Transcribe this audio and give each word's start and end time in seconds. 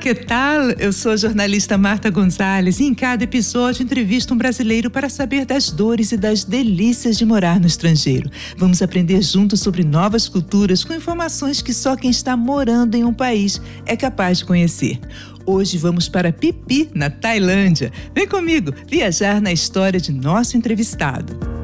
que 0.00 0.14
tal? 0.14 0.70
Eu 0.78 0.94
sou 0.94 1.12
a 1.12 1.16
jornalista 1.16 1.76
Marta 1.76 2.08
Gonzalez 2.08 2.80
e 2.80 2.84
em 2.84 2.94
cada 2.94 3.22
episódio 3.22 3.82
entrevisto 3.82 4.32
um 4.32 4.36
brasileiro 4.36 4.90
para 4.90 5.10
saber 5.10 5.44
das 5.44 5.70
dores 5.70 6.10
e 6.10 6.16
das 6.16 6.42
delícias 6.42 7.18
de 7.18 7.26
morar 7.26 7.60
no 7.60 7.66
estrangeiro. 7.66 8.30
Vamos 8.56 8.80
aprender 8.80 9.20
juntos 9.20 9.60
sobre 9.60 9.84
novas 9.84 10.26
culturas 10.26 10.82
com 10.82 10.94
informações 10.94 11.60
que 11.60 11.74
só 11.74 11.96
quem 11.96 12.08
está 12.08 12.34
morando 12.34 12.94
em 12.94 13.04
um 13.04 13.12
país 13.12 13.60
é 13.84 13.94
capaz 13.94 14.38
de 14.38 14.46
conhecer. 14.46 14.98
Hoje 15.44 15.76
vamos 15.76 16.08
para 16.08 16.32
Pipi, 16.32 16.88
na 16.94 17.10
Tailândia. 17.10 17.92
Vem 18.14 18.26
comigo 18.26 18.72
viajar 18.88 19.38
na 19.38 19.52
história 19.52 20.00
de 20.00 20.12
nosso 20.12 20.56
entrevistado. 20.56 21.59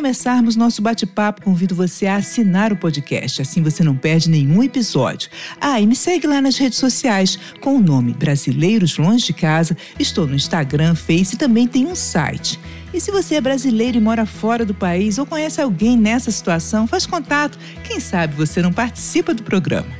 Começarmos 0.00 0.56
nosso 0.56 0.80
bate-papo, 0.80 1.42
convido 1.42 1.74
você 1.74 2.06
a 2.06 2.16
assinar 2.16 2.72
o 2.72 2.76
podcast, 2.76 3.42
assim 3.42 3.62
você 3.62 3.84
não 3.84 3.94
perde 3.94 4.30
nenhum 4.30 4.62
episódio. 4.62 5.28
Ah, 5.60 5.78
e 5.78 5.86
me 5.86 5.94
segue 5.94 6.26
lá 6.26 6.40
nas 6.40 6.56
redes 6.56 6.78
sociais 6.78 7.38
com 7.60 7.76
o 7.76 7.82
nome 7.82 8.14
Brasileiros 8.14 8.96
Longe 8.96 9.26
de 9.26 9.34
Casa. 9.34 9.76
Estou 9.98 10.26
no 10.26 10.34
Instagram, 10.34 10.94
Face 10.94 11.34
e 11.34 11.38
também 11.38 11.68
tem 11.68 11.86
um 11.86 11.94
site. 11.94 12.58
E 12.94 12.98
se 13.00 13.10
você 13.10 13.34
é 13.34 13.42
brasileiro 13.42 13.98
e 13.98 14.00
mora 14.00 14.24
fora 14.24 14.64
do 14.64 14.72
país 14.72 15.18
ou 15.18 15.26
conhece 15.26 15.60
alguém 15.60 15.98
nessa 15.98 16.30
situação, 16.30 16.86
faz 16.86 17.04
contato. 17.04 17.58
Quem 17.84 18.00
sabe 18.00 18.34
você 18.34 18.62
não 18.62 18.72
participa 18.72 19.34
do 19.34 19.42
programa. 19.42 19.90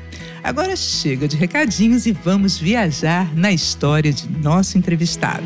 Agora 0.43 0.75
chega 0.77 1.29
de 1.29 1.37
recadinhos 1.37 2.07
e 2.07 2.13
vamos 2.13 2.57
viajar 2.57 3.37
na 3.37 3.53
história 3.53 4.11
de 4.15 4.27
nosso 4.31 4.79
entrevistado. 4.79 5.45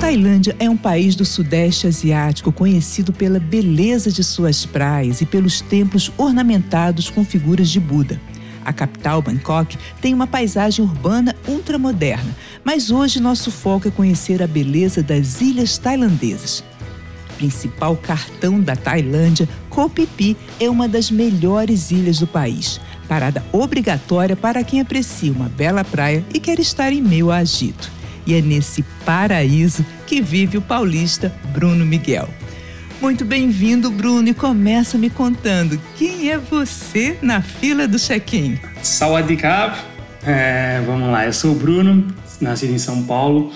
Tailândia 0.00 0.54
é 0.58 0.68
um 0.68 0.76
país 0.76 1.14
do 1.14 1.24
Sudeste 1.24 1.86
Asiático 1.86 2.52
conhecido 2.52 3.12
pela 3.12 3.38
beleza 3.38 4.10
de 4.10 4.22
suas 4.22 4.66
praias 4.66 5.20
e 5.20 5.26
pelos 5.26 5.60
templos 5.60 6.12
ornamentados 6.18 7.08
com 7.08 7.24
figuras 7.24 7.70
de 7.70 7.80
Buda. 7.80 8.20
A 8.64 8.72
capital, 8.72 9.22
Bangkok, 9.22 9.78
tem 10.00 10.12
uma 10.12 10.26
paisagem 10.26 10.84
urbana 10.84 11.34
ultramoderna, 11.46 12.34
mas 12.64 12.90
hoje 12.90 13.20
nosso 13.20 13.50
foco 13.50 13.88
é 13.88 13.90
conhecer 13.90 14.42
a 14.42 14.46
beleza 14.46 15.02
das 15.02 15.40
ilhas 15.40 15.78
tailandesas. 15.78 16.64
Principal 17.36 17.96
cartão 17.96 18.60
da 18.60 18.76
Tailândia, 18.76 19.48
Koh 19.68 19.88
Phi 19.88 20.06
Phi, 20.06 20.36
é 20.60 20.68
uma 20.68 20.88
das 20.88 21.10
melhores 21.10 21.90
ilhas 21.90 22.18
do 22.18 22.26
país. 22.26 22.80
Parada 23.08 23.44
obrigatória 23.52 24.34
para 24.34 24.64
quem 24.64 24.80
aprecia 24.80 25.32
uma 25.32 25.48
bela 25.48 25.84
praia 25.84 26.24
e 26.32 26.40
quer 26.40 26.58
estar 26.58 26.92
em 26.92 27.02
meio 27.02 27.30
a 27.30 27.38
agito. 27.38 27.90
E 28.26 28.34
é 28.34 28.40
nesse 28.40 28.82
paraíso 29.04 29.84
que 30.06 30.20
vive 30.20 30.58
o 30.58 30.62
paulista 30.62 31.32
Bruno 31.52 31.84
Miguel. 31.84 32.28
Muito 33.00 33.24
bem-vindo, 33.24 33.90
Bruno, 33.90 34.28
e 34.28 34.34
começa 34.34 34.96
me 34.96 35.10
contando 35.10 35.78
quem 35.96 36.30
é 36.30 36.38
você 36.38 37.18
na 37.20 37.42
fila 37.42 37.86
do 37.86 37.98
check-in. 37.98 38.58
Sawadee 38.82 39.38
É, 40.24 40.82
vamos 40.86 41.10
lá, 41.10 41.26
eu 41.26 41.32
sou 41.32 41.52
o 41.52 41.54
Bruno, 41.54 42.06
nascido 42.40 42.72
em 42.72 42.78
São 42.78 43.02
Paulo, 43.02 43.52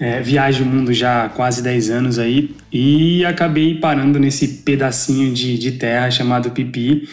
é, 0.00 0.20
viajo 0.20 0.64
o 0.64 0.66
mundo 0.66 0.92
já 0.92 1.24
há 1.24 1.28
quase 1.28 1.62
10 1.62 1.90
anos 1.90 2.18
aí 2.18 2.54
e 2.72 3.24
acabei 3.24 3.74
parando 3.76 4.18
nesse 4.18 4.48
pedacinho 4.48 5.32
de, 5.32 5.58
de 5.58 5.72
terra 5.72 6.10
chamado 6.10 6.50
Pipi 6.50 7.08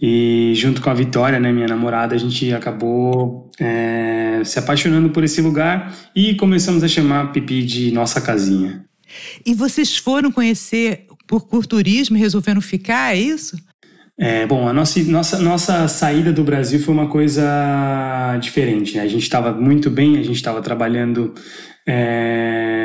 e 0.00 0.52
junto 0.54 0.80
com 0.80 0.90
a 0.90 0.94
Vitória, 0.94 1.40
né, 1.40 1.52
minha 1.52 1.66
namorada, 1.66 2.14
a 2.14 2.18
gente 2.18 2.52
acabou 2.52 3.50
é, 3.58 4.42
se 4.44 4.58
apaixonando 4.58 5.10
por 5.10 5.24
esse 5.24 5.40
lugar 5.40 5.94
e 6.14 6.34
começamos 6.36 6.84
a 6.84 6.88
chamar 6.88 7.32
Pipi 7.32 7.64
de 7.64 7.90
nossa 7.90 8.20
casinha. 8.20 8.84
E 9.44 9.54
vocês 9.54 9.96
foram 9.96 10.30
conhecer 10.30 11.06
por 11.26 11.66
turismo 11.66 12.16
e 12.16 12.20
resolveram 12.20 12.60
ficar, 12.60 13.14
é 13.14 13.18
isso? 13.18 13.56
É, 14.20 14.44
bom, 14.46 14.68
a 14.68 14.72
nossa, 14.72 15.00
nossa, 15.04 15.38
nossa 15.38 15.86
saída 15.86 16.32
do 16.32 16.42
Brasil 16.42 16.80
foi 16.80 16.92
uma 16.92 17.06
coisa 17.06 18.36
diferente. 18.40 18.96
Né? 18.96 19.02
A 19.02 19.06
gente 19.06 19.22
estava 19.22 19.52
muito 19.52 19.88
bem, 19.88 20.18
a 20.18 20.22
gente 20.22 20.36
estava 20.36 20.60
trabalhando 20.60 21.34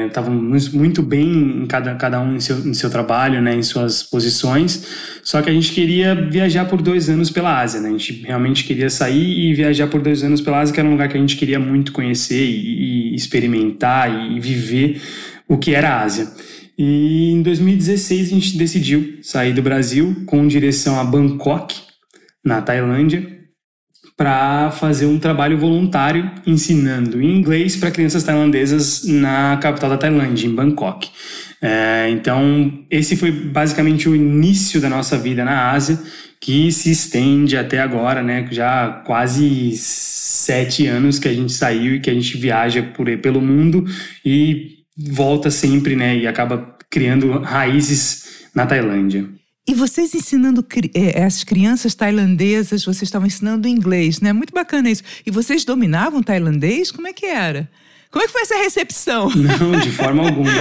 estavam 0.08 0.34
é, 0.34 0.78
muito 0.78 1.02
bem 1.02 1.28
em 1.64 1.66
cada, 1.66 1.94
cada 1.96 2.22
um 2.22 2.38
em 2.38 2.40
seu, 2.40 2.60
em 2.60 2.74
seu 2.74 2.90
trabalho, 2.90 3.42
né, 3.42 3.54
em 3.54 3.62
suas 3.62 4.02
posições, 4.02 4.88
só 5.22 5.42
que 5.42 5.50
a 5.50 5.54
gente 5.54 5.74
queria 5.74 6.16
viajar 6.16 6.66
por 6.66 6.82
dois 6.82 7.10
anos 7.10 7.30
pela 7.30 7.60
Ásia, 7.60 7.82
né, 7.82 7.90
a 7.90 7.92
gente 7.92 8.24
realmente 8.26 8.64
queria 8.64 8.90
sair 8.90 9.50
e 9.50 9.54
viajar 9.54 9.88
por 9.88 10.02
dois 10.02 10.24
anos 10.24 10.40
pela 10.40 10.62
Ásia, 10.62 10.74
que 10.74 10.80
era 10.80 10.88
um 10.88 10.94
lugar 10.94 11.10
que 11.10 11.18
a 11.18 11.20
gente 11.20 11.36
queria 11.36 11.60
muito 11.60 11.92
conhecer 11.92 12.46
e, 12.46 13.12
e 13.12 13.16
experimentar 13.16 14.10
e 14.32 14.40
viver 14.40 15.02
o 15.50 15.58
que 15.58 15.76
era 15.76 15.90
a 15.90 16.02
Ásia. 16.02 16.30
E 16.78 17.32
em 17.32 17.42
2016 17.42 18.28
a 18.28 18.36
gente 18.36 18.58
decidiu 18.58 19.20
sair 19.22 19.54
do 19.54 19.62
Brasil 19.62 20.24
com 20.26 20.48
direção 20.48 21.00
a 21.00 21.04
Bangkok, 21.04 21.76
na 22.44 22.62
Tailândia, 22.62 23.34
para 24.18 24.72
fazer 24.72 25.06
um 25.06 25.18
trabalho 25.18 25.58
voluntário 25.58 26.32
ensinando 26.46 27.22
inglês 27.22 27.76
para 27.76 27.92
crianças 27.92 28.24
tailandesas 28.24 29.04
na 29.06 29.58
capital 29.58 29.90
da 29.90 29.98
Tailândia, 29.98 30.48
em 30.48 30.54
Bangkok. 30.54 31.10
É, 31.62 32.10
então, 32.10 32.86
esse 32.92 33.16
foi 33.16 33.32
basicamente 33.32 34.10
o 34.10 34.16
início 34.16 34.82
da 34.82 34.90
nossa 34.90 35.18
vida 35.18 35.46
na 35.46 35.72
Ásia, 35.72 35.98
que 36.40 36.72
se 36.72 36.92
estende 36.92 37.56
até 37.56 37.80
agora, 37.80 38.22
né? 38.22 38.46
Já 38.52 39.02
quase 39.06 39.72
sete 39.78 40.86
anos 40.88 41.18
que 41.18 41.28
a 41.30 41.34
gente 41.34 41.54
saiu 41.54 41.96
e 41.96 42.00
que 42.02 42.10
a 42.10 42.14
gente 42.14 42.38
viaja 42.38 42.84
por, 42.84 43.06
pelo 43.18 43.40
mundo 43.40 43.86
e 44.26 44.83
volta 44.98 45.50
sempre, 45.50 45.96
né? 45.96 46.18
E 46.18 46.28
acaba 46.28 46.76
criando 46.90 47.40
raízes 47.40 48.48
na 48.54 48.66
Tailândia. 48.66 49.28
E 49.68 49.74
vocês 49.74 50.14
ensinando 50.14 50.66
é, 50.94 51.24
as 51.24 51.44
crianças 51.44 51.96
tailandesas, 51.96 52.84
vocês 52.84 53.04
estavam 53.04 53.28
ensinando 53.28 53.68
inglês, 53.68 54.20
né? 54.20 54.34
Muito 54.34 54.54
bacana 54.54 54.90
isso. 54.90 55.04
E 55.26 55.32
vocês 55.32 55.64
dominavam 55.64 56.22
tailandês? 56.22 56.92
Como 56.92 57.08
é 57.08 57.14
que 57.14 57.26
era? 57.26 57.70
Como 58.12 58.24
é 58.24 58.28
que 58.28 58.34
foi 58.34 58.42
essa 58.42 58.58
recepção? 58.58 59.30
Não, 59.34 59.80
de 59.80 59.90
forma 59.90 60.24
alguma. 60.24 60.52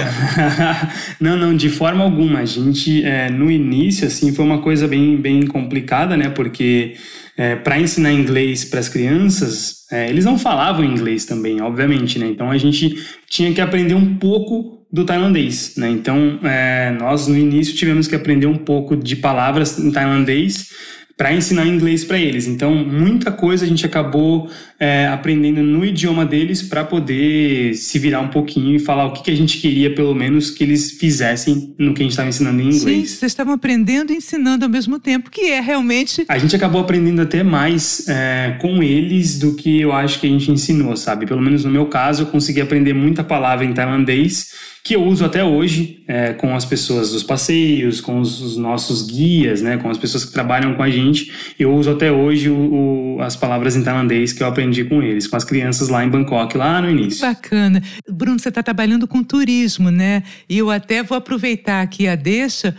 não, 1.21 1.37
não, 1.37 1.55
de 1.55 1.69
forma 1.69 2.03
alguma. 2.03 2.39
A 2.39 2.45
gente, 2.45 3.03
é, 3.03 3.29
no 3.29 3.51
início, 3.51 4.07
assim, 4.07 4.33
foi 4.33 4.43
uma 4.43 4.59
coisa 4.59 4.87
bem, 4.87 5.17
bem 5.17 5.45
complicada, 5.45 6.17
né? 6.17 6.29
Porque 6.29 6.95
é, 7.37 7.55
para 7.55 7.79
ensinar 7.79 8.11
inglês 8.11 8.63
para 8.63 8.79
as 8.79 8.89
crianças, 8.89 9.85
é, 9.91 10.09
eles 10.09 10.25
não 10.25 10.37
falavam 10.37 10.85
inglês 10.85 11.25
também, 11.25 11.61
obviamente, 11.61 12.19
né? 12.19 12.27
Então 12.27 12.51
a 12.51 12.57
gente 12.57 12.95
tinha 13.27 13.51
que 13.51 13.61
aprender 13.61 13.95
um 13.95 14.15
pouco 14.15 14.85
do 14.91 15.03
tailandês, 15.03 15.73
né? 15.75 15.89
Então, 15.89 16.39
é, 16.43 16.91
nós 16.99 17.27
no 17.27 17.35
início 17.35 17.75
tivemos 17.75 18.07
que 18.07 18.15
aprender 18.15 18.45
um 18.45 18.57
pouco 18.57 18.95
de 18.95 19.15
palavras 19.15 19.79
em 19.79 19.91
tailandês 19.91 20.69
para 21.15 21.31
ensinar 21.33 21.65
inglês 21.67 22.03
para 22.03 22.17
eles. 22.17 22.47
Então, 22.47 22.73
muita 22.73 23.31
coisa 23.31 23.65
a 23.65 23.67
gente 23.67 23.85
acabou 23.85 24.49
é, 24.79 25.07
aprendendo 25.07 25.61
no 25.61 25.85
idioma 25.85 26.25
deles 26.25 26.63
para 26.63 26.83
poder 26.83 27.75
se 27.75 27.99
virar 27.99 28.19
um 28.19 28.29
pouquinho 28.29 28.75
e 28.75 28.79
falar 28.79 29.05
o 29.05 29.13
que, 29.13 29.23
que 29.23 29.31
a 29.31 29.35
gente 29.35 29.59
queria, 29.59 29.93
pelo 29.93 30.15
menos, 30.15 30.49
que 30.49 30.63
eles 30.63 30.91
fizessem 30.91 31.75
no 31.77 31.93
que 31.93 32.01
a 32.01 32.03
gente 32.03 32.11
estava 32.13 32.29
ensinando 32.29 32.61
em 32.61 32.65
inglês. 32.65 32.81
Sim, 32.81 33.15
vocês 33.15 33.31
estavam 33.31 33.53
aprendendo 33.53 34.11
e 34.11 34.15
ensinando 34.15 34.65
ao 34.65 34.71
mesmo 34.71 34.99
tempo, 34.99 35.29
que 35.29 35.51
é 35.51 35.61
realmente. 35.61 36.25
A 36.27 36.37
gente 36.39 36.55
acabou 36.55 36.81
aprendendo 36.81 37.21
até 37.21 37.43
mais 37.43 38.07
é, 38.07 38.57
com 38.59 38.81
eles 38.81 39.37
do 39.37 39.55
que 39.55 39.81
eu 39.81 39.91
acho 39.91 40.19
que 40.19 40.25
a 40.25 40.29
gente 40.29 40.49
ensinou, 40.49 40.97
sabe? 40.97 41.27
Pelo 41.27 41.41
menos 41.41 41.63
no 41.63 41.69
meu 41.69 41.85
caso, 41.85 42.23
eu 42.23 42.27
consegui 42.27 42.59
aprender 42.59 42.93
muita 42.93 43.23
palavra 43.23 43.63
em 43.63 43.73
tailandês 43.73 44.72
que 44.83 44.97
eu 44.97 45.03
uso 45.05 45.23
até 45.23 45.41
hoje 45.41 46.03
é, 46.05 46.33
com 46.33 46.53
as 46.53 46.65
pessoas 46.65 47.13
dos 47.13 47.23
passeios, 47.23 48.01
com 48.01 48.19
os, 48.19 48.41
os, 48.41 48.57
nossos 48.57 49.03
guias, 49.03 49.61
né, 49.61 49.77
com 49.77 49.89
as 49.89 49.97
pessoas 49.97 50.25
que 50.25 50.33
trabalham 50.33 50.73
com 50.75 50.83
a 50.83 50.89
gente. 50.89 51.31
Eu 51.57 51.73
uso 51.73 51.89
até 51.89 52.11
hoje 52.11 52.49
o, 52.49 53.15
o, 53.15 53.21
as 53.21 53.33
palavras 53.33 53.77
em 53.77 53.83
tailandês 53.83 54.33
que 54.33 54.43
eu 54.43 54.47
aprendi 54.47 54.83
com 54.83 55.01
eles, 55.01 55.25
com 55.25 55.37
as 55.37 55.45
crianças 55.45 55.87
lá 55.87 56.03
em 56.03 56.09
Bangkok, 56.09 56.57
lá 56.57 56.81
no 56.81 56.89
início. 56.89 57.21
Bacana. 57.21 57.81
Bruno, 58.09 58.37
você 58.37 58.49
está 58.49 58.61
trabalhando 58.61 59.07
com 59.07 59.23
turismo, 59.23 59.89
né? 59.89 60.21
E 60.49 60.57
eu 60.57 60.69
até 60.69 61.01
vou 61.01 61.17
aproveitar 61.17 61.81
aqui 61.81 62.05
a 62.05 62.15
deixa 62.15 62.75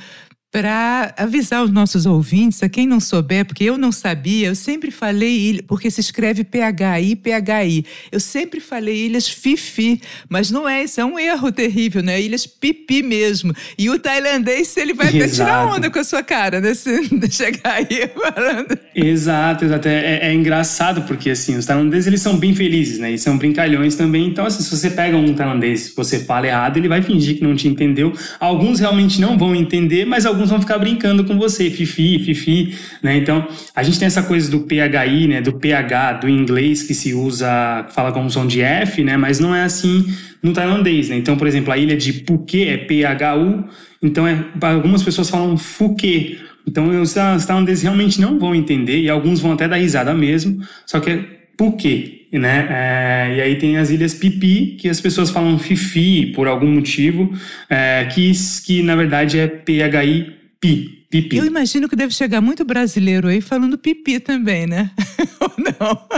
para 0.55 1.13
avisar 1.17 1.65
os 1.65 1.71
nossos 1.73 2.07
ouvintes, 2.07 2.63
a 2.63 2.69
quem 2.69 2.87
não 2.87 3.01
souber, 3.01 3.45
porque 3.45 3.65
eu 3.65 3.77
não 3.77 3.91
sabia, 3.91 4.47
eu 4.47 4.55
sempre 4.55 4.93
falei 4.93 5.37
ilha, 5.37 5.65
porque 5.67 5.91
se 5.91 6.01
escreve 6.01 6.45
PHI, 6.45 7.17
PHI. 7.17 7.85
Eu 8.13 8.21
sempre 8.21 8.61
falei 8.61 9.07
ilhas 9.07 9.29
Fifi, 9.29 10.01
mas 10.29 10.53
não 10.53 10.69
é, 10.69 10.85
isso 10.85 11.01
é 11.01 11.05
um 11.05 11.19
erro 11.19 11.51
terrível, 11.51 12.05
né? 12.05 12.23
Ilhas 12.23 12.47
Pipi 12.47 13.03
mesmo. 13.03 13.53
E 13.77 13.91
o 13.91 13.99
tailandês, 13.99 14.77
ele 14.77 14.95
vai 14.95 15.09
até 15.09 15.27
tirar 15.27 15.67
onda 15.67 15.91
com 15.91 15.99
a 15.99 16.05
sua 16.05 16.23
cara, 16.23 16.61
né? 16.61 16.73
Se 16.73 17.03
chegar 17.33 17.73
aí 17.73 18.09
falando. 18.15 18.79
Exato, 18.95 19.65
exato. 19.65 19.89
É, 19.89 20.29
é, 20.29 20.33
engraçado, 20.33 21.03
porque 21.03 21.31
assim, 21.31 21.57
os 21.57 21.67
tailandeses, 21.67 22.07
eles 22.07 22.21
são 22.21 22.37
bem 22.37 22.55
felizes, 22.55 23.01
né? 23.01 23.11
E 23.11 23.19
são 23.19 23.37
brincalhões 23.37 23.97
também. 23.97 24.29
Então, 24.29 24.47
assim, 24.47 24.63
se 24.63 24.71
você 24.71 24.89
pega 24.89 25.17
um 25.17 25.35
tailandês, 25.35 25.93
você 25.97 26.21
fala 26.21 26.47
errado, 26.47 26.77
ele 26.77 26.87
vai 26.87 27.03
fingir 27.03 27.39
que 27.39 27.43
não 27.43 27.57
te 27.57 27.67
entendeu. 27.67 28.13
Alguns 28.39 28.79
realmente 28.79 29.21
não 29.21 29.37
vão 29.37 29.53
entender, 29.53 30.05
mas 30.05 30.25
alguns 30.25 30.44
alguns 30.45 30.51
vão 30.51 30.61
ficar 30.61 30.79
brincando 30.79 31.25
com 31.25 31.39
você, 31.39 31.71
fifi, 31.71 32.19
fifi, 32.19 32.75
né? 33.03 33.17
Então, 33.17 33.47
a 33.75 33.83
gente 33.83 33.99
tem 33.99 34.07
essa 34.07 34.23
coisa 34.23 34.51
do 34.51 34.61
PHI, 34.61 35.27
né, 35.27 35.41
do 35.41 35.55
PH, 35.55 36.13
do 36.15 36.29
inglês 36.29 36.83
que 36.83 36.95
se 36.95 37.15
usa, 37.15 37.87
fala 37.91 38.13
como 38.13 38.31
som 38.31 38.47
de 38.47 38.61
F, 38.61 39.03
né, 39.03 39.17
mas 39.17 39.41
não 39.41 39.55
é 39.55 39.63
assim 39.63 40.07
no 40.43 40.53
tailandês, 40.53 41.09
né? 41.09 41.17
Então, 41.17 41.37
por 41.37 41.47
exemplo, 41.47 41.73
a 41.73 41.79
ilha 41.79 41.97
de 41.97 42.25
Phuket 42.25 42.69
é 42.69 42.77
PHU, 42.77 43.65
então 44.03 44.29
é, 44.29 44.45
algumas 44.61 45.03
pessoas 45.03 45.31
falam 45.31 45.57
Phuket. 45.57 46.39
Então, 46.67 47.01
os 47.01 47.13
tailandeses 47.13 47.83
realmente 47.83 48.21
não 48.21 48.39
vão 48.39 48.55
entender 48.55 48.99
e 49.01 49.11
alguns 49.11 49.41
vão 49.41 49.53
até 49.53 49.69
dar 49.69 49.77
risada 49.77 50.15
mesmo, 50.15 50.63
só 50.87 51.01
que 51.01 51.44
Phuket 51.59 52.25
né? 52.39 52.67
É, 52.71 53.37
e 53.37 53.41
aí 53.41 53.59
tem 53.59 53.77
as 53.77 53.91
ilhas 53.91 54.15
Pipi, 54.15 54.77
que 54.79 54.89
as 54.89 55.01
pessoas 55.01 55.31
falam 55.31 55.59
Fifi 55.59 56.33
por 56.35 56.47
algum 56.47 56.71
motivo, 56.71 57.33
é, 57.71 58.09
que, 58.13 58.33
que 58.65 58.83
na 58.83 58.97
verdade 58.97 59.39
é 59.39 59.47
PHI-Pi. 59.47 61.05
Pipi. 61.11 61.37
Eu 61.37 61.45
imagino 61.45 61.89
que 61.89 61.95
deve 61.95 62.13
chegar 62.13 62.41
muito 62.41 62.65
brasileiro 62.65 63.29
aí 63.29 63.41
falando 63.41 63.79
pipi 63.79 64.19
também, 64.19 64.67
né? 64.67 64.91
Ou 65.41 65.53
não? 65.59 66.09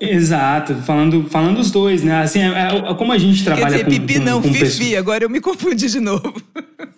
Exato, 0.00 0.74
falando, 0.76 1.24
falando 1.30 1.58
os 1.58 1.70
dois, 1.70 2.02
né? 2.02 2.20
Assim, 2.22 2.40
é, 2.40 2.46
é, 2.46 2.94
como 2.94 3.12
a 3.12 3.18
gente 3.18 3.44
trabalha 3.44 3.78
Quer 3.78 3.84
dizer, 3.84 4.00
com, 4.00 4.06
pipi 4.06 4.18
com, 4.18 4.24
não, 4.24 4.42
com 4.42 4.48
fifi, 4.48 4.60
pessoas... 4.60 4.94
agora 4.94 5.24
eu 5.24 5.30
me 5.30 5.40
confundi 5.40 5.86
de 5.88 6.00
novo. 6.00 6.34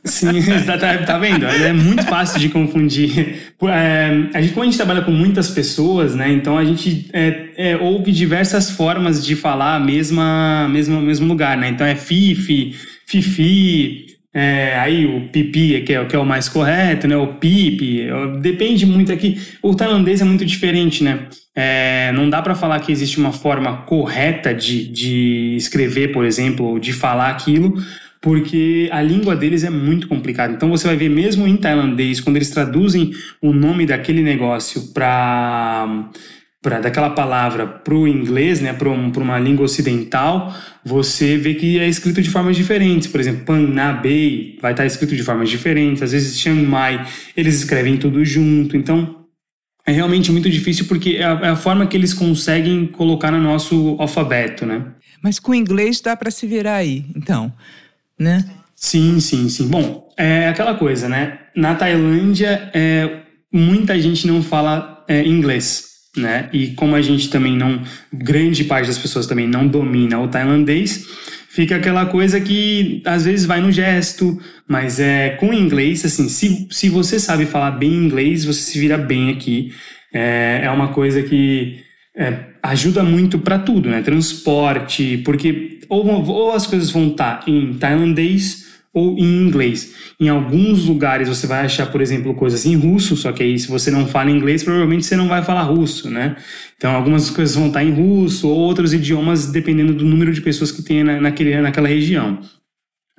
Sim, 0.04 0.42
tá, 0.64 0.78
tá, 0.78 0.98
tá, 0.98 1.18
vendo? 1.18 1.44
É 1.46 1.72
muito 1.72 2.04
fácil 2.04 2.38
de 2.38 2.48
confundir. 2.48 3.54
É, 3.62 4.28
a 4.34 4.40
gente, 4.40 4.52
como 4.52 4.62
a 4.62 4.66
gente 4.66 4.76
trabalha 4.76 5.02
com 5.02 5.10
muitas 5.10 5.50
pessoas, 5.50 6.14
né? 6.14 6.32
Então 6.32 6.56
a 6.56 6.64
gente 6.64 7.08
é, 7.12 7.48
é, 7.56 7.76
ouve 7.76 8.12
diversas 8.12 8.70
formas 8.70 9.24
de 9.24 9.34
falar 9.34 9.76
a 9.76 9.80
mesma, 9.80 10.68
mesma, 10.68 11.00
mesmo 11.00 11.26
lugar, 11.26 11.56
né? 11.56 11.68
Então 11.68 11.86
é 11.86 11.94
fifi, 11.94 12.74
fifi, 13.06 14.06
é, 14.32 14.78
aí 14.78 15.06
o 15.06 15.28
pipi, 15.28 15.82
que 15.82 15.92
é, 15.92 16.04
que 16.04 16.14
é 16.14 16.18
o 16.18 16.24
mais 16.24 16.48
correto, 16.48 17.08
né? 17.08 17.16
O 17.16 17.34
pipi, 17.34 18.06
depende 18.40 18.86
muito 18.86 19.12
aqui. 19.12 19.40
O 19.62 19.74
tailandês 19.74 20.20
é 20.20 20.24
muito 20.24 20.44
diferente, 20.44 21.02
né? 21.02 21.26
É, 21.58 22.12
não 22.12 22.28
dá 22.28 22.42
para 22.42 22.54
falar 22.54 22.80
que 22.80 22.92
existe 22.92 23.18
uma 23.18 23.32
forma 23.32 23.78
correta 23.78 24.52
de, 24.52 24.86
de 24.86 25.56
escrever, 25.56 26.12
por 26.12 26.26
exemplo, 26.26 26.66
ou 26.66 26.78
de 26.78 26.92
falar 26.92 27.30
aquilo, 27.30 27.82
porque 28.20 28.90
a 28.92 29.00
língua 29.00 29.34
deles 29.34 29.64
é 29.64 29.70
muito 29.70 30.06
complicada. 30.06 30.52
Então 30.52 30.68
você 30.68 30.86
vai 30.86 30.96
ver 30.96 31.08
mesmo 31.08 31.46
em 31.46 31.56
tailandês, 31.56 32.20
quando 32.20 32.36
eles 32.36 32.50
traduzem 32.50 33.12
o 33.40 33.54
nome 33.54 33.86
daquele 33.86 34.22
negócio 34.22 34.92
para 34.92 36.10
daquela 36.82 37.10
palavra 37.10 37.64
para 37.64 37.94
o 37.94 38.08
inglês, 38.08 38.60
né, 38.60 38.72
para 38.72 38.90
um, 38.90 39.12
uma 39.12 39.38
língua 39.38 39.64
ocidental, 39.64 40.52
você 40.84 41.36
vê 41.36 41.54
que 41.54 41.78
é 41.78 41.88
escrito 41.88 42.20
de 42.20 42.28
formas 42.28 42.56
diferentes. 42.56 43.06
Por 43.06 43.20
exemplo, 43.20 43.44
Panabei 43.44 44.58
vai 44.60 44.72
estar 44.72 44.84
escrito 44.84 45.14
de 45.14 45.22
formas 45.22 45.48
diferentes. 45.48 46.02
Às 46.02 46.10
vezes 46.10 46.36
Chiang 46.36 46.66
Mai 46.66 47.06
eles 47.36 47.54
escrevem 47.54 47.96
tudo 47.96 48.24
junto. 48.24 48.76
Então 48.76 49.25
é 49.86 49.92
realmente 49.92 50.32
muito 50.32 50.50
difícil 50.50 50.86
porque 50.86 51.10
é 51.10 51.24
a, 51.24 51.40
é 51.42 51.48
a 51.48 51.56
forma 51.56 51.86
que 51.86 51.96
eles 51.96 52.12
conseguem 52.12 52.86
colocar 52.86 53.30
no 53.30 53.40
nosso 53.40 53.96
alfabeto, 53.98 54.66
né? 54.66 54.84
Mas 55.22 55.38
com 55.38 55.54
inglês 55.54 56.00
dá 56.00 56.16
para 56.16 56.30
se 56.30 56.46
virar 56.46 56.76
aí, 56.76 57.04
então, 57.14 57.52
né? 58.18 58.44
Sim, 58.74 59.20
sim, 59.20 59.48
sim. 59.48 59.68
Bom, 59.68 60.12
é 60.16 60.48
aquela 60.48 60.74
coisa, 60.74 61.08
né? 61.08 61.38
Na 61.54 61.74
Tailândia, 61.74 62.70
é, 62.74 63.20
muita 63.50 63.98
gente 63.98 64.26
não 64.26 64.42
fala 64.42 65.04
é, 65.08 65.26
inglês, 65.26 65.84
né? 66.16 66.50
E 66.52 66.68
como 66.68 66.94
a 66.94 67.00
gente 67.00 67.30
também 67.30 67.56
não, 67.56 67.80
grande 68.12 68.64
parte 68.64 68.88
das 68.88 68.98
pessoas 68.98 69.26
também 69.26 69.46
não 69.46 69.66
domina 69.66 70.20
o 70.20 70.28
tailandês, 70.28 71.06
fica 71.56 71.76
aquela 71.76 72.04
coisa 72.04 72.38
que 72.38 73.00
às 73.02 73.24
vezes 73.24 73.46
vai 73.46 73.62
no 73.62 73.72
gesto, 73.72 74.38
mas 74.68 75.00
é 75.00 75.30
com 75.30 75.54
inglês, 75.54 76.04
assim, 76.04 76.28
se, 76.28 76.68
se 76.70 76.90
você 76.90 77.18
sabe 77.18 77.46
falar 77.46 77.70
bem 77.70 77.94
inglês, 77.94 78.44
você 78.44 78.60
se 78.60 78.78
vira 78.78 78.98
bem 78.98 79.30
aqui. 79.30 79.72
É, 80.12 80.60
é 80.64 80.70
uma 80.70 80.88
coisa 80.88 81.22
que 81.22 81.78
é, 82.14 82.40
ajuda 82.62 83.02
muito 83.02 83.38
para 83.38 83.58
tudo, 83.58 83.88
né? 83.88 84.02
Transporte, 84.02 85.22
porque 85.24 85.80
ou, 85.88 86.06
ou 86.28 86.52
as 86.52 86.66
coisas 86.66 86.90
vão 86.90 87.08
estar 87.08 87.40
tá 87.40 87.50
em 87.50 87.72
tailandês 87.72 88.66
ou 88.96 89.14
em 89.18 89.46
inglês. 89.46 89.94
Em 90.18 90.30
alguns 90.30 90.86
lugares 90.86 91.28
você 91.28 91.46
vai 91.46 91.66
achar, 91.66 91.92
por 91.92 92.00
exemplo, 92.00 92.34
coisas 92.34 92.64
em 92.64 92.74
russo, 92.74 93.14
só 93.14 93.30
que 93.30 93.42
aí 93.42 93.58
se 93.58 93.68
você 93.68 93.90
não 93.90 94.06
fala 94.06 94.30
inglês, 94.30 94.62
provavelmente 94.62 95.04
você 95.04 95.14
não 95.14 95.28
vai 95.28 95.44
falar 95.44 95.64
russo, 95.64 96.08
né? 96.08 96.34
Então 96.78 96.96
algumas 96.96 97.28
coisas 97.28 97.54
vão 97.54 97.66
estar 97.66 97.84
em 97.84 97.90
russo 97.90 98.48
ou 98.48 98.56
outros 98.56 98.94
idiomas, 98.94 99.52
dependendo 99.52 99.92
do 99.92 100.06
número 100.06 100.32
de 100.32 100.40
pessoas 100.40 100.72
que 100.72 100.82
tem 100.82 101.04
naquele, 101.04 101.60
naquela 101.60 101.88
região. 101.88 102.40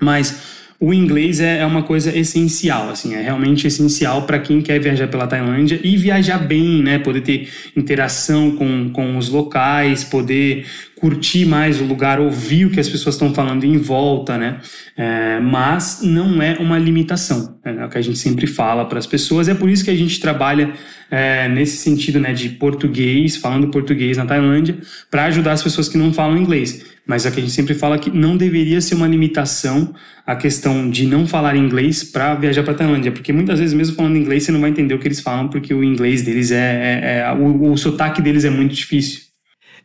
Mas 0.02 0.58
o 0.80 0.92
inglês 0.92 1.40
é, 1.40 1.60
é 1.60 1.66
uma 1.66 1.84
coisa 1.84 2.16
essencial, 2.18 2.90
assim, 2.90 3.14
é 3.14 3.22
realmente 3.22 3.68
essencial 3.68 4.24
para 4.24 4.40
quem 4.40 4.60
quer 4.62 4.80
viajar 4.80 5.08
pela 5.08 5.28
Tailândia 5.28 5.80
e 5.84 5.96
viajar 5.96 6.40
bem, 6.40 6.82
né? 6.82 6.98
Poder 6.98 7.22
ter 7.22 7.50
interação 7.76 8.56
com, 8.56 8.90
com 8.90 9.16
os 9.16 9.30
locais, 9.30 10.04
poder 10.04 10.66
curtir 11.00 11.46
mais 11.46 11.80
o 11.80 11.86
lugar, 11.86 12.20
ouvir 12.20 12.66
o 12.66 12.70
que 12.70 12.80
as 12.80 12.90
pessoas 12.90 13.16
estão 13.16 13.34
falando 13.34 13.64
em 13.64 13.78
volta, 13.78 14.38
né? 14.38 14.60
É, 14.96 15.40
mas 15.40 16.02
não 16.04 16.42
é 16.42 16.58
uma 16.60 16.78
limitação, 16.80 17.60
né? 17.64 17.78
é 17.80 17.86
o 17.86 17.90
que 17.90 17.98
a 17.98 18.02
gente 18.02 18.18
sempre 18.18 18.48
fala 18.48 18.86
para 18.86 18.98
as 18.98 19.06
pessoas. 19.06 19.48
É 19.48 19.54
por 19.54 19.70
isso 19.70 19.86
que 19.86 19.92
a 19.92 19.96
gente 19.96 20.20
trabalha 20.20 20.74
é, 21.10 21.48
nesse 21.48 21.78
sentido, 21.78 22.20
né, 22.20 22.34
de 22.34 22.50
português, 22.50 23.38
falando 23.38 23.70
português 23.70 24.18
na 24.18 24.26
Tailândia, 24.26 24.78
para 25.10 25.26
ajudar 25.26 25.54
as 25.54 25.64
pessoas 25.64 25.88
que 25.88 25.98
não 25.98 26.12
falam 26.12 26.38
inglês. 26.38 26.84
Mas 27.06 27.26
é 27.26 27.32
que 27.32 27.40
a 27.40 27.42
gente 27.42 27.54
sempre 27.54 27.74
fala 27.74 27.98
que 27.98 28.10
não 28.10 28.36
deveria 28.36 28.82
ser 28.82 28.96
uma 28.96 29.08
limitação 29.08 29.94
a 30.26 30.36
questão 30.36 30.90
de 30.90 31.06
não 31.06 31.26
falar 31.26 31.56
inglês 31.56 32.04
para 32.04 32.36
viajar 32.36 32.64
para 32.64 32.74
Tailândia, 32.74 33.14
porque 33.14 33.32
muitas 33.32 33.60
vezes 33.60 33.74
mesmo 33.74 33.96
falando 33.96 34.18
inglês 34.18 34.44
você 34.44 34.52
não 34.52 34.60
vai 34.60 34.72
entender 34.72 34.94
o 34.94 35.00
que 35.00 35.08
eles 35.08 35.22
falam, 35.22 35.48
porque 35.48 35.74
o 35.74 35.82
inglês 35.82 36.22
deles 36.22 36.52
é, 36.52 36.56
é, 36.56 37.20
é 37.20 37.34
o, 37.34 37.72
o 37.72 37.78
sotaque 37.78 38.22
deles 38.22 38.44
é 38.44 38.50
muito 38.50 38.76
difícil. 38.76 39.27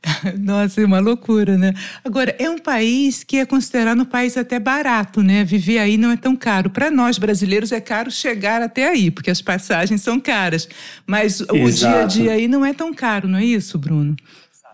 Nossa, 0.39 0.81
é 0.81 0.85
uma 0.85 0.99
loucura, 0.99 1.57
né? 1.57 1.73
Agora, 2.05 2.35
é 2.39 2.49
um 2.51 2.59
país 2.59 3.23
que 3.23 3.39
é 3.39 3.47
considerado 3.47 4.01
um 4.01 4.05
país 4.05 4.37
até 4.37 4.59
barato, 4.59 5.23
né? 5.23 5.45
Viver 5.45 5.79
aí 5.79 5.97
não 5.97 6.11
é 6.11 6.17
tão 6.17 6.35
caro. 6.35 6.71
Para 6.71 6.91
nós 6.91 7.19
brasileiros 7.19 7.73
é 7.73 7.81
caro 7.81 8.11
chegar 8.11 8.63
até 8.63 8.89
aí, 8.89 9.11
porque 9.11 9.31
as 9.31 9.41
passagens 9.41 10.03
são 10.03 10.19
caras. 10.19 10.69
Mas 11.07 11.41
Exato. 11.41 11.57
o 11.57 11.71
dia 11.71 12.03
a 12.03 12.05
dia 12.05 12.33
aí 12.33 12.49
não 12.49 12.65
é 12.65 12.73
tão 12.73 12.93
caro, 12.93 13.29
não 13.29 13.39
é 13.39 13.45
isso, 13.45 13.79
Bruno? 13.79 14.17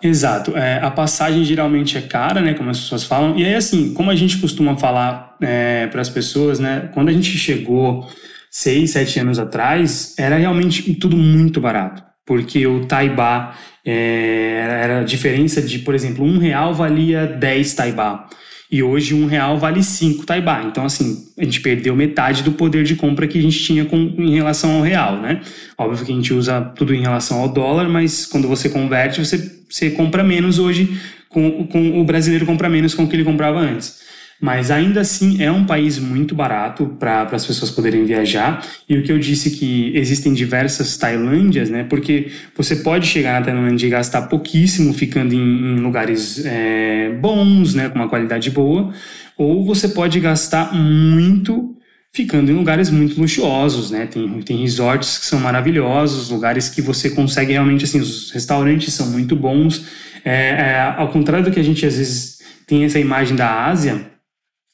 Exato. 0.02 0.56
É, 0.56 0.78
a 0.82 0.90
passagem 0.90 1.44
geralmente 1.44 1.98
é 1.98 2.00
cara, 2.00 2.40
né? 2.40 2.54
Como 2.54 2.70
as 2.70 2.80
pessoas 2.80 3.04
falam. 3.04 3.38
E 3.38 3.44
aí, 3.44 3.54
assim, 3.54 3.92
como 3.92 4.10
a 4.10 4.14
gente 4.14 4.38
costuma 4.38 4.76
falar 4.76 5.36
é, 5.40 5.86
para 5.88 6.00
as 6.00 6.08
pessoas, 6.08 6.58
né? 6.58 6.88
Quando 6.94 7.08
a 7.08 7.12
gente 7.12 7.37
chegou 7.37 8.08
seis, 8.50 8.92
sete 8.92 9.20
anos 9.20 9.38
atrás, 9.38 10.14
era 10.18 10.37
realmente 10.37 10.94
tudo 10.94 11.16
muito 11.16 11.61
barato. 11.61 12.02
Porque 12.25 12.66
o 12.66 12.85
Taibá 12.87 13.54
é, 13.90 14.80
era 14.83 15.00
a 15.00 15.02
diferença 15.02 15.62
de, 15.62 15.78
por 15.78 15.95
exemplo, 15.95 16.23
um 16.23 16.37
real 16.37 16.75
valia 16.75 17.26
10 17.26 17.73
taibá. 17.73 18.28
E 18.71 18.83
hoje 18.83 19.14
um 19.14 19.25
real 19.25 19.57
vale 19.59 19.83
5 19.83 20.26
taibá. 20.26 20.62
Então, 20.62 20.85
assim, 20.85 21.25
a 21.38 21.45
gente 21.45 21.62
perdeu 21.62 21.97
metade 21.97 22.42
do 22.42 22.52
poder 22.52 22.85
de 22.85 22.97
compra 22.97 23.26
que 23.26 23.38
a 23.38 23.40
gente 23.40 23.59
tinha 23.59 23.87
com, 23.87 23.97
em 24.18 24.35
relação 24.35 24.73
ao 24.73 24.83
real, 24.83 25.16
né? 25.16 25.40
Óbvio 25.78 26.04
que 26.04 26.12
a 26.12 26.14
gente 26.14 26.35
usa 26.35 26.61
tudo 26.61 26.95
em 26.95 27.00
relação 27.00 27.40
ao 27.40 27.49
dólar, 27.49 27.88
mas 27.88 28.26
quando 28.26 28.47
você 28.47 28.68
converte, 28.68 29.25
você, 29.25 29.50
você 29.71 29.88
compra 29.88 30.23
menos 30.23 30.59
hoje, 30.59 31.00
com, 31.30 31.66
com 31.66 31.99
o 31.99 32.04
brasileiro 32.04 32.45
compra 32.45 32.68
menos 32.68 32.95
com 32.95 33.04
o 33.04 33.09
que 33.09 33.16
ele 33.16 33.25
comprava 33.25 33.59
antes. 33.59 34.00
Mas 34.40 34.71
ainda 34.71 35.00
assim 35.00 35.42
é 35.42 35.50
um 35.50 35.64
país 35.64 35.99
muito 35.99 36.33
barato 36.33 36.87
para 36.99 37.23
as 37.23 37.45
pessoas 37.45 37.73
poderem 37.73 38.04
viajar. 38.04 38.64
E 38.88 38.97
o 38.97 39.02
que 39.02 39.11
eu 39.11 39.18
disse 39.18 39.50
que 39.50 39.90
existem 39.97 40.33
diversas 40.33 40.97
Tailândias, 40.97 41.68
né? 41.68 41.85
Porque 41.85 42.30
você 42.57 42.76
pode 42.76 43.07
chegar 43.07 43.40
na 43.40 43.47
Tailândia 43.47 43.87
e 43.87 43.90
gastar 43.90 44.23
pouquíssimo 44.23 44.95
ficando 44.95 45.35
em, 45.35 45.38
em 45.38 45.80
lugares 45.80 46.45
é, 46.45 47.11
bons, 47.21 47.75
né? 47.75 47.88
Com 47.88 47.99
uma 47.99 48.09
qualidade 48.09 48.50
boa. 48.50 48.92
Ou 49.37 49.64
você 49.64 49.88
pode 49.88 50.21
gastar 50.21 50.73
muito 50.73 51.75
ficando 52.12 52.50
em 52.50 52.54
lugares 52.54 52.90
muito 52.90 53.21
luxuosos, 53.21 53.90
né? 53.90 54.07
Tem, 54.07 54.42
tem 54.42 54.57
resorts 54.59 55.18
que 55.18 55.26
são 55.26 55.40
maravilhosos, 55.40 56.30
lugares 56.30 56.68
que 56.68 56.80
você 56.80 57.11
consegue 57.11 57.52
realmente, 57.52 57.85
assim, 57.85 58.00
os 58.00 58.30
restaurantes 58.30 58.95
são 58.95 59.09
muito 59.09 59.37
bons. 59.37 59.85
É, 60.25 60.50
é, 60.50 60.95
ao 60.97 61.09
contrário 61.09 61.45
do 61.45 61.50
que 61.50 61.61
a 61.61 61.62
gente 61.62 61.85
às 61.85 61.97
vezes 61.97 62.38
tem 62.66 62.85
essa 62.85 62.99
imagem 62.99 63.37
da 63.37 63.66
Ásia, 63.66 64.07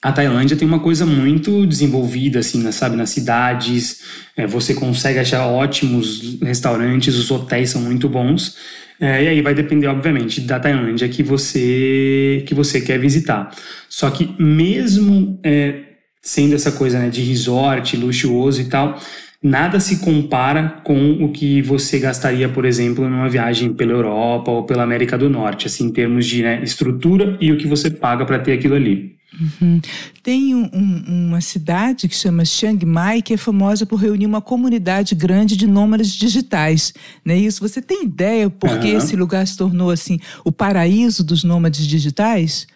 a 0.04 0.12
Tailândia 0.12 0.54
tem 0.54 0.68
uma 0.68 0.80
coisa 0.80 1.06
muito 1.06 1.66
desenvolvida, 1.66 2.40
assim, 2.40 2.70
sabe, 2.70 2.94
nas 2.94 3.08
cidades, 3.08 4.02
é, 4.36 4.46
você 4.46 4.74
consegue 4.74 5.18
achar 5.18 5.46
ótimos 5.46 6.38
restaurantes, 6.42 7.16
os 7.16 7.30
hotéis 7.30 7.70
são 7.70 7.80
muito 7.80 8.06
bons, 8.06 8.54
é, 9.00 9.24
e 9.24 9.28
aí 9.28 9.40
vai 9.40 9.54
depender, 9.54 9.86
obviamente, 9.86 10.42
da 10.42 10.60
Tailândia 10.60 11.08
que 11.08 11.22
você, 11.22 12.44
que 12.46 12.54
você 12.54 12.82
quer 12.82 12.98
visitar. 12.98 13.50
Só 13.88 14.10
que 14.10 14.36
mesmo 14.38 15.40
é, 15.42 15.80
sendo 16.20 16.54
essa 16.54 16.70
coisa 16.70 16.98
né, 16.98 17.08
de 17.08 17.22
resort, 17.22 17.96
luxuoso 17.96 18.60
e 18.60 18.66
tal, 18.66 19.00
nada 19.42 19.80
se 19.80 20.00
compara 20.00 20.82
com 20.84 21.24
o 21.24 21.32
que 21.32 21.62
você 21.62 21.98
gastaria, 21.98 22.50
por 22.50 22.66
exemplo, 22.66 23.08
numa 23.08 23.30
viagem 23.30 23.72
pela 23.72 23.92
Europa 23.92 24.50
ou 24.50 24.64
pela 24.64 24.82
América 24.82 25.16
do 25.16 25.30
Norte, 25.30 25.66
assim, 25.66 25.86
em 25.86 25.92
termos 25.92 26.26
de 26.26 26.42
né, 26.42 26.60
estrutura 26.62 27.38
e 27.40 27.50
o 27.50 27.56
que 27.56 27.66
você 27.66 27.90
paga 27.90 28.26
para 28.26 28.38
ter 28.38 28.52
aquilo 28.52 28.74
ali. 28.74 29.13
Uhum. 29.40 29.80
Tem 30.22 30.54
um, 30.54 30.70
um, 30.72 31.28
uma 31.28 31.40
cidade 31.40 32.08
que 32.08 32.14
chama 32.14 32.44
Chiang 32.44 32.84
Mai, 32.86 33.22
que 33.22 33.34
é 33.34 33.36
famosa 33.36 33.84
por 33.84 33.96
reunir 33.96 34.26
uma 34.26 34.40
comunidade 34.40 35.14
grande 35.14 35.56
de 35.56 35.66
nômades 35.66 36.12
digitais. 36.12 36.92
Não 37.24 37.34
é 37.34 37.38
isso? 37.38 37.60
Você 37.60 37.82
tem 37.82 38.04
ideia 38.04 38.48
por 38.48 38.78
que 38.78 38.92
uhum. 38.92 38.98
esse 38.98 39.16
lugar 39.16 39.46
se 39.46 39.56
tornou 39.56 39.90
assim 39.90 40.18
o 40.44 40.52
paraíso 40.52 41.24
dos 41.24 41.42
nômades 41.42 41.86
digitais? 41.86 42.66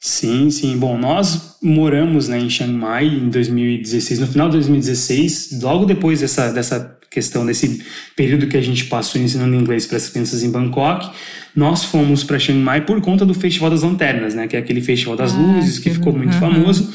Sim, 0.00 0.50
sim. 0.50 0.76
Bom, 0.76 0.98
nós 0.98 1.56
moramos 1.62 2.26
né, 2.26 2.38
em 2.38 2.50
Chiang 2.50 2.72
Mai 2.72 3.06
em 3.06 3.28
2016, 3.28 4.18
no 4.18 4.26
final 4.26 4.48
de 4.48 4.56
2016, 4.56 5.60
logo 5.62 5.84
depois 5.84 6.20
dessa, 6.20 6.50
dessa 6.52 6.98
questão 7.08 7.46
desse 7.46 7.84
período 8.16 8.48
que 8.48 8.56
a 8.56 8.60
gente 8.60 8.86
passou 8.86 9.20
ensinando 9.20 9.54
inglês 9.54 9.86
para 9.86 9.98
as 9.98 10.08
crianças 10.08 10.42
em 10.42 10.50
Bangkok, 10.50 11.10
nós 11.54 11.84
fomos 11.84 12.24
para 12.24 12.38
Chiang 12.38 12.60
Mai 12.60 12.80
por 12.84 13.00
conta 13.00 13.26
do 13.26 13.34
Festival 13.34 13.70
das 13.70 13.82
Lanternas, 13.82 14.34
né, 14.34 14.46
que 14.46 14.56
é 14.56 14.58
aquele 14.58 14.80
festival 14.80 15.16
das 15.16 15.34
ah, 15.34 15.38
luzes 15.38 15.78
que, 15.78 15.90
que 15.90 15.96
ficou 15.96 16.12
muito 16.12 16.34
uhum. 16.34 16.40
famoso. 16.40 16.92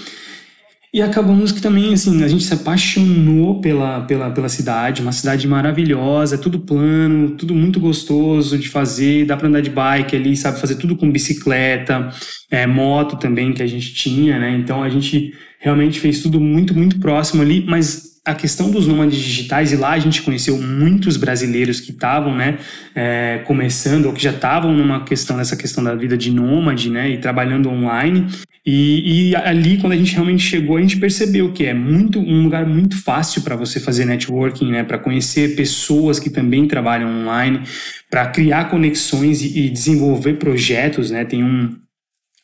E 0.94 1.02
acabamos 1.02 1.52
que 1.52 1.62
também, 1.62 1.94
assim, 1.94 2.24
a 2.24 2.28
gente 2.28 2.44
se 2.44 2.54
apaixonou 2.54 3.60
pela, 3.60 4.02
pela, 4.02 4.32
pela 4.32 4.48
cidade, 4.48 5.02
uma 5.02 5.12
cidade 5.12 5.46
maravilhosa, 5.48 6.36
é 6.36 6.38
tudo 6.38 6.60
plano, 6.60 7.32
tudo 7.32 7.54
muito 7.54 7.80
gostoso 7.80 8.58
de 8.58 8.70
fazer, 8.70 9.26
dá 9.26 9.36
para 9.36 9.48
andar 9.48 9.62
de 9.62 9.70
bike 9.70 10.16
ali, 10.16 10.36
sabe, 10.36 10.60
fazer 10.60 10.76
tudo 10.76 10.96
com 10.96 11.12
bicicleta, 11.12 12.10
é, 12.50 12.66
moto 12.66 13.18
também 13.18 13.54
que 13.54 13.62
a 13.62 13.68
gente 13.68 13.94
tinha, 13.94 14.40
né? 14.40 14.58
Então 14.58 14.82
a 14.82 14.90
gente 14.90 15.34
realmente 15.60 16.00
fez 16.00 16.22
tudo 16.22 16.40
muito, 16.40 16.74
muito 16.74 17.00
próximo 17.00 17.42
ali, 17.42 17.66
mas 17.68 18.17
a 18.28 18.36
questão 18.36 18.70
dos 18.70 18.86
nômades 18.86 19.18
digitais, 19.18 19.72
e 19.72 19.78
lá 19.78 19.92
a 19.92 20.00
gente 20.00 20.22
conheceu 20.22 20.62
muitos 20.62 21.16
brasileiros 21.16 21.80
que 21.80 21.92
estavam 21.92 22.36
né, 22.36 22.58
é, 22.94 23.42
começando 23.46 24.06
ou 24.06 24.14
que 24.14 24.22
já 24.22 24.32
estavam 24.32 24.74
numa 24.74 25.06
questão, 25.06 25.38
nessa 25.38 25.56
questão 25.56 25.82
da 25.82 25.96
vida 25.96 26.18
de 26.18 26.30
nômade 26.30 26.90
né, 26.90 27.10
e 27.10 27.18
trabalhando 27.20 27.70
online. 27.70 28.28
E, 28.66 29.30
e, 29.30 29.36
ali, 29.38 29.78
quando 29.78 29.94
a 29.94 29.96
gente 29.96 30.14
realmente 30.14 30.44
chegou, 30.44 30.76
a 30.76 30.82
gente 30.82 30.98
percebeu 30.98 31.54
que 31.54 31.66
é 31.66 31.74
muito 31.74 32.20
um 32.20 32.44
lugar 32.44 32.66
muito 32.66 33.02
fácil 33.02 33.42
para 33.44 33.56
você 33.56 33.80
fazer 33.80 34.04
networking, 34.04 34.72
né, 34.72 34.84
para 34.84 34.98
conhecer 34.98 35.56
pessoas 35.56 36.20
que 36.20 36.30
também 36.30 36.68
trabalham 36.68 37.10
online, 37.22 37.62
para 38.10 38.28
criar 38.28 38.66
conexões 38.66 39.42
e, 39.42 39.68
e 39.68 39.70
desenvolver 39.70 40.34
projetos. 40.34 41.10
Né, 41.12 41.24
tem 41.24 41.46
um, 41.46 41.78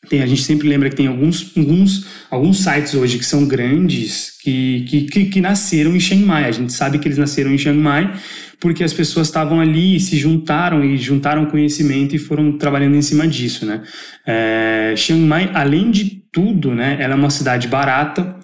tem, 0.10 0.22
a 0.22 0.26
gente 0.26 0.44
sempre 0.44 0.68
lembra 0.68 0.90
que 0.90 0.96
tem 0.96 1.08
alguns, 1.08 1.52
alguns, 1.56 2.06
alguns 2.30 2.60
sites 2.62 2.94
hoje 2.94 3.18
que 3.18 3.26
são 3.26 3.46
grandes 3.46 4.38
que, 4.42 4.86
que, 4.88 5.02
que, 5.04 5.26
que 5.26 5.42
nasceram 5.42 5.96
em 5.96 6.00
Chiang 6.00 6.24
Mai. 6.24 6.46
A 6.46 6.52
gente 6.52 6.74
sabe 6.74 7.00
que 7.00 7.08
eles 7.08 7.18
nasceram 7.18 7.52
em 7.52 7.58
Chiang 7.58 7.80
Mai 7.80 8.14
porque 8.60 8.82
as 8.82 8.94
pessoas 8.94 9.28
estavam 9.28 9.60
ali, 9.60 10.00
se 10.00 10.18
juntaram 10.18 10.86
e 10.86 10.98
juntaram 10.98 11.46
conhecimento 11.48 12.16
e 12.16 12.18
foram 12.18 12.58
trabalhando 12.58 12.96
em 12.96 13.02
cima 13.02 13.28
disso, 13.28 13.66
né? 13.66 13.82
É, 14.26 14.94
Chiang 14.96 15.22
Mai, 15.22 15.52
além 15.54 15.92
de 15.92 16.24
tudo, 16.32 16.74
né, 16.74 16.96
ela 17.00 17.14
é 17.14 17.18
uma 17.18 17.30
cidade 17.30 17.68
barata, 17.68 18.38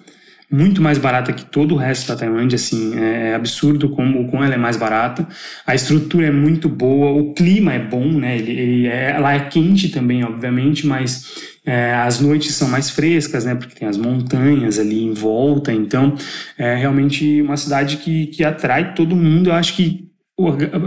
muito 0.52 0.82
mais 0.82 0.98
barata 0.98 1.32
que 1.32 1.44
todo 1.44 1.74
o 1.74 1.78
resto 1.78 2.08
da 2.08 2.16
Tailândia, 2.16 2.56
assim, 2.56 2.98
é, 2.98 3.30
é 3.30 3.34
absurdo 3.34 3.88
como, 3.88 4.28
como 4.28 4.42
ela 4.42 4.54
é 4.54 4.58
mais 4.58 4.76
barata. 4.76 5.26
A 5.64 5.74
estrutura 5.74 6.26
é 6.26 6.30
muito 6.30 6.68
boa, 6.68 7.12
o 7.12 7.32
clima 7.32 7.72
é 7.72 7.78
bom, 7.78 8.06
né? 8.06 8.36
Ele, 8.36 8.50
ele 8.50 8.86
é, 8.88 9.12
ela 9.12 9.32
é 9.32 9.40
quente 9.40 9.88
também, 9.90 10.24
obviamente, 10.24 10.86
mas 10.86 11.49
é, 11.64 11.92
as 11.94 12.20
noites 12.20 12.54
são 12.54 12.68
mais 12.68 12.90
frescas, 12.90 13.44
né? 13.44 13.54
Porque 13.54 13.78
tem 13.78 13.86
as 13.86 13.96
montanhas 13.96 14.78
ali 14.78 15.04
em 15.04 15.12
volta. 15.12 15.72
Então, 15.72 16.14
é 16.56 16.74
realmente 16.74 17.42
uma 17.42 17.56
cidade 17.56 17.98
que, 17.98 18.26
que 18.28 18.44
atrai 18.44 18.94
todo 18.94 19.14
mundo. 19.14 19.50
Eu 19.50 19.54
acho 19.54 19.76
que 19.76 20.08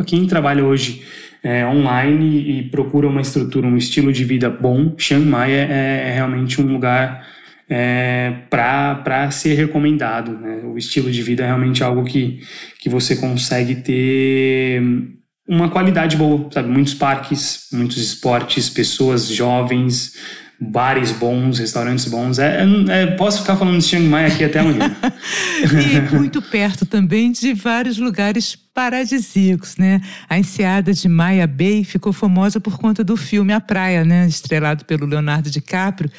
quem 0.05 0.25
trabalha 0.25 0.65
hoje 0.65 1.03
é, 1.43 1.65
online 1.65 2.59
e 2.59 2.63
procura 2.63 3.07
uma 3.07 3.21
estrutura, 3.21 3.67
um 3.67 3.77
estilo 3.77 4.11
de 4.11 4.23
vida 4.23 4.49
bom, 4.49 4.95
Chiang 4.97 5.25
Mai 5.25 5.51
é, 5.51 5.67
é, 5.69 6.09
é 6.09 6.13
realmente 6.13 6.61
um 6.61 6.65
lugar 6.65 7.27
é, 7.69 8.33
para 8.49 9.29
ser 9.29 9.53
recomendado. 9.55 10.31
Né? 10.31 10.61
O 10.63 10.77
estilo 10.77 11.11
de 11.11 11.21
vida 11.21 11.43
é 11.43 11.47
realmente 11.47 11.83
algo 11.83 12.03
que, 12.03 12.39
que 12.79 12.89
você 12.89 13.15
consegue 13.15 13.75
ter 13.75 14.81
uma 15.47 15.69
qualidade 15.69 16.15
boa, 16.15 16.47
sabe? 16.51 16.69
Muitos 16.69 16.93
parques, 16.93 17.67
muitos 17.73 17.97
esportes, 17.97 18.69
pessoas 18.69 19.27
jovens, 19.27 20.13
bares 20.63 21.11
bons, 21.11 21.59
restaurantes 21.59 22.05
bons. 22.05 22.39
É, 22.39 22.65
é, 22.89 23.05
posso 23.07 23.41
ficar 23.41 23.57
falando 23.57 23.77
de 23.77 23.83
Chiang 23.83 24.07
Mai 24.07 24.25
aqui 24.25 24.43
até 24.43 24.59
amanhã. 24.59 24.95
e 25.61 26.15
muito 26.15 26.41
perto 26.41 26.85
também 26.85 27.31
de 27.31 27.53
vários 27.53 27.97
lugares 27.97 28.55
paradisíacos, 28.73 29.77
né? 29.77 30.01
A 30.27 30.39
enseada 30.39 30.93
de 30.93 31.07
Maya 31.07 31.45
Bay 31.45 31.83
ficou 31.83 32.11
famosa 32.11 32.59
por 32.59 32.77
conta 32.77 33.03
do 33.03 33.15
filme 33.15 33.53
A 33.53 33.61
Praia, 33.61 34.03
né? 34.03 34.27
Estrelado 34.27 34.85
pelo 34.85 35.05
Leonardo 35.05 35.49
DiCaprio. 35.49 36.11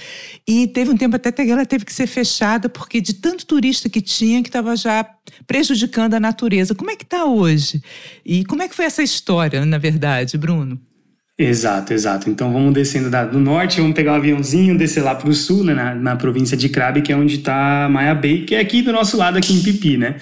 E 0.47 0.69
teve 0.69 0.91
um 0.91 0.97
tempo 0.97 1.17
até 1.17 1.33
que 1.33 1.51
ela 1.51 1.67
teve 1.67 1.85
que 1.85 1.93
ser 1.93 2.07
fechada 2.07 2.69
porque 2.69 3.01
de 3.01 3.15
tanto 3.15 3.45
turista 3.45 3.89
que 3.89 4.01
tinha 4.01 4.43
que 4.43 4.49
estava 4.49 4.77
já 4.77 5.05
prejudicando 5.47 6.15
a 6.15 6.21
natureza. 6.21 6.75
Como 6.75 6.91
é 6.91 6.97
que 6.97 7.05
está 7.05 7.25
hoje? 7.25 7.83
E 8.25 8.45
como 8.45 8.63
é 8.63 8.69
que 8.69 8.75
foi 8.75 8.85
essa 8.85 9.03
história, 9.03 9.65
na 9.65 9.79
verdade, 9.79 10.39
Bruno? 10.39 10.81
Exato, 11.37 11.93
exato. 11.93 12.31
Então 12.31 12.53
vamos 12.53 12.73
descendo 12.73 13.11
da, 13.11 13.25
do 13.25 13.41
norte, 13.41 13.81
vamos 13.81 13.97
pegar 13.97 14.13
o 14.13 14.15
um 14.15 14.19
aviãozinho, 14.19 14.79
descer 14.79 15.03
lá 15.03 15.17
para 15.17 15.29
o 15.29 15.35
sul, 15.35 15.65
né, 15.65 15.75
na, 15.75 15.95
na, 15.95 16.17
província 16.17 16.57
de 16.57 16.69
Krabi, 16.69 17.03
que 17.03 17.13
é 17.13 17.17
onde 17.17 17.37
está 17.37 17.89
Maya 17.91 18.15
Bay, 18.15 18.45
que 18.45 18.55
é 18.55 18.61
aqui 18.61 18.83
do 18.83 18.93
nosso 18.93 19.17
lado, 19.17 19.37
aqui 19.37 19.53
em 19.53 19.61
Pipi, 19.61 19.97
né? 19.97 20.17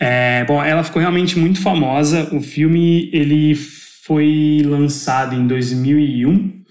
É, 0.00 0.42
bom, 0.44 0.62
ela 0.62 0.82
ficou 0.82 1.00
realmente 1.00 1.38
muito 1.38 1.60
famosa. 1.60 2.28
O 2.32 2.40
filme 2.40 3.10
ele 3.12 3.54
foi 3.54 4.62
lançado 4.64 5.34
em 5.34 5.46
2001 5.46 6.63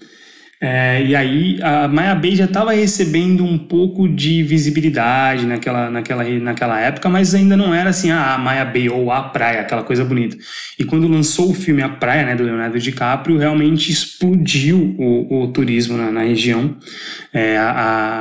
é, 0.60 1.04
e 1.04 1.14
aí 1.14 1.58
a 1.62 1.88
Maya 1.88 2.14
Bay 2.14 2.36
já 2.36 2.44
estava 2.44 2.72
recebendo 2.72 3.44
um 3.44 3.58
pouco 3.58 4.08
de 4.08 4.42
visibilidade 4.42 5.46
naquela, 5.46 5.90
naquela, 5.90 6.24
naquela 6.24 6.80
época, 6.80 7.08
mas 7.08 7.34
ainda 7.34 7.56
não 7.56 7.74
era 7.74 7.90
assim 7.90 8.10
ah, 8.10 8.34
a 8.34 8.38
Maya 8.38 8.64
Bay 8.64 8.88
ou 8.88 9.10
a 9.10 9.22
praia, 9.22 9.60
aquela 9.60 9.82
coisa 9.82 10.04
bonita. 10.04 10.36
E 10.78 10.84
quando 10.84 11.06
lançou 11.06 11.50
o 11.50 11.54
filme 11.54 11.82
A 11.82 11.88
Praia, 11.88 12.24
né, 12.24 12.36
do 12.36 12.44
Leonardo 12.44 12.78
DiCaprio, 12.78 13.36
realmente 13.36 13.90
explodiu 13.90 14.94
o, 14.98 15.42
o 15.42 15.48
turismo 15.48 15.96
na, 15.96 16.10
na 16.10 16.22
região. 16.22 16.76
É, 17.32 17.56
a, 17.56 17.70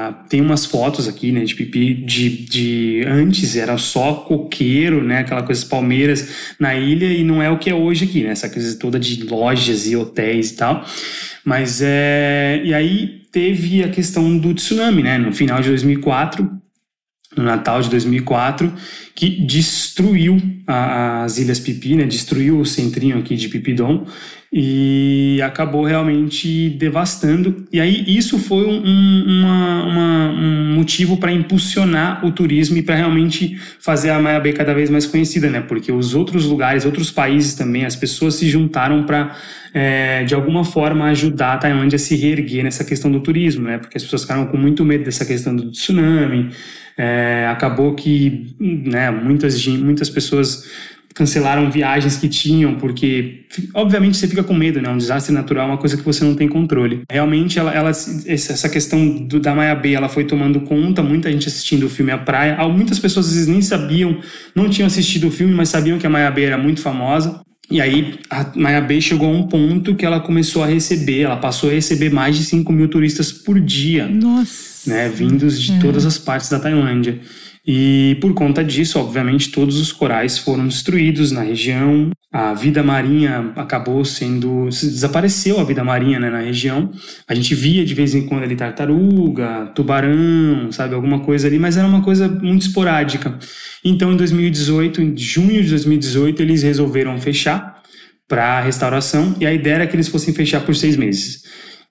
a, 0.09 0.13
tem 0.27 0.41
umas 0.41 0.65
fotos 0.65 1.07
aqui, 1.07 1.31
né, 1.31 1.43
de 1.43 1.55
pipi, 1.55 1.93
de, 1.93 2.29
de 2.29 3.03
antes 3.07 3.55
era 3.55 3.77
só 3.77 4.13
coqueiro, 4.15 5.03
né, 5.03 5.19
aquela 5.19 5.43
coisa 5.43 5.65
palmeiras 5.65 6.55
na 6.59 6.75
ilha, 6.75 7.05
e 7.05 7.23
não 7.23 7.41
é 7.41 7.49
o 7.49 7.57
que 7.57 7.69
é 7.69 7.75
hoje 7.75 8.05
aqui, 8.05 8.23
né, 8.23 8.31
essa 8.31 8.49
coisa 8.49 8.77
toda 8.77 8.99
de 8.99 9.23
lojas 9.23 9.87
e 9.87 9.95
hotéis 9.95 10.51
e 10.51 10.55
tal. 10.55 10.85
Mas 11.45 11.81
é. 11.81 12.61
E 12.63 12.73
aí 12.73 13.23
teve 13.31 13.83
a 13.83 13.89
questão 13.89 14.37
do 14.37 14.53
tsunami, 14.53 15.03
né? 15.03 15.17
No 15.17 15.33
final 15.33 15.61
de 15.61 15.69
2004, 15.69 16.49
no 17.35 17.43
Natal 17.43 17.81
de 17.81 17.89
2004, 17.89 18.71
que 19.15 19.29
destruiu 19.29 20.41
a, 20.65 21.23
as 21.23 21.37
Ilhas 21.37 21.59
Pipi, 21.59 21.95
né? 21.95 22.05
Destruiu 22.05 22.59
o 22.59 22.65
centrinho 22.65 23.17
aqui 23.17 23.35
de 23.35 23.47
Pipidon 23.47 24.05
e 24.55 25.39
acabou 25.41 25.83
realmente 25.83 26.69
devastando. 26.69 27.65
E 27.71 27.79
aí 27.79 28.03
isso 28.07 28.37
foi 28.37 28.65
um, 28.67 29.23
uma, 29.25 29.83
uma, 29.83 30.31
um 30.31 30.75
motivo 30.75 31.17
para 31.17 31.31
impulsionar 31.31 32.23
o 32.23 32.31
turismo 32.31 32.77
e 32.77 32.83
para 32.83 32.95
realmente 32.95 33.57
fazer 33.79 34.11
a 34.11 34.19
Maia 34.19 34.39
Bay 34.39 34.53
cada 34.53 34.73
vez 34.73 34.91
mais 34.91 35.07
conhecida, 35.07 35.49
né? 35.49 35.61
Porque 35.61 35.91
os 35.91 36.13
outros 36.13 36.45
lugares, 36.45 36.85
outros 36.85 37.09
países 37.09 37.55
também, 37.55 37.83
as 37.83 37.95
pessoas 37.95 38.35
se 38.35 38.47
juntaram 38.47 39.03
para 39.03 39.35
é, 39.73 40.23
de 40.23 40.35
alguma 40.35 40.63
forma 40.63 41.05
ajudar 41.05 41.53
a 41.53 41.57
Tailândia 41.57 41.95
a 41.95 41.99
se 41.99 42.15
reerguer 42.15 42.63
nessa 42.63 42.83
questão 42.83 43.11
do 43.11 43.19
turismo, 43.21 43.63
né? 43.63 43.79
Porque 43.79 43.97
as 43.97 44.03
pessoas 44.03 44.21
ficaram 44.21 44.45
com 44.45 44.57
muito 44.57 44.85
medo 44.85 45.03
dessa 45.03 45.25
questão 45.25 45.55
do 45.55 45.71
tsunami. 45.71 46.51
É, 46.95 47.47
acabou 47.49 47.95
que 47.95 48.55
né, 48.59 49.09
muitas, 49.13 49.65
muitas 49.67 50.09
pessoas 50.09 50.65
cancelaram 51.13 51.69
viagens 51.69 52.17
que 52.17 52.27
tinham, 52.27 52.75
porque 52.75 53.45
obviamente 53.73 54.17
você 54.17 54.27
fica 54.27 54.43
com 54.43 54.53
medo, 54.53 54.81
né? 54.81 54.89
Um 54.89 54.97
desastre 54.97 55.33
natural 55.33 55.67
é 55.67 55.71
uma 55.71 55.77
coisa 55.77 55.95
que 55.95 56.03
você 56.03 56.23
não 56.23 56.35
tem 56.35 56.47
controle. 56.47 57.03
Realmente, 57.09 57.59
ela, 57.59 57.71
ela 57.71 57.89
essa 57.89 58.67
questão 58.67 59.07
do, 59.27 59.39
da 59.39 59.53
Maia 59.53 59.75
B, 59.75 59.93
ela 59.93 60.09
foi 60.09 60.23
tomando 60.23 60.61
conta, 60.61 61.03
muita 61.03 61.31
gente 61.31 61.47
assistindo 61.47 61.85
o 61.85 61.89
filme 61.89 62.11
A 62.11 62.17
Praia. 62.17 62.57
Muitas 62.67 62.97
pessoas 62.97 63.27
às 63.27 63.33
vezes 63.33 63.47
nem 63.47 63.61
sabiam, 63.61 64.17
não 64.55 64.69
tinham 64.69 64.87
assistido 64.87 65.27
o 65.27 65.31
filme, 65.31 65.53
mas 65.53 65.69
sabiam 65.69 65.99
que 65.99 66.07
a 66.07 66.09
Maia 66.09 66.31
B 66.31 66.43
era 66.43 66.57
muito 66.57 66.81
famosa. 66.81 67.41
E 67.69 67.79
aí 67.79 68.19
a 68.29 68.51
Maya 68.55 68.81
Bay 68.81 69.01
chegou 69.01 69.27
a 69.27 69.31
um 69.31 69.47
ponto 69.47 69.95
que 69.95 70.05
ela 70.05 70.19
começou 70.19 70.63
a 70.63 70.67
receber, 70.67 71.21
ela 71.21 71.37
passou 71.37 71.69
a 71.69 71.73
receber 71.73 72.11
mais 72.11 72.35
de 72.35 72.43
5 72.43 72.71
mil 72.73 72.87
turistas 72.87 73.31
por 73.31 73.59
dia. 73.59 74.07
Nossa! 74.07 74.73
Né, 74.85 75.07
vindos 75.07 75.61
de 75.61 75.71
é. 75.71 75.79
todas 75.79 76.05
as 76.05 76.17
partes 76.17 76.49
da 76.49 76.59
Tailândia. 76.59 77.19
E 77.65 78.17
por 78.19 78.33
conta 78.33 78.61
disso, 78.61 78.99
obviamente, 78.99 79.49
todos 79.49 79.79
os 79.79 79.91
corais 79.93 80.37
foram 80.37 80.67
destruídos 80.67 81.31
na 81.31 81.41
região. 81.41 82.11
A 82.29 82.53
vida 82.53 82.83
marinha 82.83 83.53
acabou 83.55 84.03
sendo. 84.03 84.67
Desapareceu 84.67 85.59
a 85.59 85.63
vida 85.63 85.81
marinha 85.81 86.19
né, 86.19 86.29
na 86.29 86.41
região. 86.41 86.91
A 87.25 87.33
gente 87.33 87.55
via 87.55 87.85
de 87.85 87.93
vez 87.93 88.13
em 88.13 88.25
quando 88.25 88.43
ali 88.43 88.55
tartaruga, 88.55 89.71
tubarão, 89.73 90.71
sabe, 90.71 90.93
alguma 90.93 91.21
coisa 91.21 91.47
ali, 91.47 91.57
mas 91.57 91.77
era 91.77 91.87
uma 91.87 92.01
coisa 92.01 92.27
muito 92.27 92.63
esporádica. 92.63 93.39
Então, 93.83 94.11
em 94.11 94.17
2018, 94.17 95.01
em 95.01 95.17
junho 95.17 95.63
de 95.63 95.69
2018, 95.69 96.41
eles 96.41 96.63
resolveram 96.63 97.17
fechar 97.19 97.81
para 98.27 98.59
restauração 98.61 99.35
e 99.39 99.45
a 99.45 99.53
ideia 99.53 99.75
era 99.75 99.87
que 99.87 99.95
eles 99.95 100.07
fossem 100.09 100.33
fechar 100.33 100.61
por 100.61 100.75
seis 100.75 100.97
meses. 100.97 101.43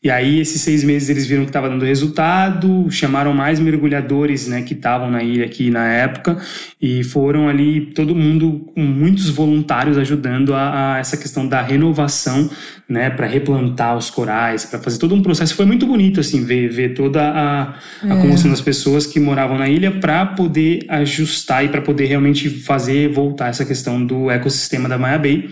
E 0.05 0.11
aí, 0.11 0.41
esses 0.41 0.61
seis 0.61 0.83
meses, 0.83 1.09
eles 1.09 1.27
viram 1.27 1.45
que 1.45 1.51
estava 1.51 1.69
dando 1.69 1.85
resultado, 1.85 2.91
chamaram 2.91 3.33
mais 3.33 3.61
mergulhadores 3.61 4.49
né, 4.49 4.63
que 4.63 4.75
estavam 4.75 5.09
na 5.09 5.23
ilha 5.23 5.45
aqui 5.45 5.71
na 5.71 5.87
época, 5.87 6.39
e 6.81 7.05
foram 7.05 7.49
ali, 7.49 7.87
todo 7.95 8.13
mundo, 8.13 8.69
com 8.75 8.81
muitos 8.81 9.29
voluntários 9.29 9.97
ajudando 9.97 10.55
a, 10.55 10.95
a 10.95 10.99
essa 10.99 11.17
questão 11.17 11.47
da 11.47 11.63
renovação, 11.63 12.51
né, 12.89 13.11
para 13.11 13.29
replantar 13.29 13.97
os 13.97 14.11
corais, 14.11 14.65
para 14.65 14.81
fazer 14.81 14.99
todo 14.99 15.15
um 15.15 15.23
processo. 15.23 15.55
Foi 15.55 15.67
muito 15.67 15.87
bonito, 15.87 16.19
assim, 16.19 16.45
ver, 16.45 16.69
ver 16.69 16.95
toda 16.95 17.23
a, 17.23 17.75
a 18.03 18.19
é. 18.19 18.21
comoção 18.21 18.51
das 18.51 18.61
pessoas 18.61 19.07
que 19.07 19.21
moravam 19.21 19.57
na 19.57 19.69
ilha 19.69 19.93
para 19.93 20.27
poder 20.27 20.85
ajustar 20.89 21.65
e 21.65 21.69
para 21.69 21.81
poder 21.81 22.07
realmente 22.07 22.51
fazer 22.51 23.09
voltar 23.09 23.51
essa 23.51 23.65
questão 23.65 24.05
do 24.05 24.29
ecossistema 24.33 24.89
da 24.89 24.99
Maya 24.99 25.19
Bay. 25.19 25.49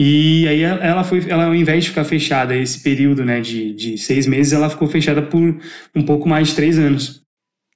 E 0.00 0.46
aí 0.46 0.62
ela 0.62 1.02
foi, 1.02 1.28
ela 1.28 1.46
ao 1.46 1.54
invés 1.54 1.82
de 1.82 1.90
ficar 1.90 2.04
fechada 2.04 2.54
esse 2.54 2.80
período, 2.84 3.24
né, 3.24 3.40
de, 3.40 3.74
de 3.74 3.98
seis 3.98 4.28
meses, 4.28 4.52
ela 4.52 4.70
ficou 4.70 4.86
fechada 4.86 5.20
por 5.20 5.60
um 5.92 6.02
pouco 6.02 6.28
mais 6.28 6.48
de 6.48 6.54
três 6.54 6.78
anos. 6.78 7.20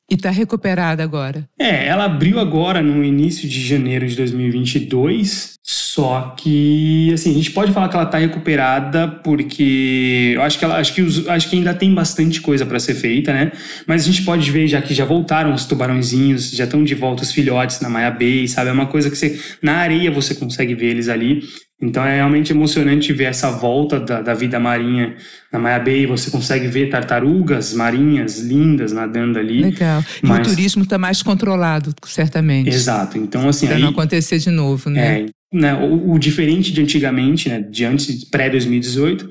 E 0.08 0.14
está 0.14 0.30
recuperada 0.30 1.02
agora? 1.02 1.48
É, 1.58 1.86
ela 1.86 2.04
abriu 2.04 2.38
agora 2.38 2.80
no 2.82 3.02
início 3.02 3.48
de 3.48 3.66
janeiro 3.66 4.06
de 4.06 4.14
2022, 4.14 5.54
só 5.64 6.34
que, 6.38 7.10
assim, 7.12 7.30
a 7.30 7.34
gente 7.34 7.50
pode 7.50 7.72
falar 7.72 7.88
que 7.88 7.96
ela 7.96 8.04
está 8.04 8.18
recuperada 8.18 9.08
porque 9.08 10.32
eu 10.34 10.42
acho 10.42 10.58
que 10.58 10.64
ela, 10.64 10.76
acho 10.78 10.94
que, 10.94 11.02
os, 11.02 11.26
acho 11.28 11.48
que 11.48 11.56
ainda 11.56 11.74
tem 11.74 11.94
bastante 11.94 12.40
coisa 12.40 12.66
para 12.66 12.78
ser 12.78 12.94
feita, 12.94 13.32
né? 13.32 13.52
Mas 13.86 14.02
a 14.02 14.06
gente 14.06 14.22
pode 14.22 14.50
ver 14.50 14.68
já 14.68 14.82
que 14.82 14.94
já 14.94 15.04
voltaram 15.04 15.54
os 15.54 15.64
tubarõezinhos, 15.64 16.50
já 16.50 16.64
estão 16.64 16.84
de 16.84 16.94
volta 16.94 17.22
os 17.22 17.32
filhotes 17.32 17.80
na 17.80 17.88
Maya 17.88 18.10
Bay, 18.10 18.46
sabe? 18.46 18.70
É 18.70 18.72
uma 18.72 18.86
coisa 18.86 19.10
que 19.10 19.16
você 19.16 19.40
na 19.62 19.76
areia 19.76 20.10
você 20.10 20.34
consegue 20.34 20.74
ver 20.74 20.88
eles 20.88 21.08
ali. 21.08 21.42
Então 21.82 22.04
é 22.06 22.14
realmente 22.14 22.52
emocionante 22.52 23.12
ver 23.12 23.24
essa 23.24 23.50
volta 23.50 23.98
da, 23.98 24.22
da 24.22 24.34
vida 24.34 24.60
marinha 24.60 25.16
na 25.52 25.58
Maia 25.58 25.80
Bay. 25.80 26.06
Você 26.06 26.30
consegue 26.30 26.68
ver 26.68 26.88
tartarugas 26.88 27.74
marinhas 27.74 28.38
lindas 28.38 28.92
nadando 28.92 29.36
ali. 29.40 29.62
Legal. 29.62 30.02
E 30.22 30.26
mas... 30.26 30.46
o 30.46 30.50
turismo 30.50 30.84
está 30.84 30.96
mais 30.96 31.22
controlado, 31.24 31.92
certamente. 32.06 32.68
Exato. 32.68 33.18
Então, 33.18 33.48
assim. 33.48 33.66
Para 33.66 33.80
não 33.80 33.88
acontecer 33.88 34.38
de 34.38 34.50
novo, 34.50 34.88
né? 34.88 35.22
É, 35.22 35.26
né, 35.52 35.74
o, 35.74 36.12
o, 36.12 36.18
diferente 36.20 36.72
de 36.72 36.80
antigamente, 36.80 37.48
né, 37.48 37.60
de 37.60 37.84
antes, 37.84 38.24
pré-2018, 38.24 39.28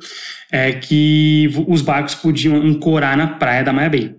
é 0.51 0.73
que 0.73 1.49
os 1.67 1.81
barcos 1.81 2.15
podiam 2.15 2.57
ancorar 2.57 3.15
na 3.15 3.27
praia 3.27 3.63
da 3.63 3.71
Maia 3.71 3.89
Bay. 3.89 4.15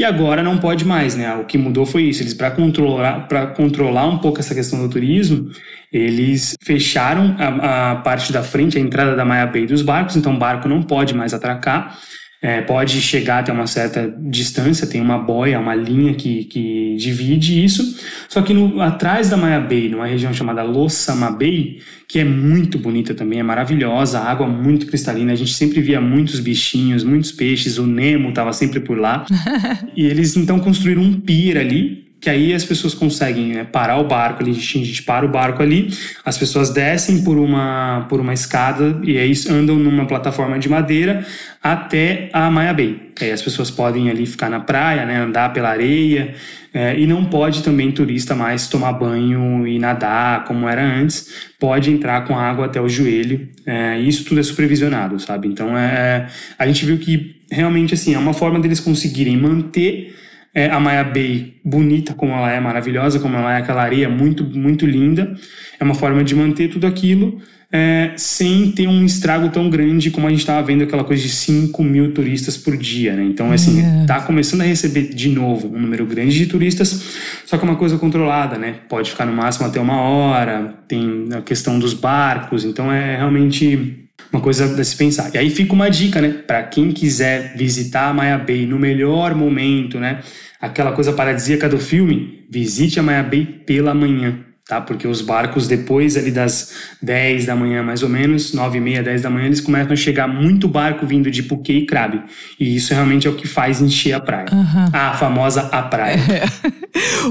E 0.00 0.04
agora 0.04 0.42
não 0.42 0.56
pode 0.56 0.82
mais, 0.82 1.14
né? 1.14 1.34
O 1.34 1.44
que 1.44 1.58
mudou 1.58 1.84
foi 1.84 2.04
isso. 2.04 2.22
Eles, 2.22 2.32
para 2.32 2.50
controlar, 2.50 3.28
controlar 3.54 4.06
um 4.06 4.16
pouco 4.16 4.40
essa 4.40 4.54
questão 4.54 4.80
do 4.80 4.88
turismo, 4.88 5.50
eles 5.92 6.56
fecharam 6.62 7.36
a, 7.38 7.90
a, 7.90 7.96
parte 7.96 8.32
da 8.32 8.42
frente, 8.42 8.78
a 8.78 8.80
entrada 8.80 9.14
da 9.14 9.26
Maia 9.26 9.46
Bay 9.46 9.66
dos 9.66 9.82
barcos, 9.82 10.16
então 10.16 10.34
o 10.34 10.38
barco 10.38 10.66
não 10.66 10.82
pode 10.82 11.14
mais 11.14 11.34
atracar. 11.34 11.98
É, 12.42 12.62
pode 12.62 13.02
chegar 13.02 13.40
até 13.40 13.52
uma 13.52 13.66
certa 13.66 14.14
distância, 14.18 14.86
tem 14.86 14.98
uma 15.00 15.18
boia, 15.18 15.60
uma 15.60 15.74
linha 15.74 16.14
que, 16.14 16.44
que 16.44 16.96
divide 16.96 17.62
isso. 17.62 17.98
Só 18.30 18.40
que 18.40 18.54
no, 18.54 18.80
atrás 18.80 19.28
da 19.28 19.36
Maya 19.36 19.60
Bay, 19.60 19.90
numa 19.90 20.06
região 20.06 20.32
chamada 20.32 20.62
Lossama 20.62 21.30
Bay, 21.30 21.80
que 22.08 22.18
é 22.18 22.24
muito 22.24 22.78
bonita 22.78 23.14
também, 23.14 23.40
é 23.40 23.42
maravilhosa, 23.42 24.20
água 24.20 24.46
muito 24.46 24.86
cristalina, 24.86 25.32
a 25.32 25.36
gente 25.36 25.52
sempre 25.52 25.82
via 25.82 26.00
muitos 26.00 26.40
bichinhos, 26.40 27.04
muitos 27.04 27.30
peixes, 27.30 27.76
o 27.76 27.86
Nemo 27.86 28.30
estava 28.30 28.54
sempre 28.54 28.80
por 28.80 28.98
lá. 28.98 29.26
e 29.94 30.06
eles 30.06 30.34
então 30.34 30.58
construíram 30.58 31.02
um 31.02 31.20
pier 31.20 31.58
ali, 31.58 31.99
que 32.20 32.28
aí 32.28 32.52
as 32.52 32.64
pessoas 32.64 32.92
conseguem 32.92 33.54
né, 33.54 33.64
parar 33.64 33.96
o 33.96 34.04
barco 34.04 34.42
ali, 34.42 34.50
a 34.50 34.54
gente 34.54 35.02
para 35.02 35.24
o 35.24 35.28
barco 35.28 35.62
ali, 35.62 35.88
as 36.24 36.36
pessoas 36.36 36.70
descem 36.70 37.24
por 37.24 37.38
uma, 37.38 38.06
por 38.08 38.20
uma 38.20 38.34
escada 38.34 39.00
e 39.02 39.16
aí 39.16 39.32
andam 39.48 39.76
numa 39.76 40.06
plataforma 40.06 40.58
de 40.58 40.68
madeira 40.68 41.24
até 41.62 42.28
a 42.32 42.50
Maya 42.50 42.74
Bay. 42.74 43.10
Aí 43.20 43.30
as 43.30 43.40
pessoas 43.40 43.70
podem 43.70 44.10
ali 44.10 44.26
ficar 44.26 44.50
na 44.50 44.60
praia, 44.60 45.06
né, 45.06 45.16
andar 45.16 45.52
pela 45.52 45.70
areia, 45.70 46.34
é, 46.72 46.98
e 46.98 47.06
não 47.06 47.24
pode 47.24 47.62
também 47.62 47.90
turista 47.90 48.34
mais 48.34 48.68
tomar 48.68 48.92
banho 48.92 49.66
e 49.66 49.78
nadar 49.78 50.44
como 50.44 50.68
era 50.68 50.82
antes, 50.82 51.48
pode 51.58 51.90
entrar 51.90 52.24
com 52.26 52.38
água 52.38 52.66
até 52.66 52.80
o 52.80 52.88
joelho, 52.88 53.48
é, 53.66 53.98
isso 53.98 54.24
tudo 54.24 54.40
é 54.40 54.42
supervisionado, 54.42 55.18
sabe? 55.18 55.48
Então 55.48 55.76
é, 55.76 56.28
a 56.58 56.66
gente 56.66 56.84
viu 56.84 56.98
que 56.98 57.40
realmente 57.50 57.94
assim, 57.94 58.14
é 58.14 58.18
uma 58.18 58.32
forma 58.32 58.60
deles 58.60 58.78
conseguirem 58.78 59.36
manter 59.36 60.14
é, 60.54 60.68
a 60.68 60.80
Maya 60.80 61.04
Bay 61.04 61.54
bonita 61.64 62.14
como 62.14 62.32
ela 62.32 62.50
é, 62.50 62.58
maravilhosa 62.60 63.20
como 63.20 63.36
ela 63.36 63.54
é, 63.54 63.58
aquela 63.58 63.82
areia 63.82 64.08
muito, 64.08 64.44
muito 64.44 64.86
linda. 64.86 65.34
É 65.78 65.84
uma 65.84 65.94
forma 65.94 66.24
de 66.24 66.34
manter 66.34 66.68
tudo 66.68 66.86
aquilo 66.86 67.40
é, 67.72 68.12
sem 68.16 68.72
ter 68.72 68.88
um 68.88 69.04
estrago 69.04 69.48
tão 69.48 69.70
grande 69.70 70.10
como 70.10 70.26
a 70.26 70.30
gente 70.30 70.40
estava 70.40 70.60
vendo 70.66 70.82
aquela 70.82 71.04
coisa 71.04 71.22
de 71.22 71.28
5 71.28 71.84
mil 71.84 72.12
turistas 72.12 72.56
por 72.56 72.76
dia, 72.76 73.14
né? 73.14 73.22
Então, 73.22 73.52
assim, 73.52 73.80
é. 73.80 74.06
tá 74.06 74.20
começando 74.22 74.62
a 74.62 74.64
receber 74.64 75.14
de 75.14 75.28
novo 75.28 75.68
um 75.68 75.78
número 75.78 76.04
grande 76.04 76.36
de 76.36 76.46
turistas, 76.46 77.14
só 77.46 77.56
que 77.56 77.64
é 77.64 77.68
uma 77.68 77.76
coisa 77.76 77.96
controlada, 77.96 78.58
né? 78.58 78.74
Pode 78.88 79.10
ficar 79.10 79.24
no 79.24 79.32
máximo 79.32 79.66
até 79.66 79.80
uma 79.80 80.00
hora, 80.00 80.74
tem 80.88 81.28
a 81.32 81.42
questão 81.42 81.78
dos 81.78 81.94
barcos, 81.94 82.64
então 82.64 82.92
é 82.92 83.16
realmente 83.16 83.99
uma 84.32 84.40
coisa 84.40 84.64
a 84.64 84.84
se 84.84 84.96
pensar. 84.96 85.34
E 85.34 85.38
aí 85.38 85.50
fica 85.50 85.72
uma 85.72 85.88
dica, 85.90 86.20
né? 86.20 86.28
Para 86.46 86.62
quem 86.64 86.92
quiser 86.92 87.56
visitar 87.56 88.08
a 88.08 88.14
Maya 88.14 88.38
Bay 88.38 88.66
no 88.66 88.78
melhor 88.78 89.34
momento, 89.34 89.98
né? 89.98 90.20
Aquela 90.60 90.92
coisa 90.92 91.12
paradisíaca 91.12 91.68
do 91.68 91.78
filme, 91.78 92.44
visite 92.50 93.00
a 93.00 93.02
Maya 93.02 93.22
Bay 93.22 93.46
pela 93.66 93.94
manhã 93.94 94.49
tá? 94.70 94.80
Porque 94.80 95.08
os 95.08 95.20
barcos 95.20 95.66
depois 95.66 96.16
ali 96.16 96.30
das 96.30 96.72
10 97.02 97.44
da 97.46 97.56
manhã, 97.56 97.82
mais 97.82 98.04
ou 98.04 98.08
menos, 98.08 98.54
9 98.54 98.78
e 98.78 98.80
meia, 98.80 99.02
10 99.02 99.22
da 99.22 99.28
manhã, 99.28 99.46
eles 99.46 99.60
começam 99.60 99.92
a 99.92 99.96
chegar 99.96 100.28
muito 100.28 100.68
barco 100.68 101.04
vindo 101.04 101.28
de 101.28 101.42
Puquê 101.42 101.72
e 101.72 101.86
Crabe. 101.86 102.22
E 102.58 102.76
isso 102.76 102.94
realmente 102.94 103.26
é 103.26 103.30
o 103.30 103.34
que 103.34 103.48
faz 103.48 103.80
encher 103.80 104.12
a 104.12 104.20
praia. 104.20 104.46
Uhum. 104.52 104.88
A 104.92 105.14
famosa 105.14 105.62
a 105.72 105.82
praia. 105.82 106.14
É. 106.14 106.70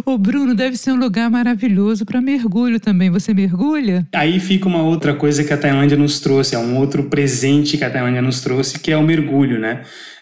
O 0.06 0.18
Bruno 0.18 0.56
deve 0.56 0.78
ser 0.78 0.92
um 0.92 0.96
lugar 0.96 1.30
maravilhoso 1.30 2.06
para 2.06 2.22
mergulho 2.22 2.80
também. 2.80 3.10
Você 3.10 3.34
mergulha? 3.34 4.08
Aí 4.14 4.40
fica 4.40 4.68
uma 4.68 4.82
outra 4.82 5.14
coisa 5.14 5.44
que 5.44 5.52
a 5.52 5.58
Tailândia 5.58 5.98
nos 5.98 6.20
trouxe, 6.22 6.56
é 6.56 6.60
um 6.60 6.78
outro 6.78 7.04
presente 7.04 7.78
que 7.78 7.84
a 7.84 7.90
Tailândia 7.90 8.22
nos 8.22 8.40
trouxe, 8.42 8.80
que 8.80 8.92
é 8.92 8.98
o 8.98 9.04
mergulho, 9.04 9.60
né? 9.60 9.82